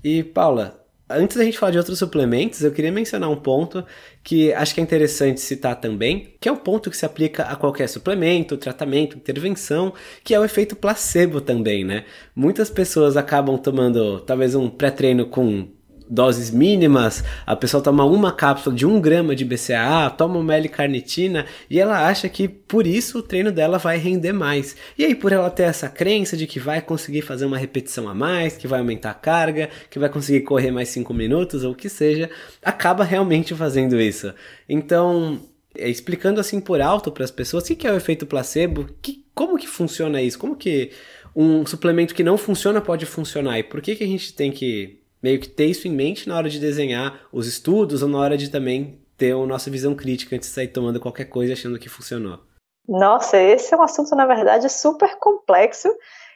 E 0.03 0.23
Paula, 0.23 0.84
Antes 1.09 1.37
da 1.37 1.45
gente 1.45 1.59
falar 1.59 1.73
de 1.73 1.79
outros 1.79 1.99
suplementos, 1.99 2.63
eu 2.63 2.73
queria 2.73 2.91
mencionar 2.91 3.29
um 3.29 3.37
ponto 3.37 3.85
que 4.23 4.55
acho 4.55 4.75
que 4.75 4.81
é 4.81 4.83
interessante 4.83 5.39
citar 5.39 5.79
também, 5.79 6.35
que 6.41 6.49
é 6.49 6.53
um 6.53 6.57
ponto 6.57 6.91
que 6.91 6.97
se 6.97 7.05
aplica 7.05 7.43
a 7.43 7.57
qualquer 7.57 7.89
suplemento, 7.89 8.57
tratamento, 8.57 9.17
intervenção, 9.17 9.93
que 10.23 10.35
é 10.35 10.41
o 10.41 10.45
efeito 10.45 10.75
placebo 10.75 11.43
também, 11.43 11.85
né? 11.85 12.07
Muitas 12.35 12.71
pessoas 12.71 13.19
acabam 13.19 13.59
tomando 13.59 14.21
talvez 14.21 14.55
um 14.55 14.71
pré-treino 14.71 15.27
com 15.27 15.69
doses 16.09 16.51
mínimas, 16.51 17.25
a 17.47 17.57
pessoa 17.57 17.83
toma 17.83 18.05
uma 18.05 18.33
cápsula 18.33 18.75
de 18.75 18.87
um 18.87 19.01
grama 19.01 19.35
de 19.35 19.45
BCAA, 19.45 20.11
toma 20.11 20.39
uma 20.39 20.55
L-carnitina 20.55 21.47
e 21.69 21.81
ela 21.81 22.07
acha 22.07 22.29
que 22.29 22.47
por 22.49 22.87
isso 22.87 23.19
o 23.19 23.23
treino 23.23 23.51
dela 23.51 23.79
vai 23.79 23.99
render 23.99 24.33
mais. 24.33 24.77
E 24.99 25.05
aí, 25.05 25.15
por 25.15 25.33
ela 25.33 25.51
ter 25.51 25.65
essa 25.65 25.89
crença 25.89 26.37
de 26.37 26.47
que 26.47 26.61
vai 26.61 26.81
conseguir 26.81 27.23
fazer 27.23 27.47
uma 27.47 27.59
repetição 27.59 28.09
a 28.09 28.15
mais, 28.15 28.57
que 28.57 28.69
vai 28.69 28.81
aumentar 28.81 29.11
a 29.11 29.15
carga, 29.15 29.71
que 29.91 29.99
vai 29.99 30.09
conseguir 30.09 30.43
correr 30.43 30.71
mais 30.71 30.89
5 30.91 31.13
minutos 31.15 31.65
ou 31.65 31.73
o 31.73 31.77
que 31.77 31.89
seja, 31.89 32.31
acaba 32.63 33.05
realmente 33.05 33.55
fazendo 33.55 34.01
isso. 34.01 34.33
Então, 34.69 35.41
é, 35.77 35.89
explicando 35.89 36.41
assim 36.41 36.61
por 36.61 36.81
alto 36.81 37.11
para 37.11 37.25
as 37.25 37.31
pessoas 37.31 37.69
o 37.69 37.77
que 37.77 37.87
é 37.87 37.93
o 37.93 37.97
efeito 37.97 38.27
placebo, 38.27 38.89
que, 39.03 39.25
como 39.35 39.59
que 39.59 39.67
funciona 39.67 40.23
isso, 40.23 40.39
como 40.39 40.57
que 40.57 40.91
um 41.35 41.67
suplemento 41.67 42.15
que 42.15 42.23
não 42.23 42.39
funciona 42.39 42.81
pode 42.81 43.05
funcionar 43.07 43.59
e 43.59 43.65
por 43.65 43.81
que, 43.81 43.97
que 43.97 44.05
a 44.05 44.07
gente 44.07 44.33
tem 44.33 44.53
que 44.53 45.01
meio 45.25 45.41
que 45.41 45.49
ter 45.49 45.65
isso 45.65 45.89
em 45.89 45.91
mente 45.91 46.29
na 46.29 46.37
hora 46.37 46.51
de 46.51 46.61
desenhar 46.61 47.19
os 47.33 47.47
estudos 47.47 48.03
ou 48.03 48.09
na 48.11 48.19
hora 48.19 48.37
de 48.37 48.51
também 48.51 49.01
ter 49.17 49.33
a 49.33 49.47
nossa 49.47 49.71
visão 49.71 49.95
crítica 49.95 50.37
antes 50.37 50.51
de 50.51 50.55
sair 50.55 50.69
tomando 50.69 51.01
qualquer 51.01 51.25
coisa 51.25 51.55
achando 51.55 51.79
que 51.79 51.89
funcionou. 51.89 52.41
Nossa, 52.87 53.39
esse 53.39 53.73
é 53.73 53.77
um 53.79 53.83
assunto, 53.83 54.15
na 54.15 54.27
verdade, 54.27 54.69
super 54.69 55.17
complexo. 55.17 55.89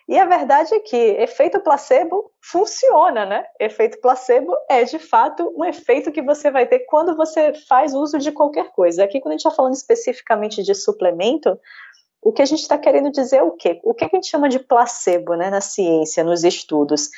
E 0.08 0.18
a 0.18 0.24
verdade 0.24 0.74
é 0.74 0.80
que 0.80 0.96
efeito 0.96 1.60
placebo 1.60 2.32
funciona, 2.40 3.26
né? 3.26 3.44
Efeito 3.60 4.00
placebo 4.00 4.56
é 4.70 4.82
de 4.84 4.98
fato 4.98 5.52
um 5.54 5.66
efeito 5.66 6.10
que 6.10 6.22
você 6.22 6.50
vai 6.50 6.66
ter 6.66 6.78
quando 6.86 7.14
você 7.14 7.52
faz 7.68 7.92
uso 7.92 8.18
de 8.18 8.32
qualquer 8.32 8.70
coisa. 8.70 9.04
Aqui, 9.04 9.20
quando 9.20 9.32
a 9.32 9.36
gente 9.36 9.44
está 9.46 9.54
falando 9.54 9.74
especificamente 9.74 10.62
de 10.62 10.74
suplemento, 10.74 11.60
o 12.22 12.32
que 12.32 12.40
a 12.40 12.46
gente 12.46 12.62
está 12.62 12.78
querendo 12.78 13.12
dizer 13.12 13.36
é 13.36 13.42
o 13.42 13.50
quê? 13.50 13.78
O 13.84 13.92
que 13.92 14.06
a 14.06 14.08
gente 14.10 14.28
chama 14.28 14.48
de 14.48 14.58
placebo 14.58 15.34
né, 15.34 15.50
na 15.50 15.60
ciência, 15.60 16.24
nos 16.24 16.42
estudos? 16.42 17.10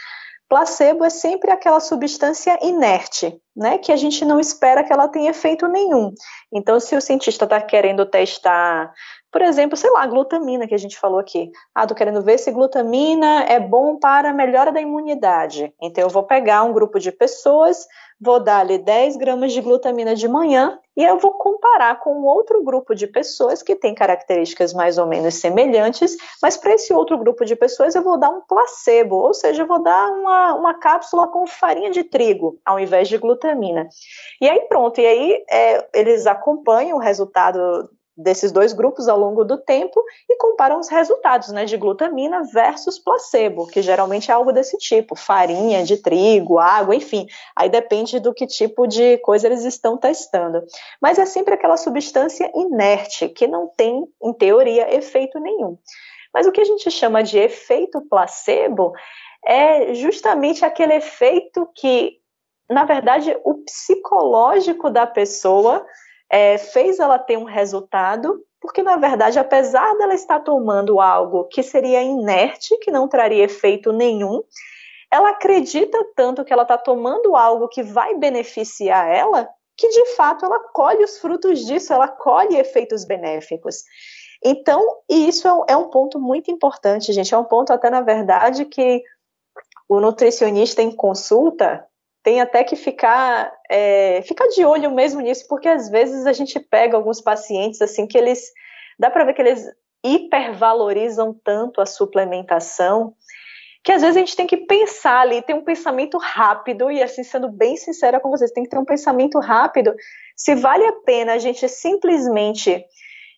Placebo 0.50 1.04
é 1.04 1.10
sempre 1.10 1.52
aquela 1.52 1.78
substância 1.78 2.58
inerte, 2.60 3.40
né, 3.56 3.78
que 3.78 3.92
a 3.92 3.96
gente 3.96 4.24
não 4.24 4.40
espera 4.40 4.82
que 4.82 4.92
ela 4.92 5.06
tenha 5.06 5.30
efeito 5.30 5.68
nenhum. 5.68 6.12
Então, 6.52 6.80
se 6.80 6.96
o 6.96 7.00
cientista 7.00 7.44
está 7.44 7.60
querendo 7.60 8.04
testar, 8.04 8.92
por 9.32 9.42
exemplo, 9.42 9.76
sei 9.76 9.90
lá, 9.90 10.06
glutamina 10.06 10.66
que 10.66 10.74
a 10.74 10.78
gente 10.78 10.98
falou 10.98 11.18
aqui. 11.18 11.50
Ah, 11.74 11.86
tô 11.86 11.94
querendo 11.94 12.22
ver 12.22 12.38
se 12.38 12.50
glutamina 12.50 13.44
é 13.44 13.60
bom 13.60 13.96
para 13.96 14.30
a 14.30 14.34
melhora 14.34 14.72
da 14.72 14.80
imunidade. 14.80 15.72
Então, 15.80 16.02
eu 16.02 16.10
vou 16.10 16.24
pegar 16.24 16.64
um 16.64 16.72
grupo 16.72 16.98
de 16.98 17.12
pessoas, 17.12 17.86
vou 18.20 18.42
dar-lhe 18.42 18.76
10 18.78 19.16
gramas 19.16 19.52
de 19.52 19.60
glutamina 19.60 20.14
de 20.14 20.26
manhã 20.26 20.78
e 20.96 21.04
eu 21.04 21.18
vou 21.18 21.32
comparar 21.32 22.00
com 22.00 22.22
outro 22.24 22.62
grupo 22.62 22.94
de 22.94 23.06
pessoas 23.06 23.62
que 23.62 23.74
tem 23.76 23.94
características 23.94 24.74
mais 24.74 24.98
ou 24.98 25.06
menos 25.06 25.36
semelhantes, 25.36 26.16
mas 26.42 26.56
para 26.56 26.74
esse 26.74 26.92
outro 26.92 27.16
grupo 27.16 27.44
de 27.44 27.56
pessoas 27.56 27.94
eu 27.94 28.02
vou 28.02 28.18
dar 28.18 28.28
um 28.28 28.42
placebo, 28.42 29.16
ou 29.16 29.32
seja, 29.32 29.62
eu 29.62 29.66
vou 29.66 29.82
dar 29.82 30.10
uma, 30.10 30.54
uma 30.54 30.74
cápsula 30.74 31.28
com 31.28 31.46
farinha 31.46 31.90
de 31.90 32.04
trigo 32.04 32.58
ao 32.66 32.78
invés 32.78 33.08
de 33.08 33.16
glutamina. 33.16 33.88
E 34.40 34.48
aí 34.48 34.60
pronto, 34.68 35.00
e 35.00 35.06
aí 35.06 35.44
é, 35.48 35.88
eles 35.94 36.26
acompanham 36.26 36.98
o 36.98 37.00
resultado 37.00 37.88
desses 38.22 38.52
dois 38.52 38.72
grupos 38.72 39.08
ao 39.08 39.18
longo 39.18 39.44
do 39.44 39.58
tempo 39.58 40.02
e 40.28 40.36
comparam 40.36 40.78
os 40.78 40.88
resultados 40.88 41.48
né, 41.48 41.64
de 41.64 41.76
glutamina 41.76 42.42
versus 42.52 42.98
placebo, 42.98 43.66
que 43.66 43.82
geralmente 43.82 44.30
é 44.30 44.34
algo 44.34 44.52
desse 44.52 44.76
tipo, 44.78 45.16
farinha 45.16 45.82
de 45.84 45.96
trigo, 45.96 46.58
água, 46.58 46.94
enfim. 46.94 47.26
Aí 47.56 47.68
depende 47.68 48.20
do 48.20 48.34
que 48.34 48.46
tipo 48.46 48.86
de 48.86 49.18
coisa 49.18 49.46
eles 49.46 49.64
estão 49.64 49.96
testando. 49.96 50.62
Mas 51.00 51.18
é 51.18 51.26
sempre 51.26 51.54
aquela 51.54 51.76
substância 51.76 52.50
inerte, 52.54 53.28
que 53.28 53.46
não 53.46 53.68
tem, 53.68 54.06
em 54.22 54.32
teoria, 54.32 54.94
efeito 54.94 55.38
nenhum. 55.38 55.78
Mas 56.32 56.46
o 56.46 56.52
que 56.52 56.60
a 56.60 56.64
gente 56.64 56.90
chama 56.90 57.22
de 57.22 57.38
efeito 57.38 58.00
placebo 58.08 58.92
é 59.44 59.94
justamente 59.94 60.64
aquele 60.64 60.94
efeito 60.94 61.68
que, 61.74 62.18
na 62.68 62.84
verdade, 62.84 63.36
o 63.44 63.54
psicológico 63.64 64.90
da 64.90 65.06
pessoa 65.06 65.84
é, 66.30 66.56
fez 66.56 67.00
ela 67.00 67.18
ter 67.18 67.36
um 67.36 67.44
resultado, 67.44 68.44
porque 68.60 68.82
na 68.82 68.96
verdade, 68.96 69.38
apesar 69.38 69.96
dela 69.98 70.14
estar 70.14 70.40
tomando 70.40 71.00
algo 71.00 71.44
que 71.44 71.62
seria 71.62 72.02
inerte, 72.02 72.78
que 72.78 72.90
não 72.90 73.08
traria 73.08 73.44
efeito 73.44 73.92
nenhum, 73.92 74.42
ela 75.10 75.30
acredita 75.30 75.98
tanto 76.14 76.44
que 76.44 76.52
ela 76.52 76.62
está 76.62 76.78
tomando 76.78 77.34
algo 77.34 77.68
que 77.68 77.82
vai 77.82 78.14
beneficiar 78.14 79.10
ela, 79.10 79.48
que 79.76 79.88
de 79.88 80.14
fato 80.14 80.44
ela 80.44 80.60
colhe 80.72 81.02
os 81.02 81.18
frutos 81.18 81.66
disso, 81.66 81.92
ela 81.92 82.06
colhe 82.06 82.56
efeitos 82.56 83.04
benéficos. 83.04 83.82
Então, 84.44 84.82
isso 85.08 85.48
é 85.68 85.76
um 85.76 85.90
ponto 85.90 86.18
muito 86.20 86.50
importante, 86.50 87.12
gente. 87.12 87.34
É 87.34 87.38
um 87.38 87.44
ponto, 87.44 87.72
até 87.72 87.90
na 87.90 88.00
verdade, 88.00 88.64
que 88.64 89.02
o 89.88 90.00
nutricionista 90.00 90.80
em 90.80 90.94
consulta, 90.94 91.84
tem 92.22 92.40
até 92.40 92.62
que 92.62 92.76
ficar, 92.76 93.52
é, 93.70 94.22
ficar 94.22 94.46
de 94.48 94.64
olho 94.64 94.90
mesmo 94.90 95.20
nisso, 95.20 95.46
porque 95.48 95.68
às 95.68 95.88
vezes 95.88 96.26
a 96.26 96.32
gente 96.32 96.60
pega 96.60 96.96
alguns 96.96 97.20
pacientes 97.20 97.80
assim 97.80 98.06
que 98.06 98.18
eles 98.18 98.52
dá 98.98 99.10
para 99.10 99.24
ver 99.24 99.34
que 99.34 99.42
eles 99.42 99.64
hipervalorizam 100.04 101.34
tanto 101.44 101.80
a 101.80 101.86
suplementação 101.86 103.14
que 103.82 103.92
às 103.92 104.02
vezes 104.02 104.16
a 104.16 104.20
gente 104.20 104.36
tem 104.36 104.46
que 104.46 104.58
pensar 104.58 105.20
ali, 105.20 105.40
ter 105.42 105.54
um 105.54 105.64
pensamento 105.64 106.18
rápido, 106.18 106.90
e 106.90 107.02
assim, 107.02 107.24
sendo 107.24 107.48
bem 107.48 107.76
sincera 107.76 108.20
com 108.20 108.30
vocês, 108.30 108.50
tem 108.50 108.64
que 108.64 108.68
ter 108.68 108.78
um 108.78 108.84
pensamento 108.84 109.38
rápido. 109.38 109.94
Se 110.36 110.54
vale 110.54 110.84
a 110.84 110.92
pena 110.92 111.34
a 111.34 111.38
gente 111.38 111.66
simplesmente 111.68 112.84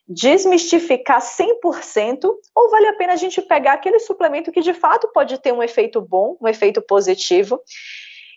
desmistificar 0.05 1.21
100% 1.21 2.29
ou 2.53 2.69
vale 2.69 2.87
a 2.87 2.93
pena 2.93 3.13
a 3.13 3.15
gente 3.15 3.41
pegar 3.41 3.73
aquele 3.73 3.99
suplemento 3.99 4.51
que 4.51 4.59
de 4.59 4.73
fato 4.73 5.07
pode 5.13 5.37
ter 5.37 5.53
um 5.53 5.63
efeito 5.63 6.01
bom, 6.01 6.37
um 6.41 6.47
efeito 6.47 6.81
positivo 6.81 7.61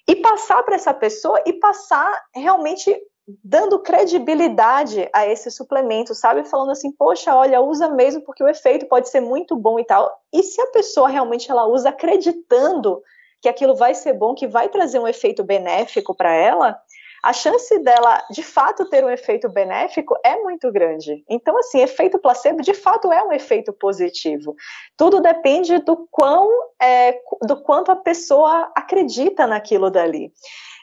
e 0.08 0.16
passar 0.16 0.62
para 0.62 0.76
essa 0.76 0.94
pessoa 0.94 1.42
e 1.46 1.52
passar 1.54 2.24
realmente 2.34 2.96
dando 3.42 3.80
credibilidade 3.80 5.08
a 5.12 5.26
esse 5.26 5.50
suplemento, 5.50 6.14
sabe? 6.14 6.44
Falando 6.44 6.70
assim, 6.70 6.92
poxa, 6.92 7.34
olha, 7.34 7.60
usa 7.60 7.88
mesmo 7.88 8.22
porque 8.22 8.42
o 8.42 8.48
efeito 8.48 8.86
pode 8.86 9.08
ser 9.08 9.20
muito 9.20 9.56
bom 9.56 9.80
e 9.80 9.84
tal. 9.84 10.16
E 10.32 10.42
se 10.42 10.60
a 10.60 10.68
pessoa 10.68 11.08
realmente 11.08 11.50
ela 11.50 11.66
usa 11.66 11.88
acreditando 11.88 13.02
que 13.42 13.48
aquilo 13.48 13.74
vai 13.74 13.94
ser 13.94 14.12
bom, 14.12 14.34
que 14.34 14.46
vai 14.46 14.68
trazer 14.68 14.98
um 14.98 15.08
efeito 15.08 15.42
benéfico 15.42 16.14
para 16.14 16.32
ela, 16.32 16.80
a 17.26 17.32
chance 17.32 17.76
dela 17.80 18.24
de 18.30 18.40
fato 18.40 18.88
ter 18.88 19.04
um 19.04 19.10
efeito 19.10 19.48
benéfico 19.48 20.16
é 20.24 20.36
muito 20.36 20.70
grande. 20.70 21.24
Então, 21.28 21.58
assim, 21.58 21.80
efeito 21.80 22.20
placebo 22.20 22.62
de 22.62 22.72
fato 22.72 23.12
é 23.12 23.20
um 23.20 23.32
efeito 23.32 23.72
positivo. 23.72 24.54
Tudo 24.96 25.20
depende 25.20 25.76
do 25.78 26.06
quão, 26.08 26.48
é, 26.80 27.18
do 27.42 27.60
quanto 27.64 27.90
a 27.90 27.96
pessoa 27.96 28.70
acredita 28.76 29.44
naquilo 29.44 29.90
dali. 29.90 30.32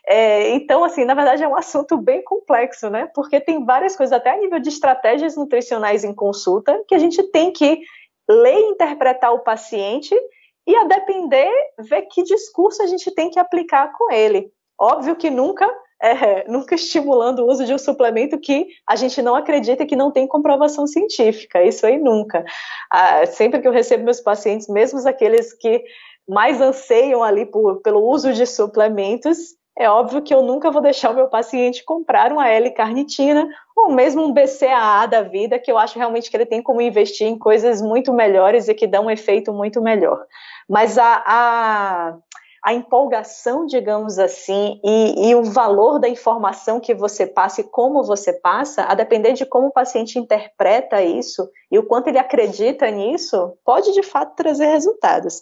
É, 0.06 0.50
então, 0.50 0.84
assim, 0.84 1.06
na 1.06 1.14
verdade 1.14 1.44
é 1.44 1.48
um 1.48 1.56
assunto 1.56 1.96
bem 1.96 2.22
complexo, 2.22 2.90
né? 2.90 3.10
Porque 3.16 3.40
tem 3.40 3.64
várias 3.64 3.96
coisas, 3.96 4.12
até 4.12 4.32
a 4.32 4.38
nível 4.38 4.60
de 4.60 4.68
estratégias 4.68 5.38
nutricionais 5.38 6.04
em 6.04 6.14
consulta, 6.14 6.78
que 6.90 6.94
a 6.94 7.00
gente 7.00 7.24
tem 7.32 7.54
que 7.54 7.80
ler 8.30 8.58
e 8.58 8.70
interpretar 8.72 9.34
o 9.34 9.46
paciente 9.46 10.14
e, 10.68 10.76
a 10.76 10.84
depender, 10.84 11.50
ver 11.80 12.02
que 12.02 12.22
discurso 12.22 12.84
a 12.84 12.88
gente 12.88 13.10
tem 13.12 13.30
que 13.30 13.40
aplicar 13.40 13.94
com 13.94 14.12
ele. 14.12 14.52
Óbvio 14.78 15.16
que 15.16 15.30
nunca 15.30 15.66
é, 16.04 16.46
nunca 16.48 16.76
estimulando 16.76 17.40
o 17.40 17.50
uso 17.50 17.66
de 17.66 17.74
um 17.74 17.78
suplemento 17.78 18.38
que 18.38 18.68
a 18.88 18.96
gente 18.96 19.22
não 19.22 19.36
acredita 19.36 19.86
que 19.86 19.96
não 19.96 20.12
tem 20.12 20.28
comprovação 20.28 20.86
científica. 20.86 21.64
Isso 21.64 21.86
aí 21.86 21.98
nunca. 21.98 22.44
Ah, 22.92 23.26
sempre 23.26 23.62
que 23.62 23.68
eu 23.68 23.72
recebo 23.72 24.04
meus 24.04 24.20
pacientes, 24.20 24.68
mesmo 24.68 25.00
aqueles 25.08 25.54
que 25.54 25.84
mais 26.28 26.62
anseiam 26.62 27.24
ali 27.24 27.46
por, 27.46 27.82
pelo 27.82 28.02
uso 28.08 28.34
de 28.34 28.46
suplementos, 28.46 29.38
é 29.78 29.90
óbvio 29.90 30.22
que 30.22 30.34
eu 30.34 30.44
nunca 30.44 30.70
vou 30.70 30.82
deixar 30.82 31.10
o 31.10 31.16
meu 31.16 31.28
paciente 31.28 31.84
comprar 31.84 32.32
uma 32.32 32.48
L-carnitina 32.48 33.48
ou 33.76 33.92
mesmo 33.92 34.24
um 34.24 34.32
BCAA 34.32 35.08
da 35.08 35.22
vida, 35.24 35.58
que 35.58 35.72
eu 35.72 35.78
acho 35.80 35.98
realmente 35.98 36.30
que 36.30 36.38
ele 36.38 36.46
tem 36.46 36.62
como 36.62 36.80
investir 36.80 37.28
em 37.28 37.38
coisas 37.38 37.82
muito 37.82 38.14
melhores 38.14 38.68
e 38.68 38.76
que 38.76 38.86
dão 38.86 39.06
um 39.06 39.12
efeito 39.12 39.52
muito 39.52 39.82
melhor. 39.82 40.24
Mas 40.70 40.98
a, 41.00 41.24
a, 41.26 42.16
a 42.64 42.74
empolgação, 42.74 43.66
digamos 43.66 44.18
assim, 44.18 44.80
e, 44.82 45.30
e, 45.30 45.36
o 45.36 45.44
valor 45.44 46.00
da 46.00 46.08
informação 46.08 46.80
que 46.80 46.94
você 46.94 47.28
passa 47.28 47.60
e 47.60 47.66
como 47.66 48.04
você 48.04 48.32
passa, 48.32 48.84
a 48.84 48.96
depender 48.96 49.34
de 49.34 49.46
como 49.46 49.68
o 49.68 49.72
paciente 49.72 50.18
interpreta 50.18 51.02
isso 51.02 51.50
e 51.70 51.78
o 51.78 51.84
quanto 51.84 52.08
ele 52.08 52.18
acredita 52.18 52.90
nisso, 52.90 53.58
pode 53.66 53.92
de 53.92 54.02
fato 54.02 54.36
trazer 54.38 54.68
resultados. 54.68 55.42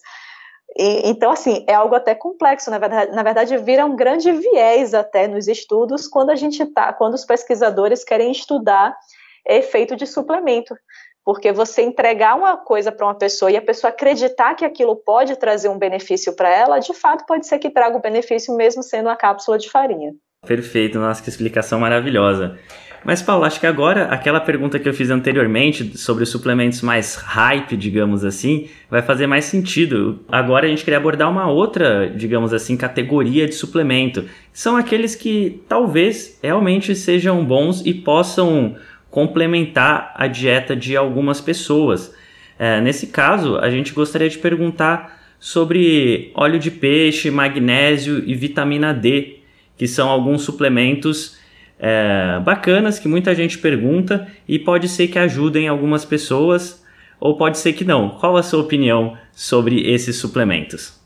E, 0.75 1.07
então, 1.07 1.29
assim, 1.29 1.63
é 1.67 1.75
algo 1.75 1.93
até 1.93 2.15
complexo, 2.15 2.71
na 2.71 2.79
verdade, 2.79 3.11
na 3.11 3.21
verdade, 3.21 3.55
vira 3.57 3.85
um 3.85 3.95
grande 3.95 4.31
viés 4.31 4.95
até 4.95 5.27
nos 5.27 5.47
estudos 5.47 6.07
quando 6.07 6.31
a 6.31 6.35
gente 6.35 6.65
tá, 6.65 6.91
quando 6.91 7.13
os 7.13 7.25
pesquisadores 7.25 8.03
querem 8.03 8.31
estudar 8.31 8.97
efeito 9.45 9.95
de 9.95 10.07
suplemento. 10.07 10.75
Porque 11.23 11.51
você 11.51 11.83
entregar 11.83 12.35
uma 12.35 12.57
coisa 12.57 12.91
para 12.91 13.05
uma 13.05 13.15
pessoa 13.15 13.51
e 13.51 13.57
a 13.57 13.61
pessoa 13.61 13.91
acreditar 13.91 14.55
que 14.55 14.65
aquilo 14.65 14.95
pode 14.95 15.35
trazer 15.35 15.69
um 15.69 15.77
benefício 15.77 16.35
para 16.35 16.49
ela, 16.49 16.79
de 16.79 16.93
fato 16.93 17.25
pode 17.25 17.45
ser 17.45 17.59
que 17.59 17.69
traga 17.69 17.95
o 17.97 18.01
benefício 18.01 18.55
mesmo 18.55 18.81
sendo 18.81 19.07
uma 19.07 19.15
cápsula 19.15 19.57
de 19.57 19.69
farinha. 19.69 20.13
Perfeito, 20.45 20.97
nossa, 20.97 21.21
que 21.21 21.29
explicação 21.29 21.79
maravilhosa. 21.79 22.57
Mas, 23.03 23.21
Paulo, 23.21 23.45
acho 23.45 23.59
que 23.59 23.65
agora 23.65 24.05
aquela 24.05 24.39
pergunta 24.39 24.77
que 24.77 24.87
eu 24.87 24.93
fiz 24.93 25.09
anteriormente 25.09 25.97
sobre 25.97 26.23
os 26.23 26.29
suplementos 26.29 26.81
mais 26.81 27.15
hype, 27.15 27.75
digamos 27.75 28.23
assim, 28.23 28.67
vai 28.89 29.01
fazer 29.01 29.25
mais 29.25 29.45
sentido. 29.45 30.19
Agora 30.27 30.67
a 30.67 30.69
gente 30.69 30.83
queria 30.83 30.97
abordar 30.97 31.29
uma 31.29 31.49
outra, 31.49 32.09
digamos 32.09 32.53
assim, 32.53 32.77
categoria 32.77 33.47
de 33.47 33.55
suplemento. 33.55 34.25
São 34.53 34.77
aqueles 34.77 35.15
que 35.15 35.63
talvez 35.67 36.39
realmente 36.43 36.95
sejam 36.95 37.43
bons 37.43 37.83
e 37.85 37.93
possam 37.93 38.75
complementar 39.11 40.13
a 40.15 40.25
dieta 40.25 40.75
de 40.75 40.95
algumas 40.95 41.39
pessoas. 41.39 42.15
É, 42.57 42.79
nesse 42.81 43.07
caso, 43.07 43.57
a 43.57 43.69
gente 43.69 43.93
gostaria 43.93 44.29
de 44.29 44.39
perguntar 44.39 45.19
sobre 45.39 46.31
óleo 46.35 46.57
de 46.57 46.71
peixe, 46.71 47.29
magnésio 47.29 48.23
e 48.25 48.33
vitamina 48.33 48.93
D, 48.93 49.39
que 49.75 49.87
são 49.87 50.09
alguns 50.09 50.43
suplementos 50.43 51.37
é, 51.77 52.39
bacanas 52.39 52.99
que 52.99 53.07
muita 53.07 53.33
gente 53.33 53.57
pergunta 53.57 54.27
e 54.47 54.59
pode 54.59 54.87
ser 54.87 55.07
que 55.07 55.17
ajudem 55.17 55.67
algumas 55.67 56.05
pessoas 56.05 56.85
ou 57.19 57.35
pode 57.35 57.57
ser 57.57 57.73
que 57.73 57.83
não. 57.83 58.11
Qual 58.11 58.37
a 58.37 58.43
sua 58.43 58.61
opinião 58.61 59.17
sobre 59.33 59.91
esses 59.91 60.17
suplementos? 60.17 60.99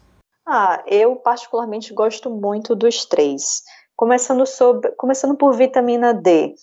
Ah, 0.48 0.84
eu 0.88 1.16
particularmente 1.16 1.94
gosto 1.94 2.30
muito 2.30 2.76
dos 2.76 3.06
três. 3.06 3.64
Começando, 3.96 4.46
sobre, 4.46 4.92
começando 4.92 5.36
por 5.36 5.54
vitamina 5.54 6.14
D. 6.14 6.54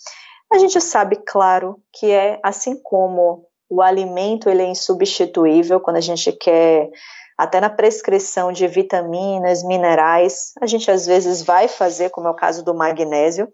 A 0.53 0.59
gente 0.59 0.81
sabe, 0.81 1.17
claro, 1.17 1.81
que 1.93 2.11
é 2.11 2.39
assim 2.43 2.81
como 2.83 3.47
o 3.71 3.81
alimento 3.81 4.51
ele 4.51 4.63
é 4.63 4.67
insubstituível 4.67 5.81
quando 5.81 5.97
a 5.97 6.01
gente 6.01 6.31
quer 6.33 6.91
até 7.39 7.61
na 7.61 7.71
prescrição 7.71 8.53
de 8.53 8.67
vitaminas, 8.69 9.65
minerais, 9.65 10.53
a 10.61 10.67
gente 10.67 10.91
às 10.91 11.07
vezes 11.07 11.43
vai 11.43 11.67
fazer, 11.67 12.11
como 12.11 12.29
é 12.29 12.31
o 12.31 12.37
caso 12.37 12.63
do 12.63 12.75
magnésio, 12.75 13.49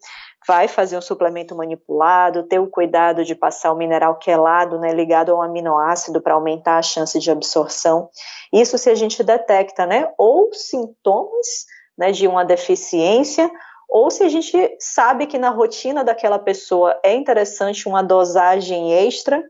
vai 0.47 0.67
fazer 0.67 0.99
um 0.99 1.01
suplemento 1.01 1.55
manipulado, 1.55 2.43
ter 2.43 2.59
o 2.59 2.69
cuidado 2.69 3.25
de 3.25 3.35
passar 3.35 3.73
o 3.73 3.77
mineral 3.77 4.19
quelado, 4.19 4.79
né, 4.79 4.93
ligado 4.93 5.33
ao 5.33 5.41
aminoácido 5.41 6.21
para 6.21 6.35
aumentar 6.35 6.79
a 6.79 6.83
chance 6.83 7.19
de 7.19 7.31
absorção. 7.31 8.11
Isso 8.53 8.77
se 8.77 8.91
a 8.91 8.95
gente 8.95 9.23
detecta, 9.23 9.87
né, 9.87 10.11
ou 10.19 10.53
sintomas, 10.53 11.65
né, 11.97 12.11
de 12.11 12.27
uma 12.27 12.45
deficiência, 12.45 13.51
ou 13.89 14.11
se 14.11 14.23
a 14.23 14.29
gente 14.29 14.77
sabe 14.79 15.27
que 15.27 15.39
na 15.39 15.51
rotina 15.51 16.05
daquela 16.05 16.39
pessoa 16.39 17.01
é 17.03 17.15
interessante 17.15 17.89
uma 17.89 18.03
dosagem 18.03 18.93
extra 18.93 19.43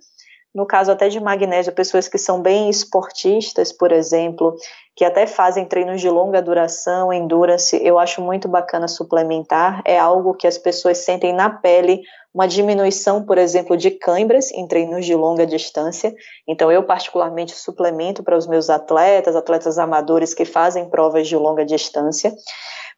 no 0.54 0.66
caso 0.66 0.90
até 0.90 1.08
de 1.08 1.20
magnésio, 1.20 1.72
pessoas 1.72 2.08
que 2.08 2.18
são 2.18 2.40
bem 2.40 2.68
esportistas, 2.70 3.72
por 3.72 3.92
exemplo, 3.92 4.56
que 4.96 5.04
até 5.04 5.26
fazem 5.26 5.64
treinos 5.64 6.00
de 6.00 6.08
longa 6.08 6.42
duração, 6.42 7.12
endurance, 7.12 7.78
eu 7.84 7.98
acho 7.98 8.20
muito 8.20 8.48
bacana 8.48 8.88
suplementar. 8.88 9.82
É 9.84 9.98
algo 9.98 10.34
que 10.34 10.46
as 10.46 10.58
pessoas 10.58 10.98
sentem 10.98 11.32
na 11.32 11.50
pele 11.50 12.00
uma 12.34 12.48
diminuição, 12.48 13.24
por 13.24 13.38
exemplo, 13.38 13.76
de 13.76 13.90
câimbras 13.90 14.50
em 14.50 14.66
treinos 14.66 15.04
de 15.06 15.14
longa 15.14 15.46
distância. 15.46 16.14
Então, 16.46 16.72
eu 16.72 16.82
particularmente 16.82 17.54
suplemento 17.54 18.22
para 18.22 18.36
os 18.36 18.46
meus 18.46 18.68
atletas, 18.70 19.36
atletas 19.36 19.78
amadores 19.78 20.34
que 20.34 20.44
fazem 20.44 20.88
provas 20.88 21.28
de 21.28 21.36
longa 21.36 21.64
distância. 21.64 22.34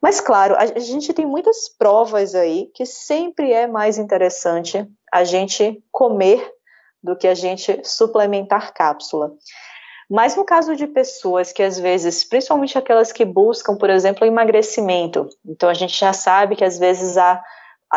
Mas, 0.01 0.21
claro, 0.21 0.57
a 0.57 0.79
gente 0.79 1.13
tem 1.13 1.27
muitas 1.27 1.69
provas 1.69 2.35
aí 2.35 2.71
que 2.75 2.87
sempre 2.87 3.53
é 3.53 3.67
mais 3.67 3.99
interessante 3.99 4.87
a 5.13 5.25
gente 5.25 5.83
comer 5.93 6.51
do 7.03 7.17
que 7.17 7.27
a 7.27 7.35
gente 7.35 7.81
suplementar 7.85 8.73
cápsula. 8.73 9.33
Mas 10.09 10.35
no 10.35 10.45
caso 10.45 10.75
de 10.75 10.89
pessoas 10.89 11.53
que 11.53 11.63
às 11.63 11.79
vezes, 11.79 12.25
principalmente 12.25 12.77
aquelas 12.77 13.13
que 13.13 13.25
buscam, 13.25 13.77
por 13.77 13.89
exemplo, 13.89 14.27
emagrecimento, 14.27 15.29
então 15.47 15.69
a 15.69 15.75
gente 15.75 15.97
já 15.97 16.13
sabe 16.13 16.57
que 16.57 16.65
às 16.65 16.79
vezes 16.79 17.17
há 17.17 17.41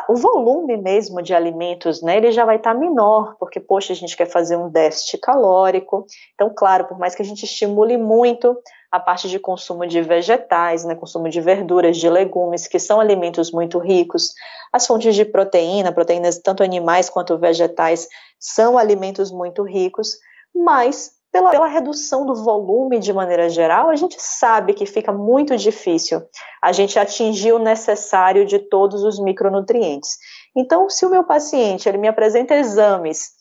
o 0.10 0.16
volume 0.16 0.76
mesmo 0.76 1.22
de 1.22 1.36
alimentos, 1.36 2.02
né, 2.02 2.18
ele 2.18 2.32
já 2.32 2.46
vai 2.46 2.56
estar 2.56 2.74
tá 2.74 2.80
menor, 2.80 3.36
porque, 3.40 3.60
poxa, 3.60 3.94
a 3.94 3.96
gente 3.96 4.18
quer 4.18 4.26
fazer 4.26 4.58
um 4.58 4.70
déficit 4.70 5.20
calórico. 5.20 6.06
Então, 6.34 6.52
claro, 6.56 6.86
por 6.86 6.98
mais 6.98 7.14
que 7.14 7.22
a 7.22 7.26
gente 7.26 7.44
estimule 7.44 7.96
muito 7.96 8.58
a 8.94 9.00
parte 9.00 9.28
de 9.28 9.40
consumo 9.40 9.88
de 9.88 10.04
vegetais, 10.04 10.86
né, 10.86 10.94
consumo 10.94 11.28
de 11.28 11.42
verduras, 11.42 11.98
de 11.98 12.08
legumes, 12.08 12.68
que 12.68 12.78
são 12.78 13.00
alimentos 13.00 13.52
muito 13.52 13.80
ricos, 13.80 14.36
as 14.72 14.86
fontes 14.86 15.16
de 15.16 15.26
proteína, 15.26 15.92
proteínas 15.92 16.38
tanto 16.38 16.62
animais 16.62 17.10
quanto 17.10 17.36
vegetais, 17.36 18.08
são 18.40 18.78
alimentos 18.78 19.32
muito 19.32 19.64
ricos, 19.64 20.16
mas 20.54 21.14
pela, 21.32 21.50
pela, 21.50 21.66
redução 21.66 22.24
do 22.24 22.36
volume 22.36 23.00
de 23.00 23.12
maneira 23.12 23.50
geral, 23.50 23.90
a 23.90 23.96
gente 23.96 24.16
sabe 24.20 24.76
que 24.76 24.86
fica 24.86 25.12
muito 25.12 25.58
difícil 25.58 26.22
a 26.62 26.72
gente 26.72 27.00
atingir 27.00 27.52
o 27.52 27.58
necessário 27.58 28.46
de 28.46 28.60
todos 28.60 29.04
os 29.04 29.20
micronutrientes. 29.20 30.20
Então, 30.56 30.88
se 30.88 31.04
o 31.04 31.10
meu 31.10 31.24
paciente 31.24 31.90
ele 31.90 31.98
me 31.98 32.08
apresenta 32.08 32.54
exames 32.54 33.32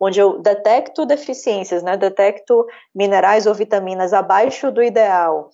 onde 0.00 0.20
eu 0.20 0.40
detecto 0.40 1.06
deficiências, 1.06 1.82
né, 1.82 1.96
detecto 1.96 2.66
minerais 2.94 3.46
ou 3.46 3.54
vitaminas 3.54 4.12
abaixo 4.12 4.70
do 4.70 4.82
ideal, 4.82 5.50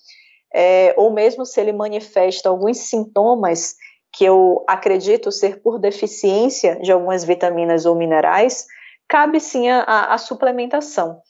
é, 0.52 0.94
ou 0.96 1.12
mesmo 1.12 1.44
se 1.44 1.60
ele 1.60 1.72
manifesta 1.72 2.48
alguns 2.48 2.78
sintomas 2.78 3.74
que 4.12 4.24
eu 4.24 4.64
acredito 4.68 5.32
ser 5.32 5.60
por 5.60 5.78
deficiência 5.78 6.76
de 6.76 6.92
algumas 6.92 7.24
vitaminas 7.24 7.84
ou 7.84 7.96
minerais, 7.96 8.66
cabe 9.08 9.40
sim 9.40 9.68
a, 9.68 10.14
a 10.14 10.18
suplementação. 10.18 11.20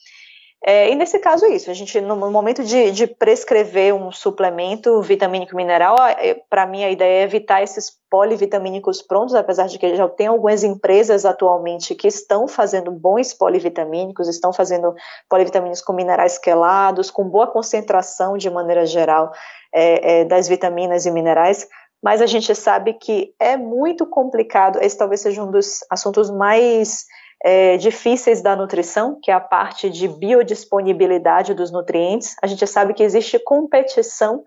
É, 0.66 0.90
e 0.90 0.94
nesse 0.94 1.18
caso 1.18 1.44
é 1.44 1.50
isso, 1.50 1.70
a 1.70 1.74
gente, 1.74 2.00
no 2.00 2.16
momento 2.16 2.64
de, 2.64 2.90
de 2.90 3.06
prescrever 3.06 3.94
um 3.94 4.10
suplemento 4.10 5.02
vitamínico 5.02 5.54
mineral, 5.54 5.94
é, 6.18 6.40
para 6.48 6.66
mim 6.66 6.82
a 6.82 6.90
ideia 6.90 7.20
é 7.20 7.22
evitar 7.22 7.62
esses 7.62 7.92
polivitamínicos 8.08 9.02
prontos, 9.02 9.34
apesar 9.34 9.66
de 9.66 9.78
que 9.78 9.94
já 9.94 10.08
tem 10.08 10.26
algumas 10.26 10.64
empresas 10.64 11.26
atualmente 11.26 11.94
que 11.94 12.08
estão 12.08 12.48
fazendo 12.48 12.90
bons 12.90 13.34
polivitamínicos, 13.34 14.26
estão 14.26 14.54
fazendo 14.54 14.94
polivitamínicos 15.28 15.82
com 15.82 15.92
minerais 15.92 16.38
quelados, 16.38 17.10
com 17.10 17.28
boa 17.28 17.46
concentração 17.46 18.38
de 18.38 18.48
maneira 18.48 18.86
geral 18.86 19.32
é, 19.70 20.20
é 20.20 20.24
das 20.24 20.48
vitaminas 20.48 21.04
e 21.04 21.10
minerais, 21.10 21.68
mas 22.02 22.22
a 22.22 22.26
gente 22.26 22.54
sabe 22.54 22.94
que 22.94 23.34
é 23.38 23.54
muito 23.58 24.06
complicado. 24.06 24.78
Esse 24.80 24.96
talvez 24.96 25.20
seja 25.20 25.42
um 25.42 25.50
dos 25.50 25.80
assuntos 25.90 26.30
mais 26.30 27.04
é, 27.44 27.76
difíceis 27.76 28.40
da 28.40 28.56
nutrição, 28.56 29.18
que 29.22 29.30
é 29.30 29.34
a 29.34 29.40
parte 29.40 29.90
de 29.90 30.08
biodisponibilidade 30.08 31.52
dos 31.52 31.70
nutrientes. 31.70 32.34
A 32.42 32.46
gente 32.46 32.66
sabe 32.66 32.94
que 32.94 33.02
existe 33.02 33.38
competição 33.38 34.42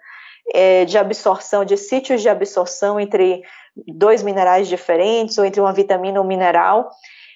é, 0.52 0.84
de 0.84 0.98
absorção, 0.98 1.64
de 1.64 1.78
sítios 1.78 2.24
de 2.24 2.28
absorção 2.28 3.00
entre 3.00 3.44
dois 3.88 4.24
minerais 4.24 4.68
diferentes 4.68 5.38
ou 5.38 5.46
entre 5.46 5.62
uma 5.62 5.72
vitamina 5.72 6.20
ou 6.20 6.26
mineral. 6.26 6.90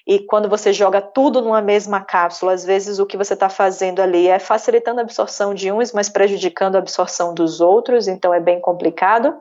E 0.08 0.18
quando 0.18 0.50
você 0.50 0.74
joga 0.74 1.00
tudo 1.00 1.44
numa 1.44 1.62
mesma 1.62 2.02
cápsula, 2.02 2.54
às 2.54 2.66
vezes 2.66 2.98
o 2.98 3.06
que 3.06 3.16
você 3.16 3.36
está 3.36 3.48
fazendo 3.48 4.02
ali 4.02 4.28
é 4.28 4.40
facilitando 4.40 5.00
a 5.00 5.04
absorção 5.04 5.54
de 5.54 5.72
uns, 5.72 5.94
mas 5.94 6.10
prejudicando 6.10 6.76
a 6.76 6.80
absorção 6.80 7.36
dos 7.36 7.62
outros, 7.62 8.08
então 8.08 8.34
é 8.34 8.40
bem 8.40 8.60
complicado. 8.60 9.38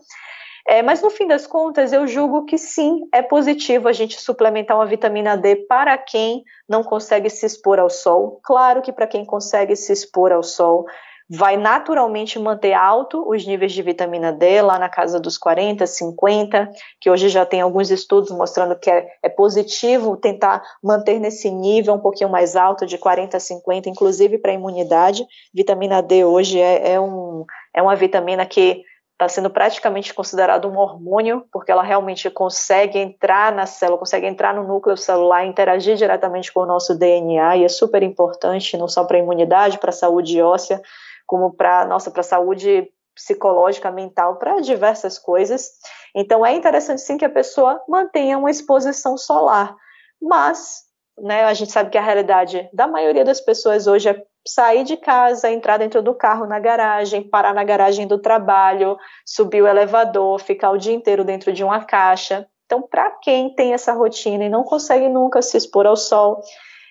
É, 0.66 0.82
mas 0.82 1.02
no 1.02 1.10
fim 1.10 1.26
das 1.26 1.46
contas, 1.46 1.92
eu 1.92 2.06
julgo 2.06 2.44
que 2.44 2.58
sim, 2.58 3.00
é 3.12 3.22
positivo 3.22 3.88
a 3.88 3.92
gente 3.92 4.20
suplementar 4.20 4.76
uma 4.76 4.86
vitamina 4.86 5.36
D 5.36 5.56
para 5.56 5.96
quem 5.96 6.44
não 6.68 6.82
consegue 6.82 7.30
se 7.30 7.46
expor 7.46 7.78
ao 7.78 7.90
sol. 7.90 8.40
Claro 8.42 8.82
que 8.82 8.92
para 8.92 9.06
quem 9.06 9.24
consegue 9.24 9.74
se 9.74 9.92
expor 9.92 10.32
ao 10.32 10.42
sol, 10.42 10.86
vai 11.32 11.56
naturalmente 11.56 12.40
manter 12.40 12.72
alto 12.72 13.24
os 13.28 13.46
níveis 13.46 13.72
de 13.72 13.80
vitamina 13.82 14.32
D, 14.32 14.60
lá 14.60 14.80
na 14.80 14.88
casa 14.88 15.20
dos 15.20 15.38
40, 15.38 15.86
50, 15.86 16.68
que 17.00 17.08
hoje 17.08 17.28
já 17.28 17.46
tem 17.46 17.60
alguns 17.60 17.88
estudos 17.88 18.32
mostrando 18.32 18.76
que 18.76 18.90
é, 18.90 19.06
é 19.22 19.28
positivo 19.28 20.16
tentar 20.16 20.60
manter 20.82 21.20
nesse 21.20 21.48
nível 21.48 21.94
um 21.94 22.00
pouquinho 22.00 22.28
mais 22.28 22.56
alto, 22.56 22.84
de 22.84 22.98
40 22.98 23.36
a 23.36 23.40
50, 23.40 23.88
inclusive 23.88 24.38
para 24.38 24.50
a 24.50 24.54
imunidade. 24.54 25.24
Vitamina 25.54 26.02
D 26.02 26.24
hoje 26.24 26.58
é, 26.58 26.94
é, 26.94 27.00
um, 27.00 27.44
é 27.72 27.80
uma 27.80 27.94
vitamina 27.94 28.44
que 28.44 28.82
está 29.20 29.28
sendo 29.28 29.50
praticamente 29.50 30.14
considerado 30.14 30.66
um 30.66 30.78
hormônio, 30.78 31.44
porque 31.52 31.70
ela 31.70 31.82
realmente 31.82 32.30
consegue 32.30 32.98
entrar 32.98 33.52
na 33.52 33.66
célula, 33.66 33.98
consegue 33.98 34.26
entrar 34.26 34.54
no 34.54 34.66
núcleo 34.66 34.96
celular, 34.96 35.44
interagir 35.44 35.94
diretamente 35.96 36.50
com 36.50 36.60
o 36.60 36.66
nosso 36.66 36.94
DNA, 36.94 37.58
e 37.58 37.64
é 37.64 37.68
super 37.68 38.02
importante, 38.02 38.78
não 38.78 38.88
só 38.88 39.04
para 39.04 39.18
a 39.18 39.20
imunidade, 39.20 39.78
para 39.78 39.90
a 39.90 39.92
saúde 39.92 40.40
óssea, 40.40 40.80
como 41.26 41.52
para 41.52 41.84
nossa 41.84 42.10
para 42.10 42.20
a 42.20 42.24
saúde 42.24 42.90
psicológica, 43.14 43.90
mental, 43.90 44.36
para 44.36 44.58
diversas 44.60 45.18
coisas. 45.18 45.68
Então 46.16 46.44
é 46.44 46.54
interessante 46.54 47.02
sim 47.02 47.18
que 47.18 47.24
a 47.24 47.30
pessoa 47.30 47.82
mantenha 47.86 48.38
uma 48.38 48.50
exposição 48.50 49.18
solar, 49.18 49.76
mas 50.20 50.84
né, 51.18 51.44
a 51.44 51.52
gente 51.52 51.70
sabe 51.70 51.90
que 51.90 51.98
a 51.98 52.02
realidade 52.02 52.70
da 52.72 52.86
maioria 52.86 53.24
das 53.24 53.40
pessoas 53.40 53.86
hoje 53.86 54.08
é 54.08 54.24
sair 54.46 54.84
de 54.84 54.96
casa, 54.96 55.50
entrar 55.50 55.76
dentro 55.76 56.02
do 56.02 56.14
carro 56.14 56.46
na 56.46 56.58
garagem, 56.58 57.22
parar 57.22 57.54
na 57.54 57.64
garagem 57.64 58.06
do 58.06 58.18
trabalho, 58.18 58.96
subir 59.24 59.62
o 59.62 59.68
elevador, 59.68 60.40
ficar 60.40 60.70
o 60.70 60.78
dia 60.78 60.94
inteiro 60.94 61.24
dentro 61.24 61.52
de 61.52 61.62
uma 61.62 61.84
caixa. 61.84 62.46
Então, 62.64 62.82
para 62.82 63.10
quem 63.22 63.54
tem 63.54 63.72
essa 63.72 63.92
rotina 63.92 64.44
e 64.44 64.48
não 64.48 64.62
consegue 64.62 65.08
nunca 65.08 65.42
se 65.42 65.56
expor 65.56 65.86
ao 65.86 65.96
sol, 65.96 66.40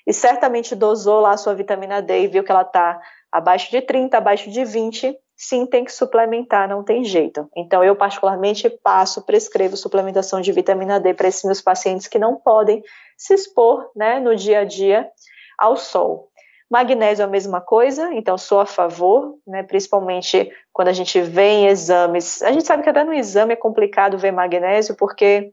e 0.05 0.13
certamente 0.13 0.75
dosou 0.75 1.19
lá 1.19 1.31
a 1.31 1.37
sua 1.37 1.53
vitamina 1.53 2.01
D 2.01 2.23
e 2.23 2.27
viu 2.27 2.43
que 2.43 2.51
ela 2.51 2.63
está 2.63 2.99
abaixo 3.31 3.69
de 3.71 3.81
30, 3.81 4.17
abaixo 4.17 4.49
de 4.49 4.65
20, 4.65 5.15
sim, 5.37 5.65
tem 5.65 5.85
que 5.85 5.93
suplementar, 5.93 6.67
não 6.67 6.83
tem 6.83 7.05
jeito. 7.05 7.49
Então, 7.55 7.83
eu 7.83 7.95
particularmente 7.95 8.69
passo, 8.69 9.21
prescrevo 9.21 9.77
suplementação 9.77 10.41
de 10.41 10.51
vitamina 10.51 10.99
D 10.99 11.13
para 11.13 11.27
esses 11.27 11.43
meus 11.43 11.61
pacientes 11.61 12.07
que 12.07 12.19
não 12.19 12.35
podem 12.35 12.83
se 13.17 13.33
expor, 13.33 13.89
né, 13.95 14.19
no 14.19 14.35
dia 14.35 14.59
a 14.59 14.63
dia 14.65 15.09
ao 15.57 15.77
sol. 15.77 16.29
Magnésio 16.69 17.23
é 17.23 17.25
a 17.25 17.29
mesma 17.29 17.59
coisa, 17.59 18.13
então 18.13 18.37
sou 18.37 18.59
a 18.59 18.65
favor, 18.65 19.35
né, 19.47 19.63
principalmente 19.63 20.51
quando 20.71 20.89
a 20.89 20.93
gente 20.93 21.19
vê 21.21 21.49
em 21.49 21.67
exames. 21.67 22.41
A 22.43 22.51
gente 22.51 22.65
sabe 22.65 22.83
que 22.83 22.89
até 22.89 23.03
no 23.03 23.13
exame 23.13 23.53
é 23.53 23.57
complicado 23.57 24.17
ver 24.17 24.31
magnésio, 24.31 24.95
porque 24.95 25.51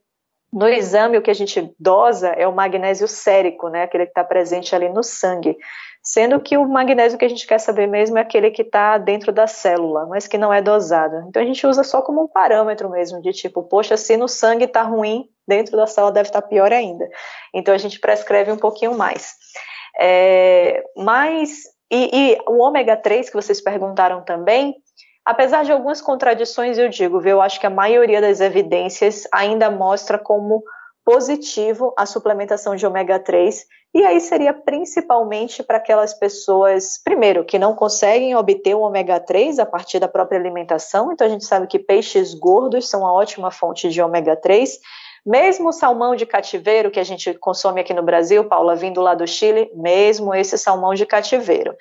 no 0.53 0.69
exame 0.69 1.17
o 1.17 1.23
que 1.23 1.31
a 1.31 1.35
gente 1.35 1.75
dosa 1.79 2.29
é 2.29 2.47
o 2.47 2.55
magnésio 2.55 3.09
sérico, 3.09 3.69
né, 3.69 3.85
aquele 3.85 4.05
que 4.05 4.11
está 4.11 4.25
presente 4.25 4.75
ali 4.75 4.89
no 4.89 5.03
sangue 5.03 5.57
sendo 6.07 6.39
que 6.39 6.57
o 6.57 6.69
magnésio 6.69 7.19
que 7.19 7.25
a 7.25 7.29
gente 7.29 7.45
quer 7.45 7.59
saber 7.59 7.89
mesmo 7.89 8.17
é 8.17 8.21
aquele 8.21 8.53
que 8.53 8.63
está 8.63 8.97
dentro 8.97 9.33
da 9.33 9.49
célula, 9.49 10.07
mas 10.07 10.29
que 10.29 10.39
não 10.39 10.53
é 10.53 10.63
dosado. 10.63 11.27
Então 11.29 11.43
a 11.43 11.45
gente 11.45 11.67
usa 11.67 11.83
só 11.83 12.01
como 12.01 12.23
um 12.23 12.29
parâmetro 12.29 12.89
mesmo, 12.89 13.21
de 13.21 13.33
tipo, 13.33 13.65
poxa, 13.65 13.97
se 13.97 14.17
no 14.17 14.29
sangue 14.29 14.67
está 14.67 14.83
ruim, 14.83 15.29
dentro 15.49 15.77
da 15.77 15.85
célula 15.85 16.13
deve 16.13 16.29
estar 16.29 16.43
tá 16.43 16.47
pior 16.47 16.73
ainda. 16.73 17.09
Então 17.53 17.75
a 17.75 17.79
gente 17.79 17.99
prescreve 17.99 18.53
um 18.53 18.57
pouquinho 18.57 18.97
mais. 18.97 19.35
É, 19.99 20.85
mas, 20.97 21.63
e, 21.91 22.11
e 22.13 22.39
o 22.49 22.59
ômega 22.59 22.97
3 22.97 23.29
que 23.29 23.37
vocês 23.37 23.61
perguntaram 23.61 24.23
também, 24.23 24.75
apesar 25.25 25.65
de 25.65 25.73
algumas 25.73 26.01
contradições, 26.01 26.79
eu 26.79 26.89
digo, 26.89 27.21
viu, 27.21 27.33
eu 27.33 27.41
acho 27.41 27.59
que 27.59 27.67
a 27.67 27.71
maioria 27.71 28.21
das 28.21 28.41
evidências 28.41 29.27
ainda 29.33 29.71
mostra 29.71 30.19
como 30.19 30.63
positivo 31.05 31.95
a 31.97 32.05
suplementação 32.05 32.75
de 32.75 32.85
ômega 32.85 33.19
3, 33.19 33.65
e 33.95 34.05
aí 34.05 34.21
seria 34.21 34.53
principalmente 34.53 35.63
para 35.63 35.79
aquelas 35.79 36.13
pessoas, 36.13 37.01
primeiro, 37.03 37.45
que 37.45 37.59
não 37.59 37.75
conseguem 37.75 38.35
obter 38.35 38.75
o 38.75 38.81
ômega 38.81 39.21
3 39.21 39.61
a 39.61 39.65
partir 39.65 40.01
da 40.01 40.09
própria 40.09 40.39
alimentação, 40.39 41.13
então 41.13 41.27
a 41.27 41.31
gente 41.31 41.45
sabe 41.45 41.67
que 41.67 41.79
peixes 41.79 42.35
gordos 42.35 42.89
são 42.89 43.01
uma 43.01 43.13
ótima 43.13 43.51
fonte 43.51 43.89
de 43.89 44.03
ômega 44.03 44.37
3, 44.37 44.79
mesmo 45.27 45.71
o 45.71 45.73
salmão 45.73 46.15
de 46.15 46.25
cativeiro 46.25 46.91
que 46.91 47.01
a 47.01 47.05
gente 47.05 47.35
consome 47.35 47.81
aqui 47.81 47.93
no 47.93 48.03
Brasil, 48.03 48.45
Paula, 48.45 48.77
vindo 48.77 49.01
lá 49.01 49.15
do 49.15 49.27
Chile, 49.27 49.69
mesmo 49.75 50.33
esse 50.33 50.57
salmão 50.57 50.95
de 50.95 51.05
cativeiro. 51.05 51.75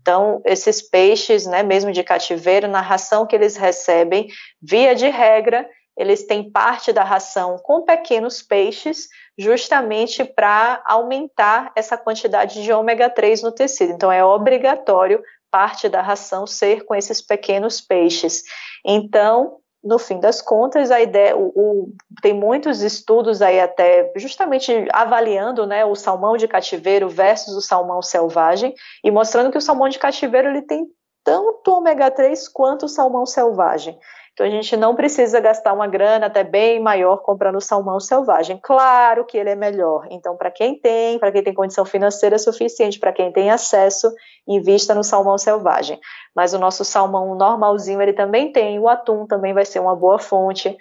Então, 0.00 0.42
esses 0.44 0.82
peixes, 0.82 1.46
né, 1.46 1.62
mesmo 1.62 1.92
de 1.92 2.02
cativeiro, 2.02 2.66
na 2.66 2.80
ração 2.80 3.24
que 3.24 3.36
eles 3.36 3.56
recebem, 3.56 4.28
via 4.60 4.94
de 4.94 5.08
regra, 5.08 5.68
eles 5.96 6.26
têm 6.26 6.50
parte 6.50 6.92
da 6.92 7.04
ração 7.04 7.56
com 7.62 7.82
pequenos 7.82 8.42
peixes, 8.42 9.08
justamente 9.36 10.24
para 10.24 10.82
aumentar 10.84 11.72
essa 11.76 11.96
quantidade 11.96 12.62
de 12.62 12.72
ômega 12.72 13.08
3 13.08 13.42
no 13.42 13.52
tecido. 13.52 13.92
Então, 13.92 14.10
é 14.10 14.24
obrigatório 14.24 15.22
parte 15.50 15.88
da 15.88 16.02
ração 16.02 16.46
ser 16.46 16.84
com 16.84 16.94
esses 16.94 17.22
pequenos 17.22 17.80
peixes. 17.80 18.42
Então, 18.84 19.58
no 19.82 19.98
fim 19.98 20.18
das 20.18 20.42
contas, 20.42 20.90
a 20.90 21.00
ideia, 21.00 21.36
o, 21.36 21.52
o, 21.54 21.92
tem 22.20 22.34
muitos 22.34 22.82
estudos 22.82 23.40
aí 23.40 23.60
até 23.60 24.12
justamente 24.16 24.72
avaliando 24.92 25.66
né, 25.66 25.84
o 25.84 25.94
salmão 25.94 26.36
de 26.36 26.48
cativeiro 26.48 27.08
versus 27.08 27.54
o 27.54 27.60
salmão 27.60 28.02
selvagem 28.02 28.74
e 29.04 29.10
mostrando 29.10 29.50
que 29.50 29.58
o 29.58 29.62
salmão 29.62 29.88
de 29.88 29.98
cativeiro 29.98 30.48
ele 30.48 30.62
tem 30.62 30.86
tanto 31.24 31.72
ômega 31.72 32.10
3 32.10 32.48
quanto 32.48 32.86
o 32.86 32.88
salmão 32.88 33.26
selvagem. 33.26 33.98
Então 34.38 34.46
a 34.46 34.50
gente 34.50 34.76
não 34.76 34.94
precisa 34.94 35.40
gastar 35.40 35.72
uma 35.72 35.88
grana 35.88 36.26
até 36.26 36.44
bem 36.44 36.78
maior 36.78 37.16
comprando 37.16 37.60
salmão 37.60 37.98
selvagem. 37.98 38.56
Claro 38.62 39.24
que 39.24 39.36
ele 39.36 39.50
é 39.50 39.56
melhor. 39.56 40.06
Então, 40.12 40.36
para 40.36 40.48
quem 40.48 40.78
tem, 40.78 41.18
para 41.18 41.32
quem 41.32 41.42
tem 41.42 41.52
condição 41.52 41.84
financeira 41.84 42.38
suficiente, 42.38 43.00
para 43.00 43.12
quem 43.12 43.32
tem 43.32 43.50
acesso, 43.50 44.14
invista 44.46 44.94
no 44.94 45.02
salmão 45.02 45.36
selvagem. 45.36 45.98
Mas 46.36 46.54
o 46.54 46.58
nosso 46.60 46.84
salmão 46.84 47.34
normalzinho 47.34 48.00
ele 48.00 48.12
também 48.12 48.52
tem, 48.52 48.78
o 48.78 48.88
atum 48.88 49.26
também 49.26 49.52
vai 49.52 49.64
ser 49.64 49.80
uma 49.80 49.96
boa 49.96 50.20
fonte. 50.20 50.76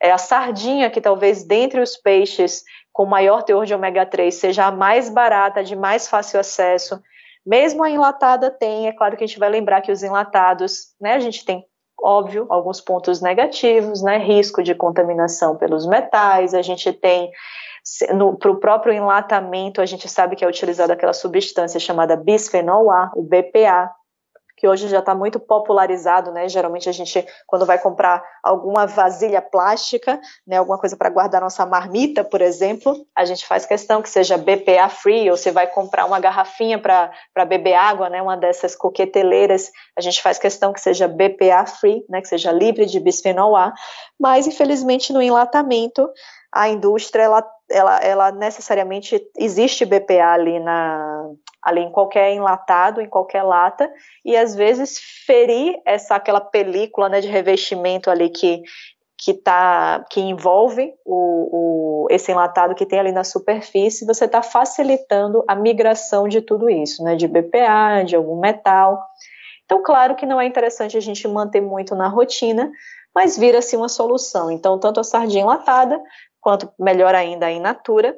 É 0.00 0.10
a 0.10 0.16
sardinha, 0.16 0.88
que 0.88 0.98
talvez 0.98 1.44
dentre 1.44 1.82
os 1.82 1.98
peixes 1.98 2.64
com 2.90 3.04
maior 3.04 3.42
teor 3.42 3.66
de 3.66 3.74
ômega 3.74 4.06
3 4.06 4.34
seja 4.34 4.64
a 4.64 4.72
mais 4.72 5.10
barata, 5.10 5.62
de 5.62 5.76
mais 5.76 6.08
fácil 6.08 6.40
acesso. 6.40 6.98
Mesmo 7.44 7.84
a 7.84 7.90
enlatada 7.90 8.50
tem, 8.50 8.88
é 8.88 8.92
claro 8.92 9.18
que 9.18 9.24
a 9.24 9.26
gente 9.26 9.38
vai 9.38 9.50
lembrar 9.50 9.82
que 9.82 9.92
os 9.92 10.02
enlatados, 10.02 10.94
né, 10.98 11.12
a 11.12 11.20
gente 11.20 11.44
tem 11.44 11.62
óbvio, 12.02 12.46
alguns 12.48 12.80
pontos 12.80 13.20
negativos, 13.20 14.02
né? 14.02 14.18
Risco 14.18 14.62
de 14.62 14.74
contaminação 14.74 15.56
pelos 15.56 15.86
metais, 15.86 16.54
a 16.54 16.62
gente 16.62 16.92
tem 16.92 17.30
para 18.38 18.50
o 18.50 18.60
próprio 18.60 18.94
enlatamento, 18.94 19.80
a 19.80 19.86
gente 19.86 20.08
sabe 20.08 20.36
que 20.36 20.44
é 20.44 20.48
utilizada 20.48 20.92
aquela 20.92 21.12
substância 21.12 21.80
chamada 21.80 22.16
bisfenol 22.16 22.90
A, 22.90 23.10
o 23.16 23.22
BPA, 23.22 23.90
que 24.62 24.68
hoje 24.68 24.86
já 24.86 25.00
está 25.00 25.12
muito 25.12 25.40
popularizado, 25.40 26.30
né? 26.30 26.48
Geralmente 26.48 26.88
a 26.88 26.92
gente, 26.92 27.26
quando 27.48 27.66
vai 27.66 27.80
comprar 27.80 28.22
alguma 28.44 28.86
vasilha 28.86 29.42
plástica, 29.42 30.20
né, 30.46 30.56
alguma 30.56 30.78
coisa 30.78 30.96
para 30.96 31.10
guardar 31.10 31.40
nossa 31.40 31.66
marmita, 31.66 32.22
por 32.22 32.40
exemplo, 32.40 33.04
a 33.12 33.24
gente 33.24 33.44
faz 33.44 33.66
questão 33.66 34.00
que 34.00 34.08
seja 34.08 34.38
BPA 34.38 34.88
free, 34.88 35.28
ou 35.28 35.36
você 35.36 35.50
vai 35.50 35.66
comprar 35.66 36.06
uma 36.06 36.20
garrafinha 36.20 36.78
para 36.78 37.10
beber 37.44 37.74
água, 37.74 38.08
né, 38.08 38.22
uma 38.22 38.36
dessas 38.36 38.76
coqueteleiras, 38.76 39.68
a 39.98 40.00
gente 40.00 40.22
faz 40.22 40.38
questão 40.38 40.72
que 40.72 40.80
seja 40.80 41.08
BPA 41.08 41.66
free, 41.66 42.04
né, 42.08 42.20
que 42.20 42.28
seja 42.28 42.52
livre 42.52 42.86
de 42.86 43.00
bisfenol 43.00 43.56
A, 43.56 43.72
mas 44.16 44.46
infelizmente 44.46 45.12
no 45.12 45.20
enlatamento 45.20 46.08
a 46.52 46.68
indústria 46.68 47.22
ela, 47.24 47.44
ela, 47.72 47.98
ela 47.98 48.32
necessariamente 48.32 49.20
existe 49.36 49.84
BPA 49.84 50.32
ali 50.32 50.60
na 50.60 51.30
ali 51.62 51.80
em 51.80 51.92
qualquer 51.92 52.32
enlatado, 52.34 53.00
em 53.00 53.08
qualquer 53.08 53.44
lata, 53.44 53.88
e 54.24 54.36
às 54.36 54.54
vezes 54.54 54.98
ferir 55.24 55.80
essa 55.86 56.16
aquela 56.16 56.40
película 56.40 57.08
né, 57.08 57.20
de 57.20 57.28
revestimento 57.28 58.10
ali 58.10 58.30
que 58.30 58.62
que 59.24 59.34
tá 59.34 60.04
que 60.10 60.20
envolve 60.20 60.92
o, 61.04 62.04
o, 62.04 62.06
esse 62.10 62.32
enlatado 62.32 62.74
que 62.74 62.84
tem 62.84 62.98
ali 62.98 63.12
na 63.12 63.22
superfície, 63.22 64.04
você 64.04 64.24
está 64.24 64.42
facilitando 64.42 65.44
a 65.46 65.54
migração 65.54 66.26
de 66.26 66.40
tudo 66.40 66.68
isso, 66.68 67.04
né, 67.04 67.14
de 67.14 67.28
BPA, 67.28 68.02
de 68.04 68.16
algum 68.16 68.40
metal. 68.40 69.00
Então, 69.64 69.80
claro 69.80 70.16
que 70.16 70.26
não 70.26 70.40
é 70.40 70.46
interessante 70.46 70.96
a 70.96 71.00
gente 71.00 71.26
manter 71.28 71.60
muito 71.60 71.94
na 71.94 72.08
rotina, 72.08 72.70
mas 73.14 73.38
vira-se 73.38 73.76
uma 73.76 73.88
solução. 73.88 74.50
Então, 74.50 74.78
tanto 74.78 74.98
a 74.98 75.04
sardinha 75.04 75.42
enlatada, 75.42 76.02
quanto 76.42 76.70
melhor 76.78 77.14
ainda 77.14 77.46
a 77.46 77.52
in 77.52 77.60
natura, 77.60 78.14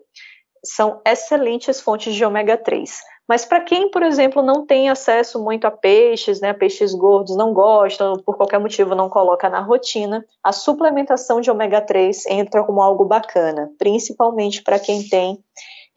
são 0.64 1.00
excelentes 1.06 1.80
fontes 1.80 2.14
de 2.14 2.24
ômega 2.24 2.56
3. 2.56 2.98
Mas 3.28 3.44
para 3.44 3.60
quem, 3.60 3.90
por 3.90 4.02
exemplo, 4.02 4.42
não 4.42 4.66
tem 4.66 4.90
acesso 4.90 5.42
muito 5.42 5.66
a 5.66 5.70
peixes, 5.70 6.40
né, 6.40 6.52
peixes 6.52 6.92
gordos, 6.92 7.36
não 7.36 7.54
gosta, 7.54 8.12
por 8.24 8.36
qualquer 8.36 8.58
motivo 8.58 8.94
não 8.94 9.08
coloca 9.08 9.48
na 9.48 9.60
rotina, 9.60 10.24
a 10.42 10.52
suplementação 10.52 11.40
de 11.40 11.50
ômega 11.50 11.80
3 11.80 12.26
entra 12.26 12.64
como 12.64 12.82
algo 12.82 13.04
bacana, 13.04 13.70
principalmente 13.78 14.62
para 14.62 14.78
quem 14.78 15.02
tem 15.08 15.38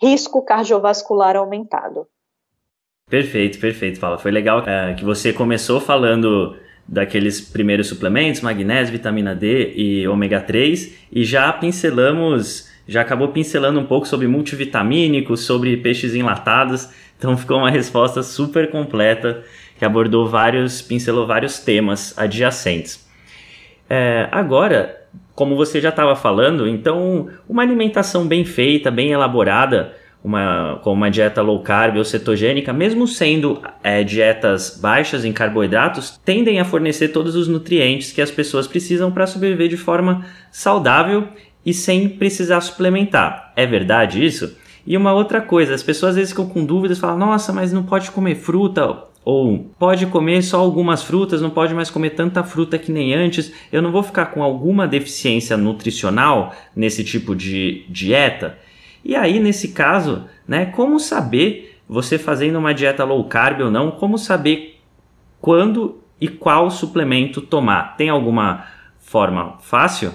risco 0.02 0.44
cardiovascular 0.44 1.36
aumentado. 1.36 2.08
Perfeito, 3.10 3.60
perfeito, 3.60 4.00
Paula. 4.00 4.18
Foi 4.18 4.32
legal 4.32 4.60
é, 4.68 4.94
que 4.94 5.04
você 5.04 5.34
começou 5.34 5.80
falando 5.80 6.58
daqueles 6.88 7.42
primeiros 7.42 7.88
suplementos, 7.88 8.42
magnésio, 8.42 8.94
vitamina 8.94 9.36
D 9.36 9.74
e 9.76 10.08
ômega 10.08 10.40
3, 10.40 10.96
e 11.12 11.24
já 11.24 11.52
pincelamos, 11.52 12.70
já 12.88 13.02
acabou 13.02 13.28
pincelando 13.30 13.80
um 13.80 13.86
pouco 13.86 14.08
sobre 14.08 14.28
multivitamínicos, 14.28 15.42
sobre 15.42 15.76
peixes 15.78 16.16
enlatados. 16.16 16.90
Então 17.18 17.36
ficou 17.36 17.58
uma 17.58 17.70
resposta 17.70 18.24
super 18.24 18.70
completa 18.70 19.44
que 19.78 19.84
abordou 19.84 20.28
vários, 20.28 20.82
pincelou 20.82 21.28
vários 21.28 21.60
temas 21.60 22.18
adjacentes. 22.18 23.06
É, 23.90 24.28
agora, 24.32 24.98
como 25.36 25.56
você 25.56 25.82
já 25.82 25.90
estava 25.90 26.16
falando, 26.16 26.68
então 26.68 27.30
uma 27.48 27.64
alimentação 27.64 28.28
bem 28.28 28.46
feita, 28.46 28.90
bem 28.90 29.12
elaborada, 29.12 29.94
uma, 30.24 30.80
com 30.84 30.92
uma 30.92 31.10
dieta 31.10 31.42
low 31.42 31.62
carb 31.62 31.98
ou 31.98 32.04
cetogênica, 32.04 32.74
mesmo 32.74 33.08
sendo 33.08 33.62
é, 33.84 34.04
dietas 34.04 34.78
baixas 34.82 35.24
em 35.24 35.32
carboidratos, 35.32 36.20
tendem 36.26 36.60
a 36.60 36.66
fornecer 36.66 37.10
todos 37.10 37.36
os 37.36 37.48
nutrientes 37.48 38.12
que 38.12 38.22
as 38.22 38.32
pessoas 38.32 38.68
precisam 38.68 39.12
para 39.12 39.28
sobreviver 39.28 39.70
de 39.70 39.78
forma 39.78 40.26
saudável 40.52 41.28
e 41.66 41.74
sem 41.74 42.10
precisar 42.10 42.62
suplementar. 42.62 43.52
É 43.56 43.66
verdade 43.66 44.24
isso? 44.26 44.56
E 44.86 44.96
uma 44.96 45.14
outra 45.14 45.42
coisa, 45.42 45.74
as 45.74 45.84
pessoas 45.84 46.12
às 46.12 46.16
vezes 46.16 46.32
ficam 46.32 46.48
com 46.48 46.66
dúvidas, 46.66 46.98
falam: 46.98 47.18
"Nossa, 47.18 47.52
mas 47.52 47.74
não 47.74 47.84
pode 47.84 48.10
comer 48.12 48.36
fruta 48.36 49.04
ou 49.26 49.70
pode 49.78 50.06
comer 50.06 50.42
só 50.42 50.60
algumas 50.60 51.04
frutas, 51.04 51.42
não 51.42 51.50
pode 51.50 51.74
mais 51.74 51.90
comer 51.90 52.12
tanta 52.12 52.42
fruta 52.42 52.78
que 52.78 52.90
nem 52.90 53.14
antes. 53.14 53.52
Eu 53.70 53.82
não 53.82 53.92
vou 53.92 54.02
ficar 54.02 54.28
com 54.28 54.42
alguma 54.42 54.88
deficiência 54.88 55.58
nutricional 55.58 56.56
nesse 56.74 57.04
tipo 57.04 57.36
de 57.36 57.86
dieta?" 57.90 58.58
E 59.04 59.16
aí, 59.16 59.40
nesse 59.40 59.70
caso, 59.70 60.30
né, 60.48 60.68
como 60.68 61.00
saber, 61.00 61.80
você 61.88 62.18
fazendo 62.18 62.60
uma 62.60 62.74
dieta 62.74 63.04
low 63.04 63.28
carb 63.28 63.62
ou 63.62 63.72
não, 63.72 63.92
como 63.92 64.18
saber 64.18 64.80
quando 65.40 66.04
e 66.20 66.28
qual 66.28 66.70
suplemento 66.70 67.42
tomar? 67.42 67.96
Tem 67.96 68.10
alguma 68.10 68.68
forma 68.98 69.58
fácil? 69.60 70.12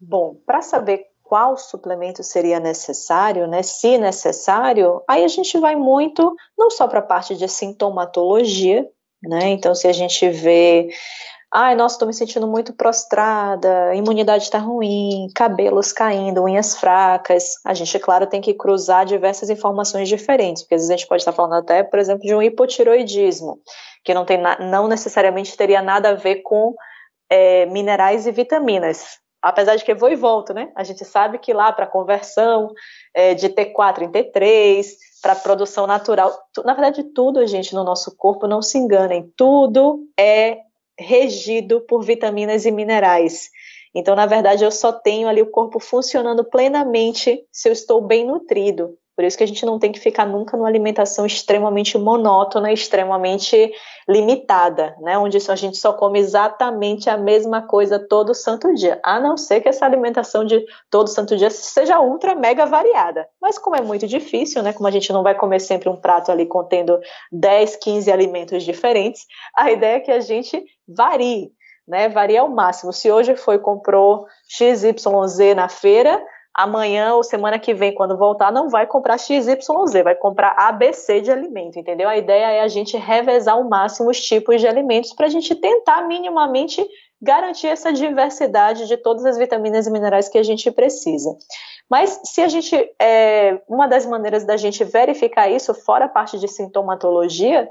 Bom, 0.00 0.36
para 0.46 0.62
saber 0.62 1.06
qual 1.22 1.56
suplemento 1.56 2.22
seria 2.22 2.60
necessário, 2.60 3.46
né? 3.46 3.62
Se 3.62 3.98
necessário, 3.98 5.02
aí 5.08 5.24
a 5.24 5.28
gente 5.28 5.58
vai 5.58 5.74
muito 5.74 6.34
não 6.56 6.70
só 6.70 6.86
para 6.86 7.00
a 7.00 7.02
parte 7.02 7.34
de 7.34 7.48
sintomatologia, 7.48 8.86
né? 9.22 9.48
Então, 9.48 9.74
se 9.74 9.88
a 9.88 9.92
gente 9.92 10.28
vê, 10.28 10.88
ai, 11.54 11.76
nossa, 11.76 11.94
estou 11.94 12.08
me 12.08 12.12
sentindo 12.12 12.48
muito 12.48 12.72
prostrada, 12.72 13.94
imunidade 13.94 14.42
está 14.42 14.58
ruim, 14.58 15.28
cabelos 15.32 15.92
caindo, 15.92 16.42
unhas 16.42 16.76
fracas, 16.76 17.52
a 17.64 17.72
gente, 17.72 17.96
claro, 18.00 18.26
tem 18.26 18.40
que 18.40 18.52
cruzar 18.52 19.06
diversas 19.06 19.48
informações 19.48 20.08
diferentes, 20.08 20.64
porque 20.64 20.74
às 20.74 20.80
vezes 20.80 20.90
a 20.90 20.96
gente 20.96 21.06
pode 21.06 21.20
estar 21.20 21.30
falando 21.30 21.54
até, 21.54 21.84
por 21.84 22.00
exemplo, 22.00 22.22
de 22.22 22.34
um 22.34 22.42
hipotiroidismo, 22.42 23.60
que 24.04 24.12
não 24.12 24.24
tem 24.24 24.42
não 24.68 24.88
necessariamente 24.88 25.56
teria 25.56 25.80
nada 25.80 26.08
a 26.08 26.14
ver 26.14 26.42
com 26.42 26.74
é, 27.30 27.66
minerais 27.66 28.26
e 28.26 28.32
vitaminas, 28.32 29.20
apesar 29.40 29.76
de 29.76 29.84
que 29.84 29.94
vou 29.94 30.10
e 30.10 30.16
volto, 30.16 30.52
né? 30.52 30.72
A 30.74 30.82
gente 30.82 31.04
sabe 31.04 31.38
que 31.38 31.52
lá 31.52 31.72
para 31.72 31.86
conversão 31.86 32.68
é, 33.14 33.32
de 33.32 33.48
T4 33.48 34.02
em 34.02 34.10
T3, 34.10 34.86
para 35.22 35.36
produção 35.36 35.86
natural, 35.86 36.36
na 36.64 36.74
verdade 36.74 37.04
tudo, 37.14 37.46
gente, 37.46 37.76
no 37.76 37.84
nosso 37.84 38.16
corpo, 38.16 38.48
não 38.48 38.60
se 38.60 38.76
enganem, 38.76 39.32
tudo 39.36 40.00
é 40.18 40.58
regido 40.98 41.80
por 41.80 42.02
vitaminas 42.02 42.64
e 42.64 42.70
minerais. 42.70 43.50
Então, 43.94 44.16
na 44.16 44.26
verdade, 44.26 44.64
eu 44.64 44.70
só 44.70 44.92
tenho 44.92 45.28
ali 45.28 45.40
o 45.40 45.50
corpo 45.50 45.78
funcionando 45.78 46.44
plenamente 46.44 47.44
se 47.52 47.68
eu 47.68 47.72
estou 47.72 48.00
bem 48.00 48.26
nutrido. 48.26 48.98
Por 49.16 49.24
isso 49.24 49.38
que 49.38 49.44
a 49.44 49.46
gente 49.46 49.64
não 49.64 49.78
tem 49.78 49.92
que 49.92 50.00
ficar 50.00 50.26
nunca 50.26 50.56
numa 50.56 50.68
alimentação 50.68 51.24
extremamente 51.24 51.96
monótona, 51.96 52.72
extremamente 52.72 53.72
limitada, 54.08 54.96
né? 55.00 55.16
Onde 55.16 55.38
a 55.48 55.54
gente 55.54 55.76
só 55.76 55.92
come 55.92 56.18
exatamente 56.18 57.08
a 57.08 57.16
mesma 57.16 57.62
coisa 57.62 57.96
todo 57.96 58.34
santo 58.34 58.74
dia. 58.74 58.98
A 59.04 59.20
não 59.20 59.36
ser 59.36 59.60
que 59.60 59.68
essa 59.68 59.84
alimentação 59.84 60.44
de 60.44 60.64
todo 60.90 61.08
santo 61.08 61.36
dia 61.36 61.48
seja 61.48 62.00
ultra 62.00 62.34
mega 62.34 62.66
variada. 62.66 63.28
Mas 63.40 63.56
como 63.56 63.76
é 63.76 63.80
muito 63.80 64.04
difícil, 64.06 64.64
né? 64.64 64.72
Como 64.72 64.88
a 64.88 64.90
gente 64.90 65.12
não 65.12 65.22
vai 65.22 65.36
comer 65.36 65.60
sempre 65.60 65.88
um 65.88 65.96
prato 65.96 66.32
ali 66.32 66.46
contendo 66.46 66.98
10, 67.30 67.76
15 67.76 68.10
alimentos 68.10 68.64
diferentes, 68.64 69.26
a 69.56 69.70
ideia 69.70 69.96
é 69.96 70.00
que 70.00 70.10
a 70.10 70.20
gente 70.20 70.60
varie. 70.88 71.52
Né, 71.86 72.08
varia 72.08 72.40
ao 72.40 72.48
máximo. 72.48 72.94
Se 72.94 73.12
hoje 73.12 73.36
foi 73.36 73.58
comprou 73.58 74.26
XYZ 74.48 75.54
na 75.54 75.68
feira, 75.68 76.24
amanhã 76.54 77.14
ou 77.14 77.22
semana 77.24 77.58
que 77.58 77.74
vem, 77.74 77.92
quando 77.92 78.16
voltar, 78.16 78.52
não 78.52 78.70
vai 78.70 78.86
comprar 78.86 79.18
XYZ, 79.18 79.58
vai 80.04 80.14
comprar 80.14 80.54
ABC 80.56 81.20
de 81.20 81.32
alimento, 81.32 81.78
entendeu? 81.78 82.08
A 82.08 82.16
ideia 82.16 82.52
é 82.52 82.60
a 82.62 82.68
gente 82.68 82.96
revezar 82.96 83.56
ao 83.56 83.64
máximo 83.64 84.08
os 84.08 84.20
tipos 84.20 84.60
de 84.60 84.68
alimentos 84.68 85.12
para 85.12 85.26
a 85.26 85.28
gente 85.28 85.54
tentar 85.54 86.06
minimamente 86.06 86.86
garantir 87.20 87.66
essa 87.66 87.92
diversidade 87.92 88.86
de 88.86 88.96
todas 88.96 89.24
as 89.24 89.36
vitaminas 89.36 89.86
e 89.86 89.90
minerais 89.90 90.28
que 90.28 90.38
a 90.38 90.42
gente 90.42 90.70
precisa. 90.70 91.36
Mas 91.90 92.20
se 92.24 92.40
a 92.40 92.48
gente, 92.48 92.76
é, 93.00 93.60
uma 93.68 93.86
das 93.88 94.06
maneiras 94.06 94.44
da 94.44 94.56
gente 94.56 94.84
verificar 94.84 95.50
isso, 95.50 95.74
fora 95.74 96.04
a 96.04 96.08
parte 96.08 96.38
de 96.38 96.46
sintomatologia, 96.46 97.68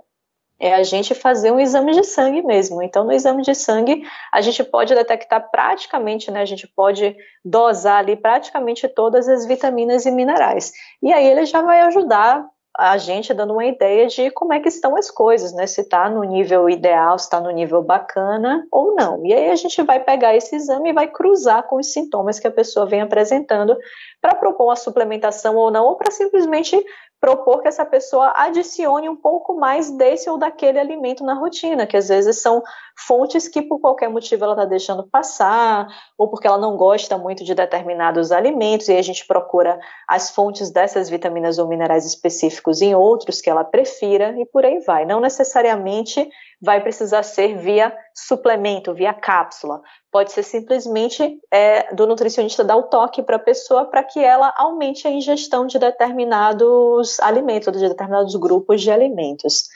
é 0.63 0.73
a 0.73 0.83
gente 0.83 1.13
fazer 1.13 1.51
um 1.51 1.59
exame 1.59 1.91
de 1.91 2.05
sangue 2.05 2.41
mesmo. 2.41 2.81
Então, 2.81 3.03
no 3.03 3.11
exame 3.11 3.43
de 3.43 3.53
sangue, 3.53 4.01
a 4.31 4.39
gente 4.39 4.63
pode 4.63 4.95
detectar 4.95 5.51
praticamente, 5.51 6.31
né, 6.31 6.39
a 6.39 6.45
gente 6.45 6.65
pode 6.65 7.17
dosar 7.43 7.97
ali 7.97 8.15
praticamente 8.15 8.87
todas 8.87 9.27
as 9.27 9.45
vitaminas 9.45 10.05
e 10.05 10.11
minerais. 10.11 10.71
E 11.01 11.11
aí 11.11 11.27
ele 11.27 11.45
já 11.45 11.61
vai 11.61 11.81
ajudar 11.81 12.45
a 12.77 12.97
gente 12.97 13.33
dando 13.33 13.53
uma 13.53 13.65
ideia 13.65 14.07
de 14.07 14.31
como 14.31 14.53
é 14.53 14.59
que 14.59 14.69
estão 14.69 14.95
as 14.95 15.11
coisas, 15.11 15.53
né? 15.53 15.67
Se 15.67 15.81
está 15.81 16.09
no 16.09 16.23
nível 16.23 16.67
ideal, 16.67 17.19
se 17.19 17.25
está 17.25 17.39
no 17.39 17.51
nível 17.51 17.83
bacana 17.83 18.65
ou 18.71 18.95
não. 18.95 19.23
E 19.25 19.31
aí 19.31 19.51
a 19.51 19.55
gente 19.55 19.79
vai 19.83 19.99
pegar 19.99 20.35
esse 20.35 20.55
exame 20.55 20.89
e 20.89 20.93
vai 20.93 21.07
cruzar 21.07 21.67
com 21.67 21.75
os 21.75 21.91
sintomas 21.93 22.39
que 22.39 22.47
a 22.47 22.51
pessoa 22.51 22.87
vem 22.87 23.01
apresentando 23.01 23.77
para 24.19 24.33
propor 24.33 24.65
uma 24.65 24.75
suplementação 24.75 25.55
ou 25.55 25.69
não, 25.69 25.85
ou 25.85 25.95
para 25.95 26.09
simplesmente 26.09 26.75
propor 27.23 27.61
que 27.61 27.69
essa 27.69 27.85
pessoa 27.85 28.33
adicione 28.35 29.07
um 29.07 29.15
pouco 29.15 29.55
mais 29.55 29.89
desse 29.89 30.29
ou 30.29 30.37
daquele 30.37 30.77
alimento 30.77 31.23
na 31.23 31.33
rotina, 31.33 31.87
que 31.87 31.95
às 31.95 32.09
vezes 32.09 32.41
são 32.41 32.61
fontes 32.97 33.47
que 33.47 33.61
por 33.61 33.79
qualquer 33.79 34.09
motivo 34.09 34.43
ela 34.43 34.51
está 34.51 34.65
deixando 34.65 35.07
passar, 35.07 35.87
ou 36.17 36.29
porque 36.29 36.45
ela 36.45 36.57
não 36.57 36.75
gosta 36.75 37.17
muito 37.17 37.45
de 37.45 37.55
determinados 37.55 38.29
alimentos, 38.33 38.89
e 38.89 38.97
a 38.97 39.01
gente 39.01 39.25
procura 39.25 39.79
as 40.05 40.31
fontes 40.31 40.69
dessas 40.69 41.09
vitaminas 41.09 41.57
ou 41.57 41.65
minerais 41.65 42.05
específicos 42.05 42.81
em 42.81 42.93
outros 42.93 43.39
que 43.39 43.49
ela 43.49 43.63
prefira, 43.63 44.35
e 44.37 44.45
por 44.45 44.65
aí 44.65 44.79
vai. 44.79 45.05
Não 45.05 45.21
necessariamente 45.21 46.29
vai 46.61 46.81
precisar 46.81 47.23
ser 47.23 47.55
via 47.55 47.95
suplemento, 48.13 48.93
via 48.93 49.13
cápsula. 49.13 49.81
Pode 50.13 50.31
ser 50.31 50.43
simplesmente 50.43 51.39
é, 51.51 51.91
do 51.93 52.05
nutricionista 52.05 52.63
dar 52.63 52.77
o 52.77 52.83
toque 52.83 53.23
para 53.23 53.37
a 53.37 53.39
pessoa 53.39 53.85
para 53.85 54.03
que 54.03 54.19
ela 54.19 54.53
aumente 54.55 55.07
a 55.07 55.11
ingestão 55.11 55.65
de 55.65 55.79
determinados 55.79 57.19
alimentos, 57.19 57.73
de 57.73 57.89
determinados 57.89 58.35
grupos 58.35 58.79
de 58.79 58.91
alimentos. 58.91 59.69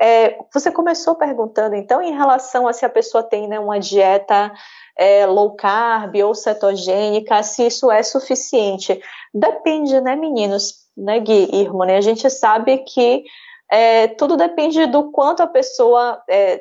É, 0.00 0.36
você 0.52 0.72
começou 0.72 1.14
perguntando, 1.14 1.76
então, 1.76 2.02
em 2.02 2.12
relação 2.12 2.66
a 2.66 2.72
se 2.72 2.84
a 2.84 2.90
pessoa 2.90 3.22
tem 3.22 3.46
né, 3.46 3.60
uma 3.60 3.78
dieta 3.78 4.52
é, 4.98 5.24
low 5.24 5.54
carb 5.54 6.16
ou 6.16 6.34
cetogênica, 6.34 7.40
se 7.44 7.68
isso 7.68 7.88
é 7.88 8.02
suficiente. 8.02 9.00
Depende, 9.32 10.00
né, 10.00 10.16
meninos, 10.16 10.74
né, 10.96 11.20
Gui 11.20 11.48
e 11.52 11.60
Irmã? 11.60 11.86
A 11.96 12.00
gente 12.00 12.28
sabe 12.28 12.78
que 12.78 13.22
é, 13.70 14.08
tudo 14.08 14.36
depende 14.36 14.84
do 14.86 15.12
quanto 15.12 15.42
a 15.42 15.46
pessoa, 15.46 16.20
é, 16.28 16.60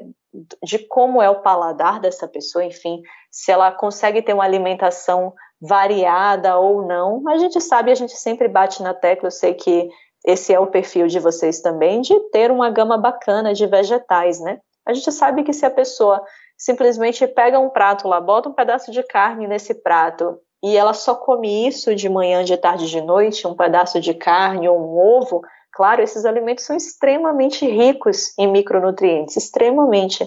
de 0.63 0.79
como 0.79 1.21
é 1.21 1.29
o 1.29 1.41
paladar 1.41 1.99
dessa 1.99 2.27
pessoa, 2.27 2.63
enfim, 2.63 3.01
se 3.31 3.51
ela 3.51 3.71
consegue 3.71 4.21
ter 4.21 4.33
uma 4.33 4.43
alimentação 4.43 5.33
variada 5.61 6.57
ou 6.57 6.85
não. 6.85 7.27
A 7.29 7.37
gente 7.37 7.59
sabe, 7.61 7.91
a 7.91 7.95
gente 7.95 8.15
sempre 8.17 8.47
bate 8.47 8.83
na 8.83 8.93
tecla, 8.93 9.27
eu 9.27 9.31
sei 9.31 9.53
que 9.53 9.89
esse 10.25 10.53
é 10.53 10.59
o 10.59 10.67
perfil 10.67 11.07
de 11.07 11.19
vocês 11.19 11.61
também, 11.61 12.01
de 12.01 12.19
ter 12.31 12.51
uma 12.51 12.69
gama 12.69 12.97
bacana 12.97 13.53
de 13.53 13.65
vegetais, 13.67 14.39
né? 14.39 14.59
A 14.85 14.93
gente 14.93 15.11
sabe 15.11 15.43
que 15.43 15.53
se 15.53 15.65
a 15.65 15.71
pessoa 15.71 16.23
simplesmente 16.57 17.27
pega 17.27 17.59
um 17.59 17.69
prato 17.69 18.07
lá, 18.07 18.19
bota 18.19 18.49
um 18.49 18.53
pedaço 18.53 18.91
de 18.91 19.03
carne 19.03 19.47
nesse 19.47 19.73
prato 19.73 20.39
e 20.63 20.75
ela 20.75 20.93
só 20.93 21.15
come 21.15 21.67
isso 21.67 21.93
de 21.93 22.09
manhã, 22.09 22.43
de 22.43 22.57
tarde, 22.57 22.89
de 22.89 23.01
noite, 23.01 23.45
um 23.47 23.55
pedaço 23.55 23.99
de 23.99 24.13
carne 24.13 24.67
ou 24.67 24.79
um 24.79 24.97
ovo, 24.97 25.41
Claro, 25.75 26.01
esses 26.01 26.23
alimentos 26.25 26.63
são 26.63 26.75
extremamente 26.75 27.65
ricos 27.65 28.33
em 28.39 28.47
micronutrientes, 28.47 29.35
extremamente. 29.35 30.25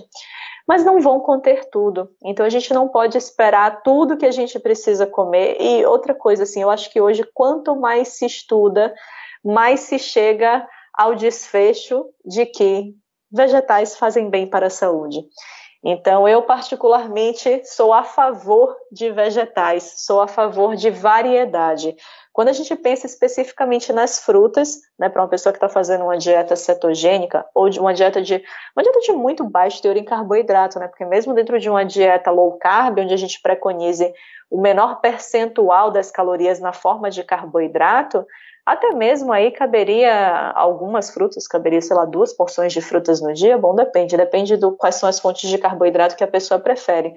mas 0.68 0.84
não 0.84 1.00
vão 1.00 1.18
conter 1.18 1.70
tudo. 1.70 2.10
Então 2.22 2.44
a 2.44 2.50
gente 2.50 2.74
não 2.74 2.88
pode 2.88 3.16
esperar 3.16 3.82
tudo 3.82 4.18
que 4.18 4.26
a 4.26 4.30
gente 4.30 4.60
precisa 4.60 5.06
comer. 5.06 5.56
E 5.58 5.86
outra 5.86 6.14
coisa, 6.14 6.42
assim, 6.42 6.60
eu 6.60 6.68
acho 6.68 6.92
que 6.92 7.00
hoje, 7.00 7.24
quanto 7.32 7.74
mais 7.74 8.08
se 8.08 8.26
estuda, 8.26 8.94
mais 9.42 9.80
se 9.80 9.98
chega 9.98 10.68
ao 10.92 11.14
desfecho 11.14 12.04
de 12.22 12.44
que 12.44 12.94
vegetais 13.32 13.96
fazem 13.96 14.28
bem 14.28 14.46
para 14.46 14.66
a 14.66 14.70
saúde. 14.70 15.24
Então, 15.82 16.28
eu 16.28 16.42
particularmente 16.42 17.62
sou 17.64 17.92
a 17.92 18.02
favor 18.02 18.76
de 18.90 19.10
vegetais, 19.12 19.94
sou 19.98 20.20
a 20.20 20.26
favor 20.26 20.74
de 20.74 20.90
variedade. 20.90 21.94
Quando 22.32 22.48
a 22.48 22.52
gente 22.52 22.74
pensa 22.74 23.06
especificamente 23.06 23.92
nas 23.92 24.18
frutas, 24.20 24.80
né, 24.98 25.08
para 25.08 25.22
uma 25.22 25.28
pessoa 25.28 25.52
que 25.52 25.56
está 25.56 25.68
fazendo 25.68 26.04
uma 26.04 26.18
dieta 26.18 26.56
cetogênica 26.56 27.44
ou 27.54 27.68
de 27.68 27.78
uma 27.78 27.94
dieta 27.94 28.20
de 28.20 28.42
uma 28.76 28.82
dieta 28.82 29.00
de 29.00 29.12
muito 29.12 29.44
baixo 29.44 29.80
teor 29.80 29.96
em 29.96 30.04
carboidrato, 30.04 30.80
né, 30.80 30.88
porque 30.88 31.04
mesmo 31.04 31.32
dentro 31.32 31.60
de 31.60 31.70
uma 31.70 31.84
dieta 31.84 32.30
low 32.30 32.58
carb, 32.58 32.98
onde 32.98 33.14
a 33.14 33.16
gente 33.16 33.40
preconize 33.40 34.12
o 34.50 34.60
menor 34.60 35.00
percentual 35.00 35.90
das 35.90 36.10
calorias 36.10 36.58
na 36.58 36.72
forma 36.72 37.10
de 37.10 37.22
carboidrato, 37.22 38.26
até 38.72 38.90
mesmo 38.92 39.32
aí 39.32 39.50
caberia 39.50 40.50
algumas 40.50 41.10
frutas, 41.10 41.46
caberia, 41.46 41.80
sei 41.80 41.96
lá, 41.96 42.04
duas 42.04 42.32
porções 42.32 42.72
de 42.72 42.80
frutas 42.80 43.20
no 43.20 43.32
dia. 43.32 43.56
Bom, 43.56 43.74
depende, 43.74 44.16
depende 44.16 44.56
do 44.56 44.72
quais 44.72 44.96
são 44.96 45.08
as 45.08 45.18
fontes 45.18 45.48
de 45.48 45.56
carboidrato 45.56 46.14
que 46.14 46.22
a 46.22 46.28
pessoa 46.28 46.60
prefere. 46.60 47.14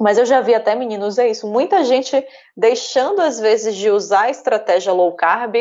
Mas 0.00 0.18
eu 0.18 0.24
já 0.24 0.40
vi 0.40 0.54
até 0.54 0.74
meninos 0.74 1.18
é 1.18 1.28
isso, 1.28 1.46
muita 1.46 1.84
gente 1.84 2.26
deixando 2.56 3.20
às 3.20 3.38
vezes 3.38 3.76
de 3.76 3.90
usar 3.90 4.22
a 4.22 4.30
estratégia 4.30 4.92
low 4.92 5.14
carb, 5.14 5.54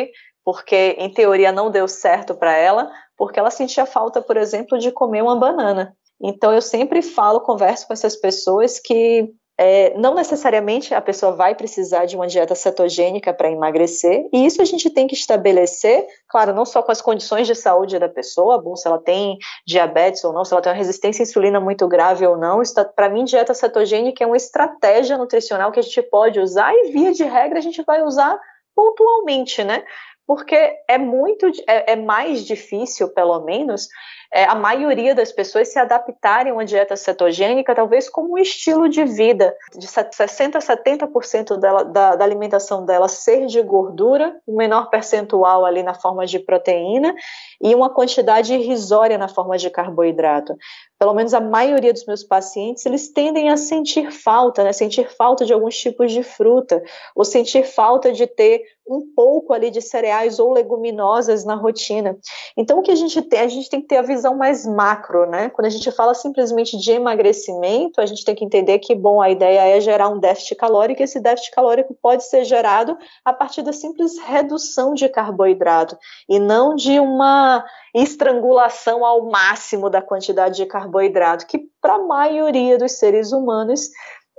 porque 0.44 0.96
em 0.98 1.14
teoria 1.14 1.52
não 1.52 1.70
deu 1.70 1.88
certo 1.88 2.34
para 2.34 2.56
ela, 2.56 2.90
porque 3.18 3.40
ela 3.40 3.52
sentia 3.52 3.86
falta, 3.86 4.22
por 4.22 4.38
exemplo, 4.38 4.80
de 4.80 4.92
comer 4.92 5.22
uma 5.22 5.36
banana. 5.36 5.96
Então 6.22 6.54
eu 6.54 6.62
sempre 6.62 7.02
falo, 7.02 7.42
converso 7.42 7.86
com 7.86 7.94
essas 7.94 8.16
pessoas 8.16 8.80
que 8.80 9.30
é, 9.58 9.96
não 9.98 10.16
necessariamente 10.16 10.94
a 10.94 11.02
pessoa 11.02 11.34
vai 11.34 11.54
precisar 11.54 12.06
de 12.06 12.16
uma 12.16 12.28
dieta 12.28 12.56
cetogênica 12.56 13.34
para 13.34 13.52
emagrecer, 13.52 14.28
e 14.34 14.46
isso 14.46 14.62
a 14.62 14.66
gente 14.66 14.90
tem 14.90 15.08
que 15.08 15.14
estabelecer, 15.14 16.06
claro, 16.28 16.54
não 16.54 16.66
só 16.66 16.82
com 16.82 16.92
as 16.92 17.02
condições 17.02 17.46
de 17.46 17.54
saúde 17.54 18.00
da 18.00 18.10
pessoa, 18.10 18.62
bom, 18.62 18.76
se 18.76 18.88
ela 18.88 19.00
tem 19.00 19.38
diabetes 19.66 20.24
ou 20.24 20.34
não, 20.34 20.44
se 20.44 20.54
ela 20.54 20.62
tem 20.62 20.72
uma 20.72 20.78
resistência 20.78 21.22
à 21.22 21.26
insulina 21.26 21.60
muito 21.60 21.88
grave 21.88 22.26
ou 22.26 22.38
não, 22.38 22.62
para 22.96 23.10
mim, 23.10 23.24
dieta 23.24 23.54
cetogênica 23.54 24.24
é 24.24 24.28
uma 24.28 24.38
estratégia 24.38 25.18
nutricional 25.18 25.72
que 25.72 25.80
a 25.80 25.84
gente 25.84 26.02
pode 26.02 26.40
usar 26.40 26.74
e, 26.74 26.92
via 26.92 27.12
de 27.12 27.24
regra, 27.24 27.60
a 27.60 27.62
gente 27.62 27.84
vai 27.84 28.02
usar 28.02 28.40
pontualmente, 28.76 29.64
né? 29.64 29.84
Porque 30.26 30.56
é 30.88 30.98
muito, 30.98 31.48
é, 31.68 31.94
é 31.94 31.96
mais 31.96 32.46
difícil, 32.46 33.10
pelo 33.10 33.42
menos, 33.42 33.88
é, 34.34 34.46
a 34.46 34.56
maioria 34.56 35.14
das 35.14 35.32
pessoas 35.32 35.72
se 35.72 35.78
adaptarem 35.78 36.52
a 36.52 36.56
uma 36.56 36.66
dieta 36.66 36.96
cetogênica, 36.96 37.76
talvez 37.76 38.10
como 38.10 38.34
um 38.34 38.38
estilo 38.38 38.90
de 38.90 39.06
vida, 39.06 39.56
de 39.78 39.88
60% 39.88 40.56
a 40.56 40.60
70% 40.60 41.58
dela, 41.60 41.86
da, 41.86 42.16
da 42.16 42.26
alimentação 42.26 42.84
dela 42.84 43.08
ser 43.08 43.46
de 43.46 43.62
gordura, 43.62 44.36
um 44.48 44.56
menor 44.56 44.90
percentual 44.90 45.64
ali 45.64 45.84
na 45.84 45.94
forma 45.94 46.26
de 46.26 46.40
proteína 46.40 47.14
e 47.62 47.76
uma 47.76 47.92
quantidade 47.92 48.56
irrisória 48.56 49.20
na 49.20 49.28
forma 49.28 49.56
de 49.56 49.70
carboidrato 49.70 50.56
pelo 51.04 51.14
menos 51.14 51.34
a 51.34 51.42
maioria 51.42 51.92
dos 51.92 52.06
meus 52.06 52.24
pacientes, 52.24 52.86
eles 52.86 53.10
tendem 53.10 53.50
a 53.50 53.58
sentir 53.58 54.10
falta, 54.10 54.64
né? 54.64 54.72
Sentir 54.72 55.06
falta 55.10 55.44
de 55.44 55.52
alguns 55.52 55.78
tipos 55.78 56.14
de 56.14 56.24
fruta, 56.24 56.82
ou 57.14 57.26
sentir 57.26 57.66
falta 57.66 58.14
de 58.14 58.26
ter 58.26 58.62
um 58.88 59.14
pouco 59.14 59.52
ali 59.52 59.70
de 59.70 59.82
cereais 59.82 60.40
ou 60.40 60.54
leguminosas 60.54 61.44
na 61.44 61.56
rotina. 61.56 62.18
Então, 62.56 62.80
o 62.80 62.82
que 62.82 62.92
a 62.92 62.96
gente 62.96 63.22
tem? 63.22 63.42
A 63.42 63.50
gente 63.50 63.70
tem 63.70 63.82
que 63.82 63.88
ter 63.88 63.98
a 63.98 64.02
visão 64.02 64.23
mais 64.32 64.66
macro, 64.66 65.26
né? 65.26 65.50
Quando 65.50 65.66
a 65.66 65.70
gente 65.70 65.92
fala 65.92 66.14
simplesmente 66.14 66.78
de 66.78 66.92
emagrecimento, 66.92 68.00
a 68.00 68.06
gente 68.06 68.24
tem 68.24 68.36
que 68.36 68.46
entender 68.46 68.80
que, 68.80 68.94
bom, 68.94 69.22
a 69.22 69.30
ideia 69.30 69.76
é 69.76 69.82
gerar 69.82 70.10
um 70.10 70.20
déficit 70.20 70.56
calórico, 70.56 71.02
e 71.02 71.06
esse 71.06 71.20
déficit 71.20 71.52
calórico 71.52 71.96
pode 72.02 72.24
ser 72.26 72.46
gerado 72.46 72.98
a 73.26 73.34
partir 73.34 73.64
da 73.64 73.74
simples 73.74 74.20
redução 74.20 74.94
de 74.94 75.10
carboidrato, 75.10 75.98
e 76.30 76.40
não 76.40 76.76
de 76.76 77.00
uma 77.00 77.66
estrangulação 77.94 79.04
ao 79.04 79.30
máximo 79.30 79.90
da 79.90 80.02
quantidade 80.02 80.58
de 80.58 80.66
carboidrato, 80.66 81.48
que 81.48 81.60
para 81.82 81.96
a 81.96 82.04
maioria 82.04 82.78
dos 82.78 82.94
seres 82.94 83.32
humanos 83.32 83.90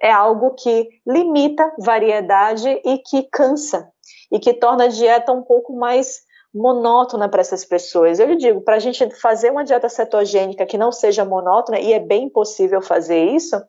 é 0.00 0.10
algo 0.10 0.54
que 0.54 0.88
limita 1.06 1.72
variedade 1.78 2.68
e 2.84 2.98
que 2.98 3.22
cansa 3.30 3.88
e 4.30 4.38
que 4.38 4.52
torna 4.52 4.84
a 4.84 4.88
dieta 4.88 5.32
um 5.32 5.42
pouco 5.42 5.72
mais 5.74 6.22
monótona 6.54 7.28
para 7.28 7.40
essas 7.40 7.64
pessoas. 7.64 8.20
Eu 8.20 8.28
lhe 8.28 8.36
digo, 8.36 8.60
para 8.60 8.76
a 8.76 8.78
gente 8.78 9.08
fazer 9.20 9.50
uma 9.50 9.64
dieta 9.64 9.88
cetogênica 9.88 10.64
que 10.64 10.78
não 10.78 10.92
seja 10.92 11.24
monótona, 11.24 11.80
e 11.80 11.92
é 11.92 11.98
bem 11.98 12.28
possível 12.28 12.80
fazer 12.80 13.24
isso, 13.30 13.60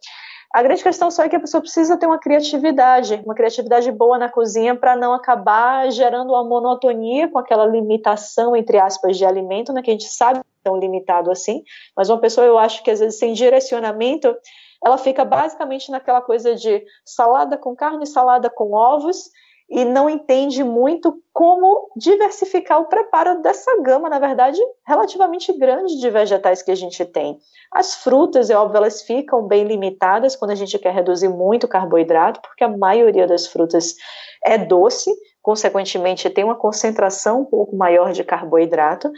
a 0.54 0.64
grande 0.64 0.84
questão 0.84 1.12
só 1.12 1.24
é 1.24 1.28
que 1.28 1.36
a 1.36 1.40
pessoa 1.40 1.60
precisa 1.60 1.98
ter 1.98 2.06
uma 2.06 2.18
criatividade, 2.18 3.22
uma 3.26 3.36
criatividade 3.36 3.92
boa 3.92 4.18
na 4.18 4.30
cozinha 4.30 4.74
para 4.74 4.96
não 4.96 5.12
acabar 5.12 5.92
gerando 5.92 6.30
uma 6.30 6.46
monotonia 6.46 7.28
com 7.28 7.38
aquela 7.38 7.66
limitação, 7.66 8.56
entre 8.56 8.78
aspas, 8.78 9.18
de 9.18 9.26
alimento, 9.26 9.74
né, 9.74 9.82
que 9.82 9.90
a 9.90 9.94
gente 9.94 10.08
sabe 10.08 10.40
que 10.40 10.46
é 10.46 10.64
tão 10.64 10.78
limitado 10.78 11.30
assim, 11.30 11.62
mas 11.98 12.10
uma 12.10 12.22
pessoa, 12.22 12.48
eu 12.48 12.58
acho 12.58 12.82
que 12.84 12.92
às 12.92 13.02
vezes 13.02 13.20
sem 13.20 13.34
direcionamento, 13.34 14.34
ela 14.86 14.98
fica 14.98 15.26
basicamente 15.26 15.92
naquela 15.92 16.22
coisa 16.22 16.56
de 16.56 16.86
salada 17.04 17.58
com 17.58 17.76
carne, 17.76 18.06
salada 18.06 18.50
com 18.50 18.72
ovos, 18.72 19.30
e 19.70 19.84
não 19.84 20.10
entende 20.10 20.64
muito 20.64 21.22
como 21.34 21.90
diversificar 21.96 22.80
o 22.80 22.86
preparo 22.86 23.42
dessa 23.42 23.82
gama, 23.82 24.10
na 24.10 24.20
verdade, 24.20 24.60
relativamente 24.86 25.52
grande 25.58 26.00
de 26.00 26.10
vegetais 26.10 26.62
que 26.62 26.72
a 26.72 26.76
gente 26.76 27.04
tem. 27.06 27.40
As 27.72 27.96
frutas, 27.96 28.50
é 28.50 28.56
óbvio, 28.56 28.78
elas 28.78 29.02
ficam 29.02 29.48
bem 29.48 29.64
limitadas 29.66 30.36
quando 30.36 30.52
a 30.52 30.56
gente 30.56 30.78
quer 30.78 30.94
reduzir 30.94 31.30
muito 31.30 31.66
o 31.66 31.70
carboidrato, 31.70 32.42
porque 32.42 32.64
a 32.64 32.78
maioria 32.78 33.28
das 33.28 33.48
frutas 33.48 33.96
é 34.44 34.58
doce, 34.58 35.12
consequentemente 35.46 36.28
tem 36.28 36.44
uma 36.44 36.56
concentração 36.56 37.42
um 37.42 37.46
pouco 37.46 37.76
maior 37.76 38.12
de 38.12 38.24
carboidrato. 38.24 39.12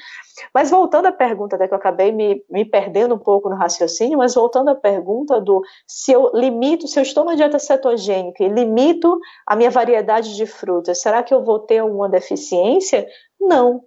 Mas 0.53 0.69
voltando 0.69 1.05
à 1.05 1.11
pergunta, 1.13 1.55
até 1.55 1.69
que 1.69 1.73
eu 1.73 1.77
acabei 1.77 2.11
me, 2.11 2.43
me 2.49 2.65
perdendo 2.65 3.15
um 3.15 3.17
pouco 3.17 3.49
no 3.49 3.55
raciocínio, 3.55 4.17
mas 4.17 4.35
voltando 4.35 4.69
à 4.69 4.75
pergunta 4.75 5.39
do 5.39 5.63
se 5.87 6.11
eu 6.11 6.29
limito, 6.33 6.85
se 6.85 6.99
eu 6.99 7.03
estou 7.03 7.23
na 7.23 7.33
dieta 7.33 7.57
cetogênica 7.57 8.43
e 8.43 8.49
limito 8.49 9.17
a 9.45 9.55
minha 9.55 9.71
variedade 9.71 10.35
de 10.35 10.45
frutas, 10.45 11.01
será 11.01 11.23
que 11.23 11.33
eu 11.33 11.41
vou 11.45 11.59
ter 11.59 11.77
alguma 11.77 12.09
deficiência? 12.09 13.07
Não, 13.39 13.85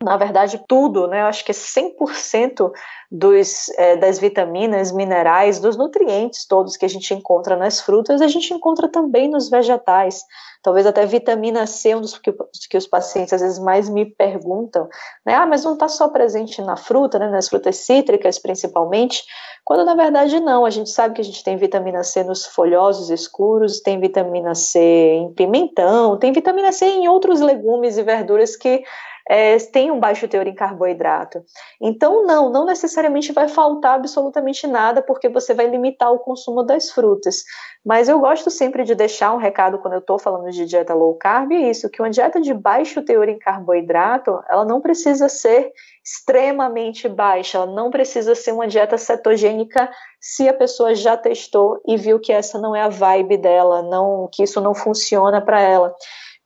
na 0.00 0.16
verdade, 0.16 0.62
tudo, 0.68 1.08
né? 1.08 1.22
Eu 1.22 1.26
acho 1.26 1.44
que 1.44 1.52
100% 1.52 2.70
dos, 3.10 3.68
é, 3.70 3.96
das 3.96 4.18
vitaminas, 4.18 4.92
minerais, 4.92 5.58
dos 5.58 5.76
nutrientes 5.76 6.46
todos 6.46 6.76
que 6.76 6.84
a 6.84 6.88
gente 6.88 7.12
encontra 7.12 7.56
nas 7.56 7.80
frutas, 7.80 8.20
a 8.20 8.28
gente 8.28 8.54
encontra 8.54 8.88
também 8.88 9.28
nos 9.28 9.48
vegetais. 9.48 10.22
Talvez 10.62 10.86
até 10.86 11.04
vitamina 11.04 11.66
C, 11.66 11.96
um 11.96 12.00
dos 12.00 12.16
que, 12.16 12.32
que 12.68 12.76
os 12.76 12.86
pacientes 12.86 13.32
às 13.32 13.40
vezes 13.40 13.58
mais 13.58 13.88
me 13.88 14.06
perguntam, 14.06 14.88
né? 15.26 15.34
Ah, 15.34 15.46
mas 15.46 15.64
não 15.64 15.72
está 15.72 15.88
só 15.88 16.08
presente 16.08 16.62
na 16.62 16.76
fruta, 16.76 17.18
né? 17.18 17.28
Nas 17.28 17.48
frutas 17.48 17.76
cítricas, 17.76 18.38
principalmente, 18.38 19.24
quando 19.64 19.84
na 19.84 19.94
verdade 19.94 20.38
não. 20.38 20.64
A 20.64 20.70
gente 20.70 20.90
sabe 20.90 21.14
que 21.14 21.20
a 21.20 21.24
gente 21.24 21.42
tem 21.42 21.56
vitamina 21.56 22.04
C 22.04 22.22
nos 22.22 22.46
folhosos 22.46 23.10
escuros, 23.10 23.80
tem 23.80 23.98
vitamina 23.98 24.54
C 24.54 24.78
em 24.78 25.32
pimentão, 25.32 26.16
tem 26.18 26.30
vitamina 26.30 26.70
C 26.70 26.86
em 26.86 27.08
outros 27.08 27.40
legumes 27.40 27.98
e 27.98 28.02
verduras 28.02 28.54
que 28.54 28.84
é, 29.28 29.58
tem 29.58 29.90
um 29.90 30.00
baixo 30.00 30.26
teor 30.26 30.46
em 30.46 30.54
carboidrato. 30.54 31.44
Então, 31.80 32.24
não, 32.24 32.50
não 32.50 32.64
necessariamente 32.64 33.30
vai 33.30 33.46
faltar 33.46 33.96
absolutamente 33.96 34.66
nada, 34.66 35.02
porque 35.02 35.28
você 35.28 35.52
vai 35.52 35.68
limitar 35.68 36.10
o 36.10 36.18
consumo 36.18 36.62
das 36.62 36.90
frutas. 36.90 37.44
Mas 37.84 38.08
eu 38.08 38.18
gosto 38.18 38.50
sempre 38.50 38.84
de 38.84 38.94
deixar 38.94 39.34
um 39.34 39.38
recado 39.38 39.78
quando 39.78 39.94
eu 39.94 40.00
estou 40.00 40.18
falando 40.18 40.50
de 40.50 40.64
dieta 40.64 40.94
low 40.94 41.14
carb, 41.14 41.52
é 41.52 41.70
isso, 41.70 41.90
que 41.90 42.00
uma 42.00 42.08
dieta 42.08 42.40
de 42.40 42.54
baixo 42.54 43.02
teor 43.02 43.28
em 43.28 43.38
carboidrato, 43.38 44.40
ela 44.48 44.64
não 44.64 44.80
precisa 44.80 45.28
ser 45.28 45.72
extremamente 46.02 47.06
baixa, 47.06 47.58
ela 47.58 47.66
não 47.66 47.90
precisa 47.90 48.34
ser 48.34 48.52
uma 48.52 48.66
dieta 48.66 48.96
cetogênica 48.96 49.90
se 50.18 50.48
a 50.48 50.54
pessoa 50.54 50.94
já 50.94 51.18
testou 51.18 51.82
e 51.86 51.98
viu 51.98 52.18
que 52.18 52.32
essa 52.32 52.58
não 52.58 52.74
é 52.74 52.80
a 52.80 52.88
vibe 52.88 53.36
dela, 53.36 53.82
não, 53.82 54.26
que 54.32 54.42
isso 54.42 54.58
não 54.60 54.74
funciona 54.74 55.40
para 55.40 55.60
ela 55.60 55.94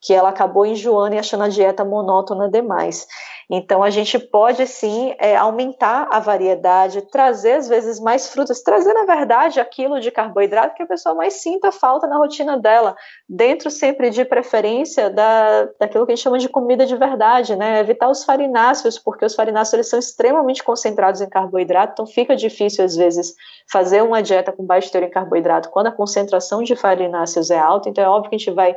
que 0.03 0.13
ela 0.13 0.31
acabou 0.31 0.67
enjoando 0.67 1.15
e 1.15 1.19
achando 1.19 1.45
a 1.45 1.49
dieta 1.49 1.85
monótona 1.85 2.51
demais. 2.51 3.07
Então, 3.55 3.83
a 3.83 3.91
gente 3.91 4.19
pode 4.19 4.67
sim 4.67 5.15
é, 5.19 5.37
aumentar 5.37 6.09
a 6.11 6.19
variedade, 6.19 7.03
trazer 7.03 7.53
às 7.53 7.69
vezes 7.69 8.01
mais 8.01 8.29
frutas, 8.29 8.63
trazer 8.63 8.93
na 8.95 9.05
verdade 9.05 9.61
aquilo 9.61 10.01
de 10.01 10.11
carboidrato 10.11 10.75
que 10.75 10.83
a 10.83 10.87
pessoa 10.87 11.15
mais 11.15 11.35
sinta 11.35 11.71
falta 11.71 12.07
na 12.07 12.17
rotina 12.17 12.59
dela, 12.59 12.97
dentro 13.29 13.71
sempre 13.71 14.11
de 14.11 14.25
preferência 14.25 15.11
da, 15.11 15.69
daquilo 15.79 16.07
que 16.07 16.13
a 16.13 16.17
gente 16.17 16.25
chama 16.25 16.39
de 16.39 16.49
comida 16.49 16.87
de 16.87 16.97
verdade, 16.97 17.55
né? 17.55 17.79
Evitar 17.79 18.09
os 18.09 18.25
farináceos, 18.25 18.99
porque 18.99 19.25
os 19.25 19.35
farináceos 19.35 19.75
eles 19.75 19.89
são 19.89 19.99
extremamente 19.99 20.65
concentrados 20.65 21.21
em 21.21 21.29
carboidrato, 21.29 21.93
então 21.93 22.07
fica 22.07 22.35
difícil 22.35 22.85
às 22.85 22.97
vezes 22.97 23.35
fazer 23.71 24.03
uma 24.03 24.23
dieta 24.23 24.51
com 24.51 24.65
baixo 24.65 24.91
teor 24.91 25.05
em 25.05 25.11
carboidrato 25.11 25.71
quando 25.71 25.89
a 25.89 25.93
concentração 25.93 26.63
de 26.63 26.75
farináceos 26.75 27.51
é 27.51 27.59
alta, 27.59 27.89
então 27.89 28.03
é 28.03 28.09
óbvio 28.09 28.31
que 28.31 28.37
a 28.37 28.39
gente 28.39 28.51
vai 28.51 28.75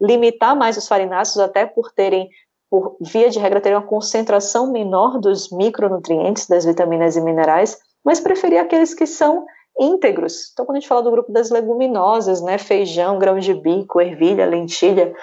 limitar 0.00 0.56
mais 0.56 0.76
os 0.76 0.86
farináceos, 0.86 1.38
até 1.38 1.66
por 1.66 1.92
terem, 1.92 2.28
por 2.70 2.96
via 3.00 3.30
de 3.30 3.38
regra, 3.38 3.60
terem 3.60 3.78
uma 3.78 3.86
concentração 3.86 4.70
menor 4.70 5.18
dos 5.18 5.50
micronutrientes, 5.50 6.46
das 6.46 6.64
vitaminas 6.64 7.16
e 7.16 7.20
minerais, 7.20 7.78
mas 8.04 8.20
preferir 8.20 8.58
aqueles 8.58 8.94
que 8.94 9.06
são 9.06 9.44
íntegros. 9.78 10.50
Então, 10.52 10.66
quando 10.66 10.76
a 10.76 10.80
gente 10.80 10.88
fala 10.88 11.02
do 11.02 11.10
grupo 11.10 11.32
das 11.32 11.50
leguminosas, 11.50 12.42
né, 12.42 12.58
feijão, 12.58 13.18
grão 13.18 13.38
de 13.38 13.54
bico, 13.54 14.00
ervilha, 14.00 14.46
lentilha, 14.46 15.14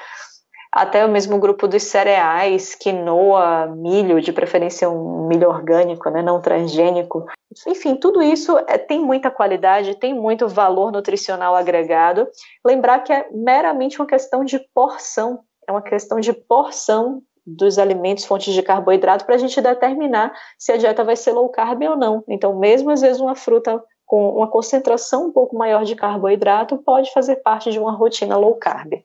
até 0.76 1.06
o 1.06 1.10
mesmo 1.10 1.40
grupo 1.40 1.70
dos 1.70 1.84
cereais, 1.84 2.76
quinoa, 2.76 3.68
milho, 3.68 4.20
de 4.20 4.34
preferência 4.34 4.90
um 4.90 5.26
milho 5.26 5.48
orgânico, 5.48 6.10
né, 6.10 6.22
não 6.22 6.42
transgênico. 6.42 7.26
Enfim, 7.66 7.96
tudo 7.96 8.22
isso 8.22 8.58
é, 8.68 8.78
tem 8.78 9.00
muita 9.00 9.32
qualidade, 9.32 9.96
tem 9.96 10.14
muito 10.14 10.50
valor 10.50 10.92
nutricional 10.92 11.56
agregado. 11.56 12.28
Lembrar 12.66 13.00
que 13.00 13.14
é 13.14 13.26
meramente 13.32 14.02
uma 14.02 14.06
questão 14.06 14.44
de 14.44 14.60
porção, 14.74 15.40
é 15.66 15.72
uma 15.72 15.82
questão 15.82 16.20
de 16.20 16.34
porção 16.34 17.22
dos 17.48 17.80
alimentos, 17.80 18.26
fontes 18.26 18.54
de 18.54 18.62
carboidrato, 18.62 19.24
para 19.24 19.36
a 19.36 19.38
gente 19.38 19.62
determinar 19.62 20.34
se 20.60 20.74
a 20.74 20.78
dieta 20.78 21.06
vai 21.06 21.16
ser 21.16 21.32
low 21.32 21.48
carb 21.48 21.84
ou 21.84 21.96
não. 21.96 22.22
Então, 22.28 22.54
mesmo 22.60 22.90
às 22.90 23.00
vezes 23.00 23.22
uma 23.22 23.36
fruta 23.36 23.82
com 24.06 24.30
uma 24.30 24.50
concentração 24.50 25.28
um 25.28 25.32
pouco 25.32 25.56
maior 25.56 25.86
de 25.86 25.96
carboidrato 25.96 26.78
pode 26.80 27.14
fazer 27.14 27.38
parte 27.38 27.72
de 27.72 27.80
uma 27.80 27.94
rotina 27.94 28.36
low 28.36 28.56
carb. 28.56 28.96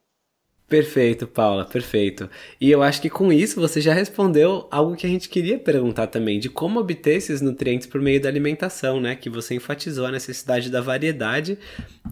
Perfeito, 0.71 1.27
Paula, 1.27 1.65
perfeito. 1.65 2.31
E 2.61 2.71
eu 2.71 2.81
acho 2.81 3.03
que 3.03 3.11
com 3.11 3.33
isso 3.33 3.61
você 3.61 3.81
já 3.81 3.93
respondeu 3.93 4.69
algo 4.71 4.95
que 4.95 5.05
a 5.05 5.11
gente 5.11 5.29
queria 5.29 5.59
perguntar 5.59 6.07
também, 6.07 6.39
de 6.39 6.49
como 6.49 6.79
obter 6.79 7.17
esses 7.17 7.41
nutrientes 7.41 7.89
por 7.89 8.01
meio 8.01 8.21
da 8.21 8.29
alimentação, 8.29 9.01
né? 9.01 9.17
Que 9.17 9.29
você 9.29 9.57
enfatizou 9.57 10.07
a 10.07 10.13
necessidade 10.13 10.71
da 10.71 10.81
variedade. 10.81 11.59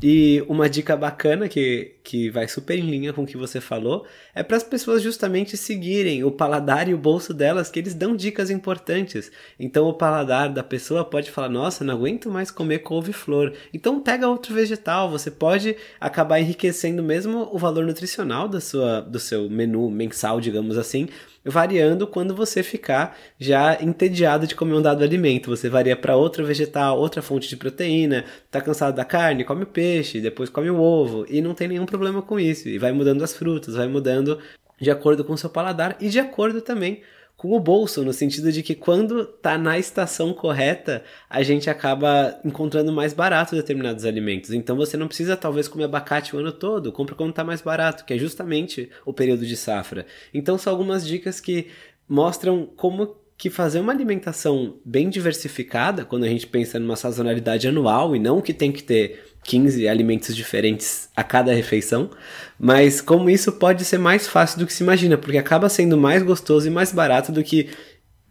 E 0.03 0.45
uma 0.49 0.69
dica 0.69 0.97
bacana 0.97 1.49
que, 1.49 1.95
que 2.03 2.31
vai 2.31 2.49
super 2.49 2.77
em 2.77 2.91
linha 2.91 3.13
com 3.13 3.23
o 3.23 3.27
que 3.27 3.37
você 3.37 3.61
falou 3.61 4.05
é 4.35 4.43
para 4.43 4.57
as 4.57 4.63
pessoas 4.65 5.03
justamente 5.03 5.57
seguirem 5.57 6.25
o 6.25 6.31
paladar 6.31 6.89
e 6.89 6.95
o 6.95 6.99
bolso 6.99 7.33
delas, 7.33 7.71
que 7.71 7.79
eles 7.79 7.95
dão 7.95 8.17
dicas 8.17 8.51
importantes. 8.51 9.31
Então 9.59 9.87
o 9.87 9.95
paladar 9.95 10.53
da 10.53 10.65
pessoa 10.65 11.05
pode 11.05 11.31
falar: 11.31 11.49
nossa, 11.49 11.85
não 11.85 11.95
aguento 11.95 12.29
mais 12.29 12.51
comer 12.51 12.81
couve-flor. 12.81 13.53
Então 13.73 14.01
pega 14.01 14.29
outro 14.29 14.53
vegetal, 14.53 15.09
você 15.09 15.31
pode 15.31 15.77
acabar 16.01 16.41
enriquecendo 16.41 17.05
mesmo 17.05 17.49
o 17.53 17.59
valor 17.59 17.87
nutricional 17.87 18.48
da 18.49 18.61
sua, 18.61 19.01
do 19.01 19.19
seu 19.19 19.49
menu 19.49 19.91
mensal, 19.91 20.41
digamos 20.41 20.77
assim, 20.77 21.09
variando 21.45 22.07
quando 22.07 22.35
você 22.35 22.63
ficar 22.63 23.17
já 23.39 23.81
entediado 23.83 24.47
de 24.47 24.55
comer 24.55 24.75
um 24.75 24.83
dado 24.83 25.03
alimento. 25.05 25.51
Você 25.51 25.69
varia 25.69 25.97
para 25.97 26.17
outra 26.17 26.43
vegetal, 26.43 26.99
outra 26.99 27.23
fonte 27.23 27.49
de 27.49 27.57
proteína, 27.57 28.25
tá 28.51 28.61
cansado 28.61 28.97
da 28.97 29.05
carne, 29.05 29.45
come 29.45 29.63
o 29.63 29.67
peixe, 29.67 30.21
depois 30.21 30.51
come 30.51 30.71
o 30.71 30.81
ovo, 30.81 31.25
e 31.29 31.41
não 31.41 31.55
tem 31.55 31.69
nenhum 31.69 31.87
problema 31.87 32.23
com 32.23 32.39
isso. 32.39 32.69
E 32.69 32.79
vai 32.79 32.93
mudando 32.93 33.23
as 33.23 33.35
frutas, 33.35 33.75
vai 33.75 33.89
mudando 33.89 34.39
de 34.81 34.91
acordo 34.91 35.25
com 35.25 35.33
o 35.33 35.39
seu 35.39 35.51
paladar 35.51 35.97
e 36.01 36.09
de 36.09 36.19
acordo 36.19 36.61
também 36.61 37.03
com 37.39 37.53
o 37.53 37.61
bolso, 37.61 38.05
no 38.05 38.13
sentido 38.13 38.51
de 38.51 38.65
que 38.65 38.75
quando 38.75 39.25
tá 39.25 39.57
na 39.57 39.79
estação 39.79 40.35
correta, 40.35 41.05
a 41.31 41.41
gente 41.41 41.71
acaba 41.71 42.37
encontrando 42.45 42.93
mais 42.93 43.13
barato 43.15 43.55
determinados 43.55 44.05
alimentos. 44.05 44.53
Então 44.53 44.77
você 44.77 44.97
não 44.97 45.07
precisa 45.07 45.37
talvez 45.37 45.69
comer 45.69 45.85
abacate 45.85 46.35
o 46.35 46.41
ano 46.41 46.51
todo, 46.51 46.91
compra 46.91 47.15
quando 47.15 47.33
tá 47.33 47.45
mais 47.45 47.63
barato, 47.63 48.05
que 48.05 48.13
é 48.13 48.19
justamente 48.19 48.91
o 49.07 49.13
período 49.13 49.47
de 49.47 49.57
safra. 49.57 50.05
Então 50.35 50.59
são 50.59 50.73
algumas 50.73 51.07
dicas 51.07 51.41
que 51.41 51.69
mostram 52.09 52.67
como 52.77 53.17
que 53.37 53.49
fazer 53.49 53.79
uma 53.79 53.93
alimentação 53.93 54.81
bem 54.85 55.09
diversificada, 55.09 56.05
quando 56.05 56.25
a 56.25 56.29
gente 56.29 56.45
pensa 56.45 56.81
numa 56.81 56.97
sazonalidade 56.97 57.69
anual 57.69 58.17
e 58.17 58.19
não 58.19 58.41
que 58.41 58.53
tem 58.53 58.73
que 58.73 58.83
ter 58.83 59.37
15 59.49 59.89
alimentos 59.89 60.37
diferentes 60.37 61.09
a 61.17 61.25
cada 61.25 61.55
refeição, 61.55 62.11
mas 62.59 63.01
como 63.01 63.31
isso 63.31 63.53
pode 63.53 63.83
ser 63.83 63.97
mais 63.97 64.29
fácil 64.29 64.59
do 64.59 64.67
que 64.67 64.73
se 64.75 64.83
imagina, 64.83 65.17
porque 65.17 65.39
acaba 65.39 65.71
sendo 65.71 65.97
mais 65.97 66.23
gostoso 66.23 66.69
e 66.69 66.71
mais 66.71 66.93
barato 66.93 67.33
do 67.33 67.43
que 67.43 67.71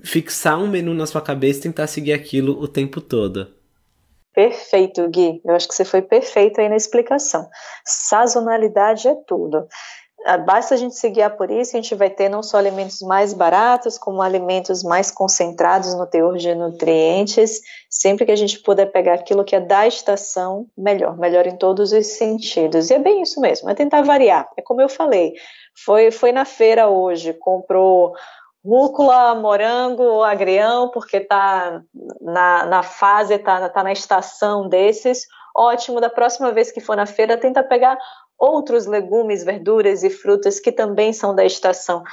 fixar 0.04 0.60
um 0.60 0.68
menu 0.68 0.94
na 0.94 1.08
sua 1.08 1.20
cabeça 1.20 1.58
e 1.58 1.64
tentar 1.64 1.88
seguir 1.88 2.14
aquilo 2.14 2.62
o 2.62 2.68
tempo 2.68 3.02
todo. 3.02 3.48
Perfeito, 4.32 5.10
Gui. 5.10 5.42
Eu 5.44 5.56
acho 5.56 5.68
que 5.68 5.74
você 5.74 5.84
foi 5.84 6.04
perfeito 6.04 6.62
aí 6.62 6.70
na 6.70 6.76
explicação. 6.76 7.50
Sazonalidade 7.84 9.08
é 9.08 9.16
tudo. 9.28 9.68
Ah, 10.26 10.38
basta 10.38 10.74
a 10.74 10.78
gente 10.78 10.96
se 10.96 11.10
guiar 11.10 11.38
por 11.38 11.52
isso, 11.52 11.78
a 11.78 11.82
gente 11.82 11.94
vai 11.94 12.10
ter 12.10 12.28
não 12.28 12.42
só 12.42 12.58
alimentos 12.58 13.02
mais 13.02 13.34
baratos, 13.34 13.98
como 13.98 14.22
alimentos 14.22 14.84
mais 14.84 15.12
concentrados 15.12 15.94
no 15.94 16.08
teor 16.08 16.38
de 16.38 16.54
nutrientes. 16.56 17.62
Sempre 17.90 18.26
que 18.26 18.32
a 18.32 18.36
gente 18.36 18.60
puder 18.60 18.88
pegar 18.88 19.14
aquilo 19.14 19.46
que 19.46 19.56
é 19.56 19.60
da 19.60 19.88
estação, 19.88 20.66
melhor, 20.78 21.18
melhor 21.18 21.46
em 21.46 21.56
todos 21.56 21.92
os 21.92 22.08
sentidos. 22.08 22.90
E 22.90 22.96
é 22.96 23.00
bem 23.00 23.22
isso 23.22 23.40
mesmo, 23.40 23.70
é 23.70 23.76
tentar 23.76 24.02
variar. 24.02 24.50
É 24.58 24.62
como 24.62 24.82
eu 24.82 24.90
falei, 24.90 25.34
foi, 25.86 26.10
foi 26.12 26.32
na 26.32 26.46
feira 26.46 26.90
hoje, 26.90 27.34
comprou 27.34 28.14
rúcula, 28.66 29.36
morango, 29.36 30.24
agrião, 30.24 30.90
porque 30.90 31.22
tá 31.22 31.82
na, 32.20 32.66
na 32.66 32.84
fase, 32.84 33.38
tá, 33.38 33.70
tá 33.70 33.84
na 33.84 33.94
estação 33.94 34.68
desses. 34.68 35.26
Ótimo, 35.56 36.02
da 36.02 36.10
próxima 36.10 36.52
vez 36.52 36.72
que 36.72 36.82
for 36.82 36.96
na 36.96 37.06
feira, 37.06 37.38
tenta 37.38 37.64
pegar 37.64 37.98
outros 38.38 38.86
legumes, 38.86 39.44
verduras 39.44 40.04
e 40.04 40.10
frutas 40.10 40.60
que 40.60 40.72
também 40.72 41.14
são 41.14 41.34
da 41.34 41.46
estação. 41.46 42.04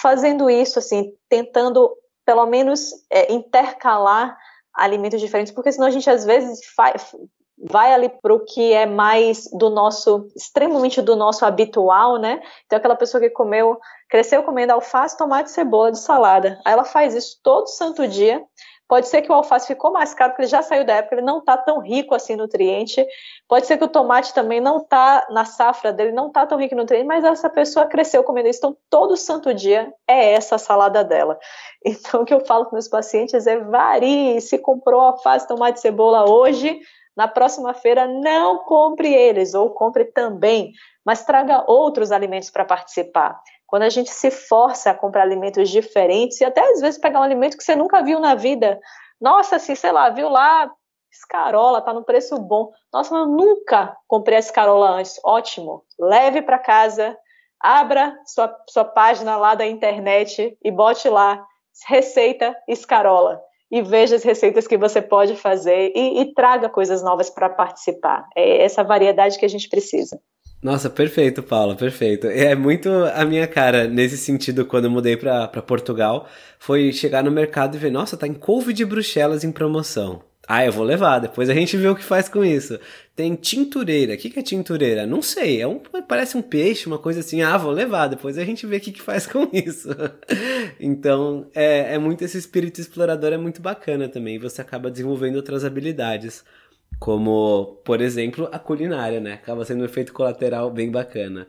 Fazendo 0.00 0.48
isso, 0.50 0.78
assim, 0.78 1.12
tentando 1.28 1.90
pelo 2.24 2.46
menos 2.46 2.90
é, 3.10 3.32
intercalar 3.32 4.36
alimentos 4.74 5.20
diferentes, 5.20 5.52
porque 5.52 5.70
senão 5.70 5.86
a 5.86 5.90
gente 5.90 6.08
às 6.08 6.24
vezes 6.24 6.60
faz, 6.74 7.14
vai 7.58 7.92
ali 7.92 8.08
para 8.08 8.34
o 8.34 8.44
que 8.44 8.72
é 8.72 8.86
mais 8.86 9.48
do 9.52 9.70
nosso, 9.70 10.28
extremamente 10.36 11.00
do 11.00 11.14
nosso 11.14 11.44
habitual, 11.44 12.18
né? 12.18 12.42
Então, 12.66 12.76
aquela 12.76 12.96
pessoa 12.96 13.20
que 13.20 13.30
comeu, 13.30 13.78
cresceu 14.08 14.42
comendo 14.42 14.72
alface, 14.72 15.16
tomate, 15.16 15.50
cebola 15.50 15.92
de 15.92 15.98
salada. 15.98 16.60
Aí 16.64 16.72
ela 16.72 16.84
faz 16.84 17.14
isso 17.14 17.38
todo 17.42 17.68
santo 17.68 18.06
dia, 18.08 18.42
Pode 18.86 19.08
ser 19.08 19.22
que 19.22 19.32
o 19.32 19.34
alface 19.34 19.66
ficou 19.66 19.90
mais 19.92 20.12
caro, 20.12 20.32
porque 20.32 20.42
ele 20.42 20.50
já 20.50 20.62
saiu 20.62 20.84
da 20.84 20.96
época, 20.96 21.14
ele 21.14 21.22
não 21.22 21.38
está 21.38 21.56
tão 21.56 21.80
rico 21.80 22.14
assim 22.14 22.34
em 22.34 22.36
nutriente. 22.36 23.04
Pode 23.48 23.66
ser 23.66 23.78
que 23.78 23.84
o 23.84 23.88
tomate 23.88 24.34
também 24.34 24.60
não 24.60 24.78
está 24.78 25.26
na 25.30 25.46
safra 25.46 25.92
dele, 25.92 26.12
não 26.12 26.28
está 26.28 26.46
tão 26.46 26.58
rico 26.58 26.74
em 26.74 26.76
nutriente, 26.76 27.06
mas 27.06 27.24
essa 27.24 27.48
pessoa 27.48 27.86
cresceu 27.86 28.22
comendo 28.22 28.48
isso. 28.48 28.58
Então, 28.58 28.76
todo 28.90 29.16
santo 29.16 29.54
dia 29.54 29.92
é 30.06 30.32
essa 30.32 30.56
a 30.56 30.58
salada 30.58 31.02
dela. 31.02 31.38
Então, 31.86 32.22
o 32.22 32.24
que 32.24 32.32
eu 32.32 32.40
falo 32.40 32.64
com 32.64 32.76
meus 32.76 32.88
pacientes 32.88 33.46
é 33.46 33.58
varie. 33.58 34.40
Se 34.40 34.56
comprou 34.56 35.02
alface, 35.02 35.46
tomate, 35.46 35.80
cebola 35.80 36.28
hoje, 36.28 36.80
na 37.16 37.28
próxima 37.28 37.74
feira 37.74 38.06
não 38.06 38.64
compre 38.64 39.12
eles, 39.12 39.54
ou 39.54 39.70
compre 39.70 40.06
também, 40.06 40.72
mas 41.04 41.24
traga 41.24 41.64
outros 41.66 42.10
alimentos 42.10 42.50
para 42.50 42.64
participar. 42.64 43.40
Quando 43.74 43.82
a 43.82 43.88
gente 43.88 44.10
se 44.10 44.30
força 44.30 44.92
a 44.92 44.94
comprar 44.94 45.22
alimentos 45.22 45.68
diferentes 45.68 46.40
e 46.40 46.44
até 46.44 46.60
às 46.60 46.80
vezes 46.80 46.96
pegar 46.96 47.18
um 47.18 47.24
alimento 47.24 47.56
que 47.56 47.64
você 47.64 47.74
nunca 47.74 48.04
viu 48.04 48.20
na 48.20 48.36
vida. 48.36 48.78
Nossa, 49.20 49.56
assim, 49.56 49.74
sei 49.74 49.90
lá, 49.90 50.10
viu 50.10 50.28
lá 50.28 50.70
escarola, 51.10 51.82
tá 51.82 51.92
no 51.92 52.04
preço 52.04 52.38
bom. 52.38 52.70
Nossa, 52.92 53.12
eu 53.12 53.26
nunca 53.26 53.96
comprei 54.06 54.36
a 54.36 54.38
escarola 54.38 54.90
antes. 54.90 55.18
Ótimo. 55.24 55.82
Leve 55.98 56.40
para 56.40 56.56
casa, 56.56 57.18
abra 57.58 58.16
sua, 58.24 58.56
sua 58.70 58.84
página 58.84 59.36
lá 59.36 59.56
da 59.56 59.66
internet 59.66 60.56
e 60.62 60.70
bote 60.70 61.08
lá 61.08 61.44
receita 61.88 62.56
escarola 62.68 63.42
e 63.72 63.82
veja 63.82 64.14
as 64.14 64.22
receitas 64.22 64.68
que 64.68 64.78
você 64.78 65.02
pode 65.02 65.34
fazer 65.34 65.90
e, 65.96 66.20
e 66.20 66.32
traga 66.32 66.68
coisas 66.68 67.02
novas 67.02 67.28
para 67.28 67.50
participar. 67.50 68.28
É 68.36 68.62
essa 68.62 68.84
variedade 68.84 69.36
que 69.36 69.44
a 69.44 69.48
gente 69.48 69.68
precisa. 69.68 70.16
Nossa, 70.64 70.88
perfeito, 70.88 71.42
Paula, 71.42 71.76
perfeito. 71.76 72.26
É 72.26 72.54
muito 72.54 72.88
a 72.88 73.22
minha 73.26 73.46
cara 73.46 73.86
nesse 73.86 74.16
sentido 74.16 74.64
quando 74.64 74.86
eu 74.86 74.90
mudei 74.90 75.14
para 75.14 75.46
Portugal, 75.60 76.26
foi 76.58 76.90
chegar 76.90 77.22
no 77.22 77.30
mercado 77.30 77.76
e 77.76 77.78
ver, 77.78 77.90
nossa, 77.90 78.16
tá 78.16 78.26
em 78.26 78.32
couve 78.32 78.72
de 78.72 78.82
bruxelas 78.82 79.44
em 79.44 79.52
promoção. 79.52 80.22
Ah, 80.48 80.64
eu 80.64 80.72
vou 80.72 80.84
levar, 80.84 81.18
depois 81.18 81.50
a 81.50 81.54
gente 81.54 81.76
vê 81.76 81.86
o 81.88 81.94
que 81.94 82.02
faz 82.02 82.30
com 82.30 82.42
isso. 82.42 82.78
Tem 83.14 83.34
tintureira. 83.34 84.14
O 84.14 84.16
que, 84.16 84.30
que 84.30 84.38
é 84.38 84.42
tintureira? 84.42 85.06
Não 85.06 85.20
sei, 85.20 85.60
é 85.60 85.66
um, 85.66 85.78
parece 86.08 86.36
um 86.36 86.42
peixe, 86.42 86.86
uma 86.86 86.98
coisa 86.98 87.20
assim. 87.20 87.42
Ah, 87.42 87.56
vou 87.58 87.70
levar, 87.70 88.08
depois 88.08 88.38
a 88.38 88.44
gente 88.44 88.66
vê 88.66 88.76
o 88.76 88.80
que, 88.80 88.92
que 88.92 89.02
faz 89.02 89.26
com 89.28 89.48
isso. 89.52 89.90
então, 90.80 91.46
é, 91.54 91.94
é 91.94 91.98
muito 91.98 92.24
esse 92.24 92.38
espírito 92.38 92.80
explorador, 92.80 93.32
é 93.34 93.38
muito 93.38 93.60
bacana 93.60 94.08
também. 94.08 94.38
Você 94.38 94.62
acaba 94.62 94.90
desenvolvendo 94.90 95.36
outras 95.36 95.64
habilidades. 95.64 96.42
Como, 96.98 97.80
por 97.84 98.00
exemplo, 98.00 98.48
a 98.50 98.58
culinária, 98.58 99.20
né? 99.20 99.34
Acaba 99.34 99.64
sendo 99.64 99.82
um 99.82 99.84
efeito 99.84 100.12
colateral 100.12 100.70
bem 100.70 100.90
bacana. 100.90 101.46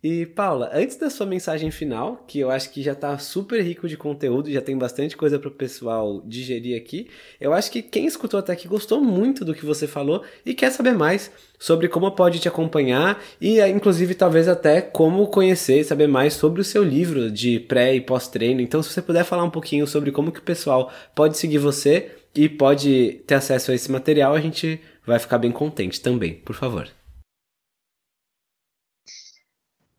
E 0.00 0.26
Paula, 0.26 0.70
antes 0.72 0.96
da 0.96 1.10
sua 1.10 1.26
mensagem 1.26 1.72
final, 1.72 2.24
que 2.28 2.38
eu 2.38 2.52
acho 2.52 2.70
que 2.70 2.80
já 2.80 2.92
está 2.92 3.18
super 3.18 3.60
rico 3.60 3.88
de 3.88 3.96
conteúdo, 3.96 4.48
já 4.48 4.60
tem 4.60 4.78
bastante 4.78 5.16
coisa 5.16 5.40
para 5.40 5.48
o 5.48 5.52
pessoal 5.52 6.22
digerir 6.24 6.80
aqui, 6.80 7.08
eu 7.40 7.52
acho 7.52 7.68
que 7.68 7.82
quem 7.82 8.06
escutou 8.06 8.38
até 8.38 8.52
aqui 8.52 8.68
gostou 8.68 9.00
muito 9.00 9.44
do 9.44 9.52
que 9.52 9.66
você 9.66 9.88
falou 9.88 10.22
e 10.46 10.54
quer 10.54 10.70
saber 10.70 10.92
mais 10.92 11.32
sobre 11.58 11.88
como 11.88 12.12
pode 12.12 12.38
te 12.38 12.46
acompanhar 12.46 13.20
e 13.40 13.60
inclusive 13.62 14.14
talvez 14.14 14.46
até 14.46 14.80
como 14.80 15.26
conhecer 15.26 15.80
e 15.80 15.84
saber 15.84 16.06
mais 16.06 16.34
sobre 16.34 16.60
o 16.60 16.64
seu 16.64 16.84
livro 16.84 17.28
de 17.28 17.58
pré 17.58 17.96
e 17.96 18.00
pós-treino. 18.00 18.60
Então, 18.60 18.80
se 18.80 18.90
você 18.90 19.02
puder 19.02 19.24
falar 19.24 19.42
um 19.42 19.50
pouquinho 19.50 19.84
sobre 19.84 20.12
como 20.12 20.30
que 20.30 20.38
o 20.38 20.42
pessoal 20.42 20.92
pode 21.12 21.36
seguir 21.36 21.58
você, 21.58 22.12
e 22.38 22.48
pode 22.48 23.24
ter 23.26 23.34
acesso 23.34 23.72
a 23.72 23.74
esse 23.74 23.90
material, 23.90 24.32
a 24.32 24.40
gente 24.40 24.80
vai 25.04 25.18
ficar 25.18 25.38
bem 25.38 25.50
contente 25.50 26.00
também, 26.00 26.34
por 26.34 26.54
favor. 26.54 26.88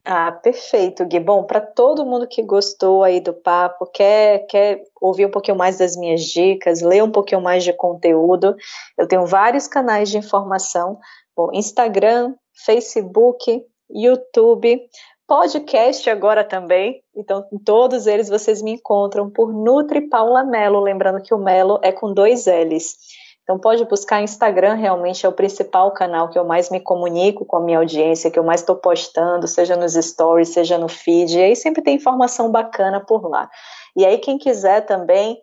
Ah, 0.05 0.31
perfeito, 0.31 1.05
Gui. 1.05 1.19
Bom, 1.19 1.43
para 1.43 1.59
todo 1.59 2.05
mundo 2.05 2.25
que 2.25 2.41
gostou 2.41 3.03
aí 3.03 3.19
do 3.19 3.33
papo, 3.33 3.85
quer, 3.85 4.47
quer 4.47 4.81
ouvir 5.01 5.25
um 5.25 5.29
pouquinho 5.29 5.57
mais 5.57 5.77
das 5.79 5.97
minhas 5.97 6.23
dicas, 6.23 6.81
ler 6.81 7.03
um 7.03 7.11
pouquinho 7.11 7.41
mais 7.41 7.61
de 7.61 7.73
conteúdo, 7.73 8.55
eu 8.97 9.05
tenho 9.05 9.25
vários 9.25 9.67
canais 9.67 10.09
de 10.09 10.17
informação, 10.17 10.97
bom, 11.35 11.49
Instagram, 11.53 12.33
Facebook, 12.65 13.61
YouTube, 13.89 14.81
podcast 15.29 16.09
agora 16.09 16.43
também. 16.43 17.03
Então, 17.15 17.45
em 17.53 17.59
todos 17.59 18.07
eles 18.07 18.27
vocês 18.27 18.63
me 18.63 18.71
encontram 18.71 19.29
por 19.29 19.53
Nutri 19.53 20.09
Paula 20.09 20.43
Melo, 20.43 20.79
lembrando 20.79 21.21
que 21.21 21.35
o 21.35 21.37
Melo 21.37 21.79
é 21.83 21.91
com 21.91 22.11
dois 22.11 22.47
L's. 22.47 22.95
Então 23.43 23.59
pode 23.59 23.85
buscar 23.85 24.23
Instagram, 24.23 24.73
realmente 24.73 25.25
é 25.25 25.29
o 25.29 25.33
principal 25.33 25.91
canal 25.91 26.29
que 26.29 26.37
eu 26.37 26.45
mais 26.45 26.71
me 26.71 26.79
comunico 26.79 27.45
com 27.45 27.57
a 27.57 27.61
minha 27.61 27.77
audiência, 27.77 28.31
que 28.31 28.39
eu 28.39 28.43
mais 28.43 28.61
estou 28.61 28.75
postando, 28.75 29.47
seja 29.47 29.75
nos 29.75 29.93
stories, 29.93 30.49
seja 30.49 30.79
no 30.79 30.87
feed, 30.87 31.37
e 31.37 31.43
aí 31.43 31.55
sempre 31.55 31.83
tem 31.83 31.95
informação 31.95 32.51
bacana 32.51 32.99
por 32.99 33.29
lá. 33.29 33.49
E 33.95 34.05
aí 34.05 34.17
quem 34.17 34.39
quiser 34.39 34.81
também 34.81 35.39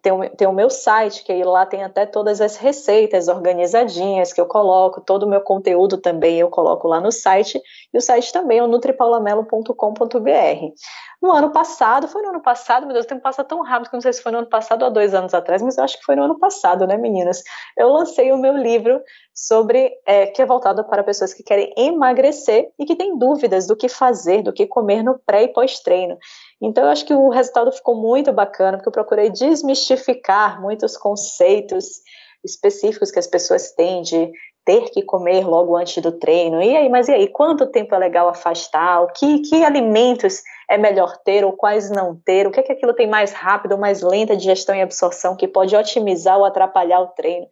tem 0.00 0.12
o, 0.12 0.30
tem 0.30 0.46
o 0.46 0.52
meu 0.52 0.70
site, 0.70 1.24
que 1.24 1.32
aí 1.32 1.42
lá 1.42 1.66
tem 1.66 1.82
até 1.82 2.06
todas 2.06 2.40
as 2.40 2.56
receitas 2.56 3.26
organizadinhas 3.26 4.32
que 4.32 4.40
eu 4.40 4.46
coloco, 4.46 5.00
todo 5.00 5.24
o 5.24 5.28
meu 5.28 5.40
conteúdo 5.40 5.98
também 5.98 6.38
eu 6.38 6.48
coloco 6.48 6.86
lá 6.86 7.00
no 7.00 7.10
site, 7.10 7.60
e 7.92 7.98
o 7.98 8.00
site 8.00 8.32
também 8.32 8.58
é 8.58 8.62
o 8.62 8.68
nutripaulamelo.com.br. 8.68 10.72
No 11.20 11.32
ano 11.32 11.50
passado, 11.50 12.06
foi 12.06 12.22
no 12.22 12.30
ano 12.30 12.42
passado, 12.42 12.86
meu 12.86 12.92
Deus, 12.92 13.04
o 13.04 13.08
tempo 13.08 13.22
passa 13.22 13.42
tão 13.42 13.60
rápido 13.62 13.90
que 13.90 13.96
não 13.96 14.00
sei 14.00 14.12
se 14.12 14.22
foi 14.22 14.30
no 14.30 14.38
ano 14.38 14.48
passado 14.48 14.82
ou 14.82 14.88
há 14.88 14.90
dois 14.90 15.14
anos 15.14 15.34
atrás, 15.34 15.62
mas 15.62 15.76
eu 15.76 15.84
acho 15.84 15.98
que 15.98 16.04
foi 16.04 16.14
no 16.14 16.24
ano 16.24 16.38
passado, 16.38 16.86
né, 16.86 16.96
meninas? 16.96 17.42
Eu 17.76 17.88
lancei 17.88 18.30
o 18.32 18.36
meu 18.36 18.56
livro 18.56 19.00
sobre, 19.34 19.92
é, 20.06 20.26
que 20.26 20.42
é 20.42 20.46
voltado 20.46 20.84
para 20.84 21.02
pessoas 21.02 21.32
que 21.32 21.42
querem 21.42 21.72
emagrecer 21.76 22.70
e 22.78 22.84
que 22.84 22.96
têm 22.96 23.18
dúvidas 23.18 23.66
do 23.66 23.76
que 23.76 23.88
fazer, 23.88 24.42
do 24.42 24.52
que 24.52 24.66
comer 24.66 25.02
no 25.02 25.18
pré 25.18 25.44
e 25.44 25.48
pós-treino. 25.48 26.18
Então, 26.60 26.84
eu 26.84 26.90
acho 26.90 27.06
que 27.06 27.14
o 27.14 27.30
resultado 27.30 27.72
ficou 27.72 27.94
muito 27.94 28.32
bacana, 28.32 28.76
porque 28.76 28.88
eu 28.88 28.92
procurei 28.92 29.30
desmistificar 29.30 30.60
muitos 30.60 30.96
conceitos 30.96 32.02
específicos 32.44 33.10
que 33.10 33.18
as 33.18 33.26
pessoas 33.26 33.72
têm 33.72 34.02
de 34.02 34.30
ter 34.64 34.90
que 34.90 35.02
comer 35.02 35.44
logo 35.44 35.76
antes 35.76 36.00
do 36.02 36.12
treino. 36.12 36.62
E 36.62 36.76
aí, 36.76 36.88
mas 36.88 37.08
e 37.08 37.12
aí, 37.12 37.28
quanto 37.28 37.66
tempo 37.66 37.94
é 37.94 37.98
legal 37.98 38.28
afastar? 38.28 39.02
O 39.02 39.08
que, 39.08 39.40
que 39.40 39.64
alimentos 39.64 40.40
é 40.70 40.78
melhor 40.78 41.16
ter 41.24 41.44
ou 41.44 41.52
quais 41.52 41.90
não 41.90 42.14
ter? 42.24 42.46
O 42.46 42.50
que 42.50 42.60
é 42.60 42.62
que 42.62 42.72
aquilo 42.72 42.94
tem 42.94 43.08
mais 43.08 43.32
rápido 43.32 43.76
mais 43.76 44.02
lenta 44.02 44.36
digestão 44.36 44.74
e 44.74 44.80
absorção 44.80 45.36
que 45.36 45.48
pode 45.48 45.74
otimizar 45.74 46.38
ou 46.38 46.44
atrapalhar 46.44 47.00
o 47.00 47.08
treino? 47.08 47.46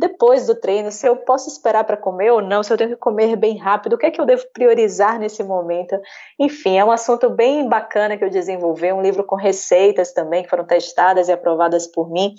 Depois 0.00 0.46
do 0.46 0.54
treino, 0.54 0.90
se 0.90 1.06
eu 1.06 1.14
posso 1.14 1.50
esperar 1.50 1.84
para 1.84 1.94
comer 1.94 2.30
ou 2.30 2.40
não, 2.40 2.62
se 2.62 2.72
eu 2.72 2.76
tenho 2.78 2.90
que 2.90 2.96
comer 2.96 3.36
bem 3.36 3.58
rápido, 3.58 3.92
o 3.92 3.98
que 3.98 4.06
é 4.06 4.10
que 4.10 4.18
eu 4.18 4.24
devo 4.24 4.42
priorizar 4.50 5.18
nesse 5.18 5.44
momento. 5.44 5.94
Enfim, 6.38 6.78
é 6.78 6.84
um 6.84 6.90
assunto 6.90 7.28
bem 7.28 7.68
bacana 7.68 8.16
que 8.16 8.24
eu 8.24 8.30
desenvolvi, 8.30 8.90
um 8.94 9.02
livro 9.02 9.22
com 9.22 9.36
receitas 9.36 10.14
também 10.14 10.42
que 10.42 10.48
foram 10.48 10.64
testadas 10.64 11.28
e 11.28 11.32
aprovadas 11.32 11.86
por 11.86 12.10
mim. 12.10 12.34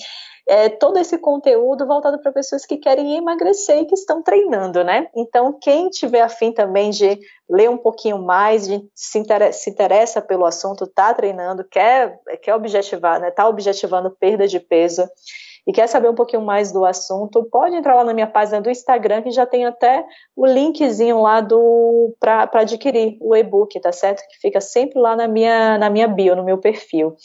É, 0.50 0.70
todo 0.70 0.98
esse 0.98 1.20
conteúdo 1.20 1.86
voltado 1.86 2.20
para 2.20 2.32
pessoas 2.32 2.66
que 2.66 2.78
querem 2.78 3.16
emagrecer 3.16 3.78
e 3.78 3.86
que 3.86 3.94
estão 3.94 4.24
treinando, 4.24 4.84
né? 4.84 5.08
Então, 5.16 5.56
quem 5.62 5.88
tiver 5.90 6.22
afim 6.22 6.52
também 6.52 6.90
de 6.90 7.20
ler 7.48 7.70
um 7.70 7.78
pouquinho 7.78 8.18
mais, 8.18 8.68
de 8.68 8.84
se, 8.96 9.20
interessa, 9.20 9.60
se 9.60 9.70
interessa 9.70 10.20
pelo 10.20 10.46
assunto, 10.46 10.86
está 10.86 11.14
treinando, 11.14 11.64
quer, 11.64 12.20
quer 12.42 12.56
objetivar, 12.56 13.22
né? 13.22 13.30
Está 13.30 13.48
objetivando 13.48 14.10
perda 14.20 14.48
de 14.48 14.60
peso 14.60 15.08
e 15.68 15.72
quer 15.72 15.88
saber 15.88 16.10
um 16.10 16.16
pouquinho 16.16 16.42
mais 16.42 16.72
do 16.72 16.84
assunto, 16.86 17.48
pode 17.52 17.76
entrar 17.76 17.96
lá 17.96 18.04
na 18.04 18.14
minha 18.14 18.28
página 18.28 18.60
do 18.60 18.70
Instagram, 18.70 19.22
que 19.22 19.32
já 19.32 19.46
tem 19.46 19.66
até 19.66 20.06
o 20.36 20.46
linkzinho 20.46 21.22
lá 21.22 21.40
do 21.40 22.16
para 22.20 22.50
adquirir 22.54 23.18
o 23.22 23.36
e-book, 23.36 23.80
tá 23.80 23.92
certo? 23.92 24.22
Que 24.28 24.40
fica 24.40 24.60
sempre 24.60 25.00
lá 25.00 25.16
na 25.16 25.28
minha, 25.28 25.78
na 25.78 25.90
minha 25.90 26.08
bio, 26.08 26.36
no 26.36 26.44
meu 26.44 26.58
perfil. 26.58 27.16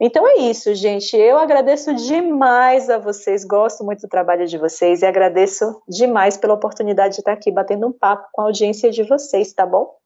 Então 0.00 0.26
é 0.26 0.36
isso, 0.38 0.74
gente. 0.74 1.16
Eu 1.16 1.38
agradeço 1.38 1.94
demais 1.94 2.90
a 2.90 2.98
vocês, 2.98 3.44
gosto 3.44 3.84
muito 3.84 4.02
do 4.02 4.08
trabalho 4.08 4.46
de 4.46 4.58
vocês 4.58 5.02
e 5.02 5.06
agradeço 5.06 5.80
demais 5.88 6.36
pela 6.36 6.54
oportunidade 6.54 7.14
de 7.14 7.20
estar 7.20 7.32
aqui 7.32 7.50
batendo 7.50 7.86
um 7.86 7.92
papo 7.92 8.26
com 8.32 8.42
a 8.42 8.44
audiência 8.46 8.90
de 8.90 9.02
vocês, 9.02 9.52
tá 9.52 9.66
bom? 9.66 10.01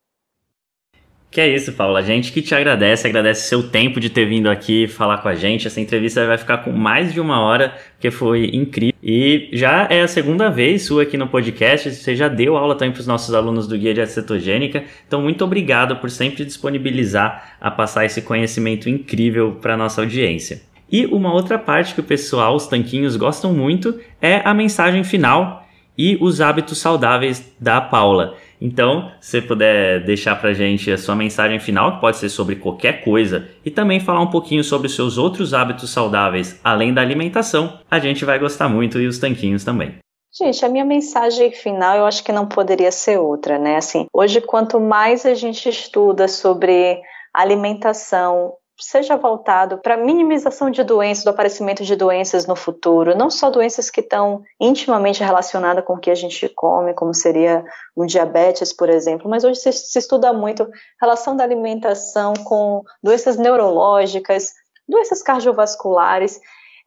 Que 1.37 1.43
é 1.43 1.55
isso, 1.55 1.75
Paula. 1.75 1.99
A 1.99 2.03
gente 2.03 2.33
que 2.33 2.41
te 2.41 2.55
agradece, 2.55 3.07
agradece 3.07 3.47
seu 3.47 3.63
tempo 3.69 4.01
de 4.01 4.09
ter 4.09 4.25
vindo 4.25 4.49
aqui 4.49 4.89
falar 4.89 5.19
com 5.19 5.29
a 5.29 5.35
gente. 5.35 5.67
Essa 5.67 5.83
entrevista 5.83 6.27
vai 6.27 6.39
ficar 6.39 6.65
com 6.65 6.73
mais 6.73 7.13
de 7.13 7.21
uma 7.21 7.43
hora, 7.43 7.75
porque 7.93 8.11
foi 8.11 8.47
incrível. 8.55 8.95
E 9.03 9.51
já 9.53 9.87
é 9.91 10.01
a 10.01 10.09
segunda 10.09 10.49
vez 10.49 10.87
sua 10.87 11.03
aqui 11.03 11.19
no 11.19 11.29
podcast. 11.29 11.91
Você 11.91 12.17
já 12.17 12.27
deu 12.27 12.57
aula 12.57 12.75
também 12.75 12.91
para 12.91 13.03
os 13.03 13.07
nossos 13.07 13.35
alunos 13.35 13.69
do 13.69 13.77
Guia 13.77 13.93
de 13.93 14.07
Cetogênica. 14.07 14.85
Então, 15.07 15.21
muito 15.21 15.45
obrigado 15.45 15.97
por 15.97 16.11
sempre 16.11 16.43
disponibilizar 16.43 17.59
a 17.61 17.71
passar 17.71 18.07
esse 18.07 18.23
conhecimento 18.23 18.89
incrível 18.89 19.59
para 19.61 19.75
a 19.75 19.77
nossa 19.77 20.01
audiência. 20.01 20.63
E 20.91 21.05
uma 21.05 21.35
outra 21.35 21.59
parte 21.59 21.93
que 21.93 22.01
o 22.01 22.05
pessoal, 22.05 22.57
os 22.57 22.67
tanquinhos, 22.67 23.15
gostam 23.15 23.53
muito 23.53 24.01
é 24.23 24.41
a 24.43 24.55
mensagem 24.55 25.05
final 25.05 25.67
e 25.99 26.17
os 26.19 26.41
hábitos 26.41 26.79
saudáveis 26.79 27.55
da 27.61 27.79
Paula. 27.79 28.37
Então, 28.61 29.11
se 29.21 29.33
você 29.33 29.43
puder 29.43 30.05
deixar 30.05 30.37
para 30.37 30.53
gente 30.53 30.91
a 30.91 30.99
sua 30.99 31.15
mensagem 31.15 31.59
final, 31.61 31.95
que 31.95 32.01
pode 32.01 32.17
ser 32.17 32.29
sobre 32.29 32.57
qualquer 32.57 33.05
coisa, 33.05 33.49
e 33.65 33.71
também 33.71 34.01
falar 34.01 34.21
um 34.21 34.31
pouquinho 34.31 34.65
sobre 34.65 34.87
os 34.87 34.95
seus 34.95 35.19
outros 35.19 35.53
hábitos 35.53 35.91
saudáveis, 35.91 36.61
além 36.65 36.93
da 36.93 37.01
alimentação, 37.01 37.79
a 37.91 37.99
gente 37.99 38.25
vai 38.25 38.39
gostar 38.39 38.69
muito 38.69 39.01
e 39.01 39.07
os 39.07 39.19
tanquinhos 39.19 39.65
também. 39.65 39.97
Gente, 40.39 40.65
a 40.65 40.69
minha 40.69 40.85
mensagem 40.85 41.51
final 41.51 41.97
eu 41.97 42.07
acho 42.07 42.23
que 42.23 42.31
não 42.31 42.47
poderia 42.47 42.93
ser 42.93 43.19
outra, 43.19 43.59
né? 43.59 43.77
Assim, 43.77 44.07
hoje 44.13 44.41
quanto 44.41 44.79
mais 44.79 45.25
a 45.25 45.33
gente 45.33 45.67
estuda 45.69 46.29
sobre 46.29 47.01
alimentação, 47.33 48.53
seja 48.79 49.17
voltado 49.17 49.79
para 49.79 49.97
minimização 49.97 50.71
de 50.71 50.85
doenças, 50.85 51.25
do 51.25 51.31
aparecimento 51.31 51.83
de 51.83 51.97
doenças 51.97 52.47
no 52.47 52.55
futuro, 52.55 53.17
não 53.17 53.31
só 53.31 53.51
doenças 53.51 53.89
que 53.89 54.01
estão 54.01 54.43
intimamente 54.61 55.25
relacionadas 55.25 55.85
com 55.85 55.95
o 55.95 55.99
que 55.99 56.11
a 56.11 56.15
gente 56.15 56.49
come, 56.51 56.93
como 56.93 57.15
seria 57.15 57.65
um 57.97 58.05
diabetes, 58.05 58.73
por 58.73 58.89
exemplo, 58.91 59.31
mas 59.31 59.45
hoje 59.45 59.61
se, 59.61 59.73
se 59.73 59.99
estuda 59.99 60.33
muito 60.33 60.69
relação 61.01 61.35
da 61.35 61.43
alimentação 61.43 62.35
com 62.45 62.83
doenças 63.03 63.37
neurológicas, 63.37 64.53
doenças 64.87 65.23
cardiovasculares. 65.23 66.39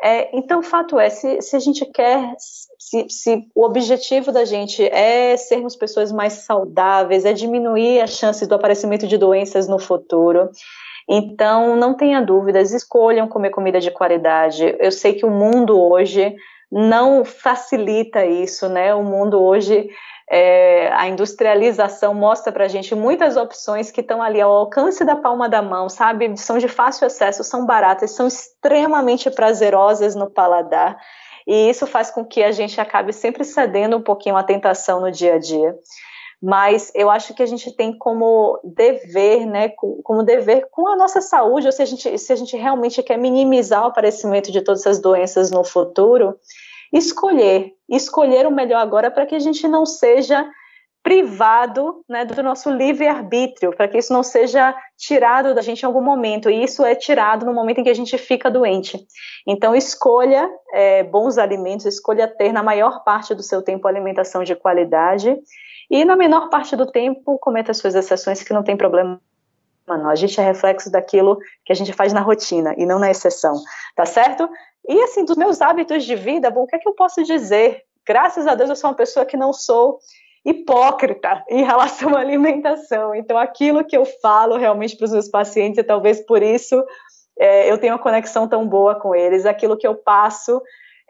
É, 0.02 0.36
então, 0.38 0.60
o 0.60 0.64
fato 0.64 0.98
é, 0.98 1.10
se, 1.10 1.42
se 1.42 1.56
a 1.56 1.60
gente 1.60 1.86
quer, 1.86 2.34
se, 2.38 3.10
se, 3.10 3.48
o 3.54 3.66
objetivo 3.66 4.32
da 4.32 4.46
gente 4.46 4.82
é 4.84 5.36
sermos 5.36 5.76
pessoas 5.76 6.12
mais 6.12 6.34
saudáveis, 6.34 7.26
é 7.26 7.34
diminuir 7.34 8.00
as 8.00 8.12
chances 8.12 8.48
do 8.48 8.56
aparecimento 8.56 9.06
de 9.08 9.18
doenças 9.18 9.68
no 9.68 9.78
futuro, 9.78 10.50
então, 11.12 11.76
não 11.76 11.96
tenha 11.96 12.22
dúvidas, 12.22 12.72
escolham 12.72 13.28
comer 13.28 13.50
comida 13.50 13.80
de 13.80 13.90
qualidade. 13.90 14.76
Eu 14.78 14.92
sei 14.92 15.14
que 15.14 15.26
o 15.26 15.32
mundo 15.32 15.76
hoje 15.82 16.36
não 16.72 17.26
facilita 17.26 18.24
isso, 18.24 18.70
né? 18.70 18.94
O 18.94 19.02
mundo 19.02 19.42
hoje, 19.42 19.90
é, 20.30 20.94
a 20.94 21.08
industrialização 21.08 22.14
mostra 22.14 22.54
para 22.54 22.66
a 22.66 22.68
gente 22.68 22.94
muitas 22.94 23.38
opções 23.38 23.90
que 23.90 24.02
estão 24.02 24.22
ali 24.22 24.40
ao 24.40 24.52
alcance 24.52 25.04
da 25.04 25.16
palma 25.16 25.50
da 25.50 25.64
mão, 25.64 25.90
sabe? 25.90 26.38
São 26.38 26.60
de 26.60 26.68
fácil 26.68 27.08
acesso, 27.08 27.44
são 27.44 27.66
baratas, 27.66 28.12
são 28.12 28.28
extremamente 28.28 29.32
prazerosas 29.32 30.14
no 30.14 30.30
paladar. 30.30 30.96
E 31.48 31.72
isso 31.72 31.88
faz 31.88 32.12
com 32.12 32.24
que 32.24 32.44
a 32.44 32.52
gente 32.52 32.80
acabe 32.80 33.14
sempre 33.14 33.44
cedendo 33.44 33.98
um 33.98 34.04
pouquinho 34.04 34.38
à 34.38 34.44
tentação 34.44 35.02
no 35.02 35.12
dia 35.12 35.34
a 35.34 35.40
dia 35.40 35.76
mas 36.42 36.92
eu 36.96 37.10
acho 37.10 37.34
que 37.34 37.44
a 37.44 37.46
gente 37.46 37.72
tem 37.76 37.98
como 37.98 38.60
dever, 38.64 39.46
né, 39.46 39.70
como 40.04 40.24
dever 40.24 40.68
com 40.72 40.88
a 40.88 40.96
nossa 40.96 41.20
saúde, 41.20 41.68
ou 41.68 41.72
se 41.72 41.82
a 41.82 41.86
gente, 41.86 42.18
se 42.18 42.32
a 42.32 42.36
gente 42.36 42.56
realmente 42.56 43.04
quer 43.04 43.18
minimizar 43.18 43.84
o 43.84 43.88
aparecimento 43.88 44.52
de 44.52 44.62
todas 44.62 44.82
essas 44.82 45.02
doenças 45.02 45.52
no 45.52 45.64
futuro, 45.66 46.36
escolher, 46.94 47.74
escolher 47.90 48.48
o 48.48 48.52
melhor 48.52 48.80
agora 48.80 49.12
para 49.12 49.26
que 49.26 49.36
a 49.36 49.40
gente 49.40 49.68
não 49.68 49.86
seja 49.86 50.50
privado 51.02 52.04
né, 52.10 52.26
do 52.26 52.44
nosso 52.44 52.70
livre-arbítrio, 52.70 53.74
para 53.76 53.88
que 53.88 53.98
isso 53.98 54.12
não 54.12 54.22
seja 54.22 54.76
tirado 54.98 55.56
da 55.56 55.62
gente 55.62 55.82
em 55.82 55.86
algum 55.86 56.02
momento, 56.02 56.50
e 56.50 56.64
isso 56.64 56.84
é 56.84 56.94
tirado 56.94 57.46
no 57.46 57.54
momento 57.54 57.80
em 57.80 57.84
que 57.84 57.90
a 57.90 57.96
gente 57.96 58.18
fica 58.18 58.52
doente. 58.52 59.00
Então, 59.48 59.74
escolha 59.74 60.50
é, 60.74 61.04
bons 61.04 61.38
alimentos, 61.38 61.86
escolha 61.86 62.28
ter 62.28 62.52
na 62.52 62.62
maior 62.62 63.04
parte 63.04 63.34
do 63.34 63.42
seu 63.42 63.62
tempo 63.62 63.88
alimentação 63.88 64.44
de 64.44 64.56
qualidade, 64.56 65.38
e 65.90 66.06
na 66.06 66.16
menor 66.16 66.50
parte 66.50 66.76
do 66.76 66.86
tempo, 66.86 67.38
cometa 67.40 67.74
suas 67.74 67.96
exceções 67.96 68.44
que 68.44 68.54
não 68.54 68.64
tem 68.64 68.78
problema 68.78 69.20
não. 69.88 70.10
A 70.10 70.16
gente 70.16 70.40
é 70.40 70.44
reflexo 70.44 70.92
daquilo 70.92 71.40
que 71.66 71.72
a 71.72 71.76
gente 71.76 71.94
faz 71.94 72.14
na 72.14 72.22
rotina 72.22 72.76
e 72.78 72.86
não 72.86 73.00
na 73.00 73.10
exceção, 73.10 73.56
tá 73.96 74.06
certo? 74.06 74.48
E 74.88 75.02
assim, 75.02 75.26
dos 75.26 75.38
meus 75.38 75.62
hábitos 75.62 76.04
de 76.04 76.16
vida, 76.16 76.50
bom, 76.50 76.64
o 76.64 76.68
que 76.68 76.76
é 76.76 76.80
que 76.80 76.88
eu 76.88 76.94
posso 76.94 77.24
dizer? 77.24 77.84
Graças 78.06 78.48
a 78.48 78.56
Deus 78.56 78.70
eu 78.70 78.76
sou 78.76 78.90
uma 78.90 78.96
pessoa 78.96 79.26
que 79.26 79.38
não 79.38 79.54
sou 79.54 80.00
hipócrita 80.46 81.44
em 81.50 81.64
relação 81.64 82.16
à 82.16 82.20
alimentação. 82.20 83.14
Então, 83.14 83.38
aquilo 83.38 83.84
que 83.84 83.96
eu 83.96 84.06
falo 84.06 84.58
realmente 84.58 84.96
para 84.96 85.06
os 85.06 85.12
meus 85.12 85.28
pacientes, 85.28 85.78
e 85.78 85.84
talvez 85.84 86.20
por 86.22 86.42
isso 86.42 86.84
é, 87.38 87.72
eu 87.72 87.78
tenho 87.78 87.94
uma 87.94 88.02
conexão 88.02 88.48
tão 88.48 88.68
boa 88.68 88.96
com 88.96 89.16
eles, 89.16 89.46
aquilo 89.46 89.78
que 89.78 89.88
eu 89.88 89.96
passo 89.96 90.62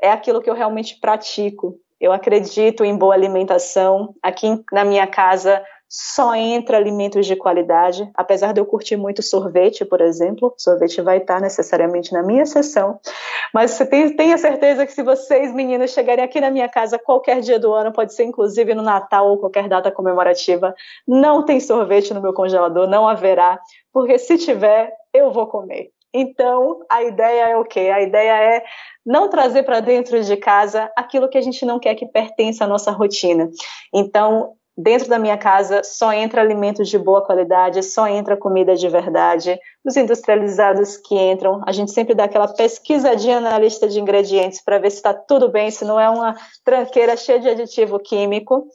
é 0.02 0.12
aquilo 0.12 0.42
que 0.42 0.50
eu 0.50 0.54
realmente 0.54 1.00
pratico. 1.00 1.80
Eu 2.00 2.12
acredito 2.12 2.84
em 2.86 2.96
boa 2.96 3.14
alimentação. 3.14 4.16
Aqui 4.24 4.64
na 4.72 4.86
minha 4.86 5.06
casa, 5.06 5.62
só 5.90 6.36
entra 6.36 6.78
alimentos 6.78 7.26
de 7.26 7.36
qualidade. 7.36 8.08
Apesar 8.14 8.54
de 8.54 8.62
eu 8.62 8.66
curtir 8.66 8.96
muito 8.96 9.24
sorvete, 9.24 9.84
por 9.84 10.00
exemplo, 10.00 10.54
sorvete 10.56 11.02
vai 11.02 11.18
estar 11.18 11.42
necessariamente 11.42 12.14
na 12.14 12.22
minha 12.22 12.46
sessão. 12.46 13.00
Mas 13.52 13.72
você 13.72 13.86
tem, 13.88 14.16
tenha 14.16 14.38
certeza 14.38 14.86
que 14.86 14.94
se 14.94 15.02
vocês, 15.02 15.52
meninas, 15.52 15.90
chegarem 15.90 16.24
aqui 16.24 16.40
na 16.40 16.52
minha 16.52 16.70
casa 16.70 17.00
qualquer 17.00 17.42
dia 17.42 17.60
do 17.60 17.74
ano, 17.74 17.92
pode 17.92 18.14
ser 18.14 18.26
inclusive 18.26 18.76
no 18.76 18.84
Natal 18.84 19.28
ou 19.28 19.40
qualquer 19.40 19.68
data 19.68 19.92
comemorativa, 19.92 20.76
não 21.08 21.44
tem 21.44 21.60
sorvete 21.60 22.14
no 22.14 22.22
meu 22.22 22.34
congelador, 22.34 22.88
não 22.88 23.08
haverá, 23.08 23.60
porque 23.92 24.20
se 24.20 24.38
tiver, 24.38 24.94
eu 25.12 25.32
vou 25.32 25.48
comer. 25.48 25.90
Então, 26.14 26.80
a 26.90 27.04
ideia 27.04 27.50
é 27.50 27.58
o 27.58 27.64
quê? 27.64 27.92
A 27.94 28.02
ideia 28.02 28.56
é 28.56 28.64
não 29.10 29.28
trazer 29.28 29.64
para 29.64 29.80
dentro 29.80 30.22
de 30.24 30.38
casa 30.38 30.92
aquilo 30.96 31.28
que 31.28 31.38
a 31.38 31.42
gente 31.42 31.66
não 31.66 31.80
quer 31.80 31.96
que 31.96 32.06
pertença 32.06 32.66
à 32.66 32.68
nossa 32.68 32.92
rotina. 32.92 33.50
Então, 33.92 34.54
dentro 34.78 35.10
da 35.10 35.18
minha 35.18 35.36
casa 35.36 35.82
só 35.84 36.14
entra 36.14 36.42
alimentos 36.42 36.88
de 36.88 37.00
boa 37.00 37.26
qualidade, 37.26 37.82
só 37.82 38.08
entra 38.08 38.38
comida 38.38 38.76
de 38.76 38.88
verdade. 38.88 39.60
Os 39.84 39.98
industrializados 39.98 40.96
que 40.98 41.16
entram, 41.16 41.64
a 41.66 41.72
gente 41.72 41.92
sempre 41.92 42.14
dá 42.14 42.26
aquela 42.26 42.48
pesquisadinha 42.54 43.40
na 43.40 43.58
lista 43.58 43.88
de 43.88 44.00
ingredientes 44.00 44.64
para 44.64 44.78
ver 44.78 44.92
se 44.92 44.98
está 44.98 45.12
tudo 45.12 45.50
bem, 45.50 45.72
se 45.72 45.84
não 45.84 46.00
é 46.00 46.08
uma 46.08 46.36
tranqueira 46.64 47.18
cheia 47.18 47.40
de 47.40 47.50
aditivo 47.50 47.98
químico. 47.98 48.68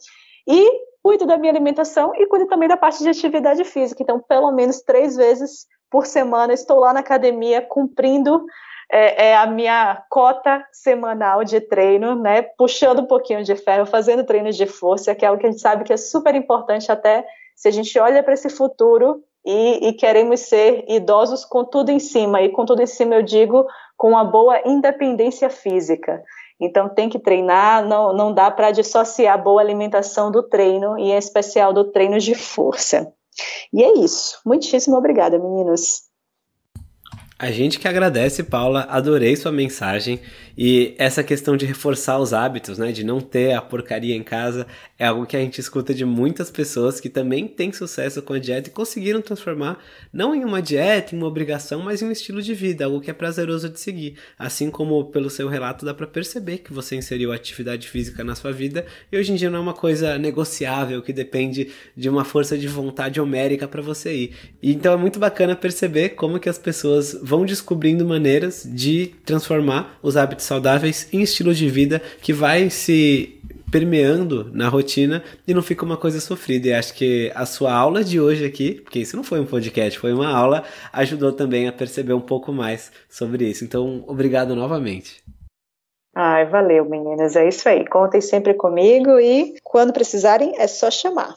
E 0.45 0.69
cuido 1.01 1.25
da 1.25 1.37
minha 1.37 1.53
alimentação 1.53 2.11
e 2.13 2.27
cuido 2.27 2.47
também 2.47 2.67
da 2.67 2.75
parte 2.75 3.01
de 3.01 3.07
atividade 3.07 3.63
física. 3.63 4.03
Então, 4.03 4.19
pelo 4.19 4.51
menos 4.51 4.81
três 4.81 5.15
vezes 5.15 5.65
por 5.89 6.05
semana 6.05 6.51
estou 6.51 6.77
lá 6.77 6.91
na 6.91 6.99
academia 6.99 7.61
cumprindo 7.61 8.43
é, 8.91 9.29
é, 9.29 9.37
a 9.37 9.47
minha 9.47 10.03
cota 10.09 10.65
semanal 10.71 11.43
de 11.43 11.59
treino, 11.59 12.15
né? 12.15 12.41
Puxando 12.41 12.99
um 12.99 13.05
pouquinho 13.05 13.43
de 13.43 13.55
ferro, 13.55 13.85
fazendo 13.85 14.25
treinos 14.25 14.55
de 14.55 14.65
força, 14.65 15.15
que 15.15 15.25
é 15.25 15.27
algo 15.27 15.39
que 15.39 15.47
a 15.47 15.51
gente 15.51 15.61
sabe 15.61 15.83
que 15.83 15.93
é 15.93 15.97
super 15.97 16.35
importante 16.35 16.91
até 16.91 17.25
se 17.55 17.67
a 17.67 17.71
gente 17.71 17.97
olha 17.97 18.21
para 18.21 18.33
esse 18.33 18.49
futuro 18.49 19.23
e, 19.45 19.89
e, 19.89 19.93
queremos 19.93 20.41
ser 20.41 20.83
idosos 20.87 21.45
com 21.45 21.63
tudo 21.63 21.91
em 21.91 21.99
cima. 21.99 22.41
E 22.41 22.49
com 22.49 22.65
tudo 22.65 22.81
em 22.81 22.87
cima 22.87 23.15
eu 23.15 23.21
digo 23.21 23.65
com 23.95 24.09
uma 24.09 24.23
boa 24.23 24.59
independência 24.65 25.49
física. 25.49 26.21
Então 26.59 26.89
tem 26.89 27.09
que 27.09 27.19
treinar, 27.19 27.85
não, 27.85 28.13
não 28.13 28.33
dá 28.33 28.49
para 28.49 28.71
dissociar 28.71 29.35
a 29.35 29.41
boa 29.41 29.61
alimentação 29.61 30.31
do 30.31 30.41
treino, 30.43 30.97
e 30.97 31.11
em 31.11 31.17
especial 31.17 31.73
do 31.73 31.91
treino 31.91 32.17
de 32.19 32.33
força. 32.33 33.11
E 33.73 33.83
é 33.83 33.93
isso. 33.99 34.39
Muitíssimo 34.45 34.95
obrigada, 34.97 35.37
meninos. 35.37 36.03
A 37.37 37.51
gente 37.51 37.79
que 37.79 37.85
agradece, 37.85 38.43
Paula, 38.43 38.87
adorei 38.89 39.35
sua 39.35 39.51
mensagem 39.51 40.21
e 40.57 40.95
essa 40.97 41.21
questão 41.21 41.57
de 41.57 41.65
reforçar 41.65 42.17
os 42.17 42.31
hábitos, 42.31 42.77
né, 42.77 42.93
de 42.93 43.03
não 43.03 43.19
ter 43.19 43.51
a 43.51 43.61
porcaria 43.61 44.15
em 44.15 44.23
casa, 44.23 44.65
é 44.97 45.05
algo 45.05 45.25
que 45.25 45.35
a 45.35 45.41
gente 45.41 45.59
escuta 45.59 45.93
de 45.93 46.05
muitas 46.05 46.49
pessoas 46.49 47.01
que 47.01 47.09
também 47.09 47.45
têm 47.45 47.73
sucesso 47.73 48.21
com 48.21 48.31
a 48.31 48.39
dieta 48.39 48.69
e 48.69 48.71
conseguiram 48.71 49.21
transformar 49.21 49.83
não 50.13 50.33
em 50.33 50.45
uma 50.45 50.61
dieta, 50.61 51.13
em 51.13 51.17
uma 51.17 51.27
obrigação, 51.27 51.81
mas 51.81 52.01
em 52.01 52.05
um 52.05 52.11
estilo 52.11 52.41
de 52.41 52.53
vida, 52.53 52.85
algo 52.85 53.01
que 53.01 53.11
é 53.11 53.13
prazeroso 53.13 53.67
de 53.67 53.81
seguir. 53.81 54.15
Assim 54.39 54.71
como 54.71 55.03
pelo 55.11 55.29
seu 55.29 55.49
relato 55.49 55.83
dá 55.83 55.93
para 55.93 56.07
perceber 56.07 56.59
que 56.59 56.71
você 56.71 56.95
inseriu 56.95 57.33
atividade 57.33 57.89
física 57.89 58.23
na 58.23 58.35
sua 58.35 58.53
vida 58.53 58.85
e 59.11 59.17
hoje 59.17 59.33
em 59.33 59.35
dia 59.35 59.49
não 59.49 59.59
é 59.59 59.61
uma 59.61 59.73
coisa 59.73 60.17
negociável 60.17 61.01
que 61.01 61.11
depende 61.11 61.69
de 61.97 62.07
uma 62.07 62.23
força 62.23 62.57
de 62.57 62.69
vontade 62.69 63.19
homérica 63.19 63.67
para 63.67 63.81
você 63.81 64.15
ir. 64.15 64.35
E 64.63 64.71
então 64.71 64.93
é 64.93 64.97
muito 64.97 65.19
bacana 65.19 65.53
perceber 65.53 66.11
como 66.11 66.39
que 66.39 66.47
as 66.47 66.57
pessoas 66.57 67.24
vão 67.25 67.43
descobrindo 67.43 68.05
maneiras 68.05 68.63
de 68.63 69.07
transformar 69.25 69.97
os 70.03 70.15
hábitos 70.15 70.45
saudáveis 70.45 71.07
em 71.11 71.21
estilo 71.21 71.53
de 71.55 71.67
vida 71.67 71.99
que 72.21 72.31
vai 72.31 72.69
se 72.69 73.41
permeando 73.71 74.51
na 74.53 74.69
rotina 74.69 75.23
e 75.47 75.53
não 75.53 75.61
fica 75.63 75.83
uma 75.83 75.97
coisa 75.97 76.19
sofrida. 76.21 76.67
E 76.67 76.73
acho 76.73 76.93
que 76.93 77.31
a 77.33 77.45
sua 77.45 77.73
aula 77.73 78.03
de 78.03 78.21
hoje 78.21 78.45
aqui, 78.45 78.75
porque 78.75 78.99
isso 78.99 79.17
não 79.17 79.23
foi 79.23 79.39
um 79.39 79.45
podcast, 79.45 79.97
foi 79.97 80.13
uma 80.13 80.29
aula, 80.29 80.63
ajudou 80.93 81.33
também 81.33 81.67
a 81.67 81.73
perceber 81.73 82.13
um 82.13 82.21
pouco 82.21 82.53
mais 82.53 82.91
sobre 83.09 83.49
isso. 83.49 83.63
Então, 83.63 84.03
obrigado 84.07 84.55
novamente. 84.55 85.23
Ai, 86.13 86.45
valeu, 86.45 86.85
meninas. 86.85 87.35
É 87.35 87.47
isso 87.47 87.67
aí. 87.67 87.85
Contem 87.85 88.21
sempre 88.21 88.53
comigo 88.53 89.19
e 89.19 89.55
quando 89.63 89.91
precisarem 89.91 90.53
é 90.57 90.67
só 90.67 90.89
chamar. 90.91 91.35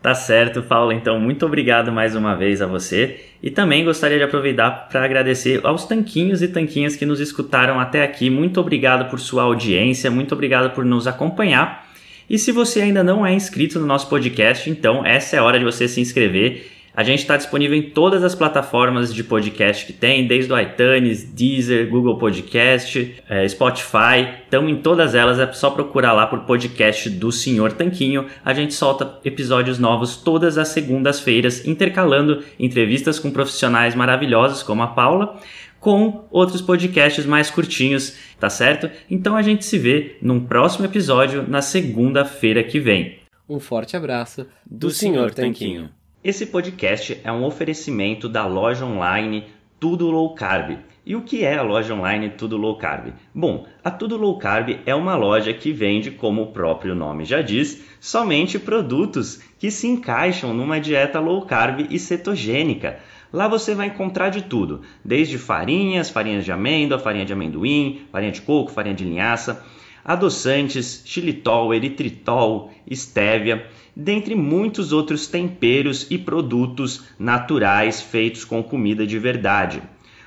Tá 0.00 0.14
certo, 0.14 0.62
Paula. 0.62 0.94
Então, 0.94 1.18
muito 1.18 1.44
obrigado 1.44 1.90
mais 1.90 2.14
uma 2.14 2.34
vez 2.34 2.62
a 2.62 2.66
você. 2.66 3.20
E 3.42 3.50
também 3.50 3.84
gostaria 3.84 4.18
de 4.18 4.24
aproveitar 4.24 4.88
para 4.88 5.04
agradecer 5.04 5.60
aos 5.64 5.84
tanquinhos 5.84 6.40
e 6.40 6.48
tanquinhas 6.48 6.94
que 6.94 7.04
nos 7.04 7.20
escutaram 7.20 7.80
até 7.80 8.02
aqui. 8.02 8.30
Muito 8.30 8.60
obrigado 8.60 9.10
por 9.10 9.18
sua 9.18 9.42
audiência, 9.42 10.10
muito 10.10 10.32
obrigado 10.32 10.72
por 10.72 10.84
nos 10.84 11.06
acompanhar. 11.06 11.88
E 12.30 12.38
se 12.38 12.52
você 12.52 12.82
ainda 12.82 13.02
não 13.02 13.26
é 13.26 13.32
inscrito 13.32 13.78
no 13.80 13.86
nosso 13.86 14.08
podcast, 14.08 14.68
então 14.68 15.04
essa 15.04 15.36
é 15.36 15.38
a 15.38 15.44
hora 15.44 15.58
de 15.58 15.64
você 15.64 15.88
se 15.88 16.00
inscrever 16.00 16.77
a 16.98 17.04
gente 17.04 17.20
está 17.20 17.36
disponível 17.36 17.78
em 17.78 17.90
todas 17.90 18.24
as 18.24 18.34
plataformas 18.34 19.14
de 19.14 19.22
podcast 19.22 19.86
que 19.86 19.92
tem, 19.92 20.26
desde 20.26 20.52
o 20.52 20.58
iTunes, 20.58 21.22
Deezer, 21.22 21.88
Google 21.88 22.18
Podcast, 22.18 23.22
é, 23.28 23.46
Spotify. 23.46 24.40
Estamos 24.42 24.72
em 24.72 24.82
todas 24.82 25.14
elas, 25.14 25.38
é 25.38 25.52
só 25.52 25.70
procurar 25.70 26.12
lá 26.12 26.26
por 26.26 26.40
podcast 26.40 27.08
do 27.08 27.30
Senhor 27.30 27.70
Tanquinho. 27.70 28.26
A 28.44 28.52
gente 28.52 28.74
solta 28.74 29.20
episódios 29.24 29.78
novos 29.78 30.16
todas 30.16 30.58
as 30.58 30.70
segundas-feiras, 30.70 31.64
intercalando 31.64 32.42
entrevistas 32.58 33.20
com 33.20 33.30
profissionais 33.30 33.94
maravilhosos 33.94 34.64
como 34.64 34.82
a 34.82 34.88
Paula 34.88 35.40
com 35.78 36.26
outros 36.32 36.60
podcasts 36.60 37.24
mais 37.24 37.48
curtinhos, 37.48 38.18
tá 38.40 38.50
certo? 38.50 38.90
Então 39.08 39.36
a 39.36 39.42
gente 39.42 39.64
se 39.64 39.78
vê 39.78 40.16
num 40.20 40.40
próximo 40.40 40.86
episódio 40.86 41.48
na 41.48 41.62
segunda-feira 41.62 42.64
que 42.64 42.80
vem. 42.80 43.20
Um 43.48 43.60
forte 43.60 43.96
abraço 43.96 44.48
do, 44.66 44.88
do 44.88 44.90
Senhor 44.90 45.32
Tanquinho. 45.32 45.90
Esse 46.22 46.46
podcast 46.46 47.20
é 47.22 47.30
um 47.30 47.44
oferecimento 47.44 48.28
da 48.28 48.44
loja 48.44 48.84
online 48.84 49.44
Tudo 49.78 50.10
Low 50.10 50.34
Carb. 50.34 50.76
E 51.06 51.14
o 51.14 51.22
que 51.22 51.44
é 51.44 51.56
a 51.56 51.62
loja 51.62 51.94
online 51.94 52.30
Tudo 52.30 52.56
Low 52.56 52.76
Carb? 52.76 53.12
Bom, 53.32 53.68
a 53.84 53.90
Tudo 53.90 54.16
Low 54.16 54.36
Carb 54.36 54.80
é 54.84 54.92
uma 54.96 55.14
loja 55.14 55.54
que 55.54 55.70
vende, 55.70 56.10
como 56.10 56.42
o 56.42 56.46
próprio 56.48 56.92
nome 56.92 57.24
já 57.24 57.40
diz, 57.40 57.84
somente 58.00 58.58
produtos 58.58 59.40
que 59.60 59.70
se 59.70 59.86
encaixam 59.86 60.52
numa 60.52 60.80
dieta 60.80 61.20
low 61.20 61.42
carb 61.42 61.86
e 61.88 62.00
cetogênica. 62.00 62.98
Lá 63.32 63.46
você 63.46 63.72
vai 63.72 63.86
encontrar 63.86 64.30
de 64.30 64.42
tudo, 64.42 64.82
desde 65.04 65.38
farinhas, 65.38 66.10
farinhas 66.10 66.44
de 66.44 66.50
amêndoa, 66.50 66.98
farinha 66.98 67.24
de 67.24 67.32
amendoim, 67.32 68.02
farinha 68.10 68.32
de 68.32 68.42
coco, 68.42 68.72
farinha 68.72 68.94
de 68.94 69.04
linhaça, 69.04 69.64
adoçantes, 70.08 71.02
xilitol, 71.04 71.74
eritritol, 71.74 72.70
estévia 72.86 73.66
dentre 73.94 74.34
muitos 74.34 74.90
outros 74.90 75.26
temperos 75.26 76.06
e 76.08 76.16
produtos 76.16 77.04
naturais 77.18 78.00
feitos 78.00 78.42
com 78.42 78.62
comida 78.62 79.06
de 79.06 79.18
verdade. 79.18 79.82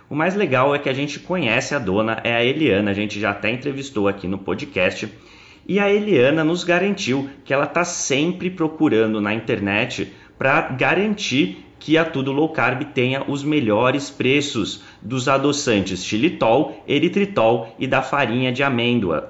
O 0.08 0.14
mais 0.14 0.36
legal 0.36 0.76
é 0.76 0.78
que 0.78 0.88
a 0.88 0.94
gente 0.94 1.20
conhece 1.20 1.74
a 1.74 1.80
dona, 1.80 2.22
é 2.24 2.32
a 2.32 2.46
Eliana, 2.46 2.92
a 2.92 2.94
gente 2.94 3.20
já 3.20 3.32
até 3.32 3.50
entrevistou 3.50 4.08
aqui 4.08 4.28
no 4.28 4.38
podcast. 4.38 5.12
E 5.68 5.80
a 5.80 5.92
Eliana 5.92 6.44
nos 6.44 6.64
garantiu 6.64 7.28
que 7.44 7.52
ela 7.52 7.66
está 7.66 7.84
sempre 7.84 8.52
procurando 8.52 9.20
na 9.20 9.34
internet 9.34 10.14
para 10.38 10.62
garantir 10.62 11.66
que 11.80 11.98
a 11.98 12.06
Tudo 12.06 12.32
Low 12.32 12.50
Carb 12.50 12.84
tenha 12.94 13.24
os 13.28 13.44
melhores 13.44 14.12
preços 14.12 14.84
dos 15.02 15.28
adoçantes 15.28 16.06
xilitol, 16.06 16.84
eritritol 16.88 17.76
e 17.80 17.88
da 17.88 18.04
farinha 18.04 18.52
de 18.52 18.62
amêndoa, 18.62 19.30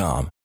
com. 0.00 0.39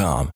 com. 0.00 0.30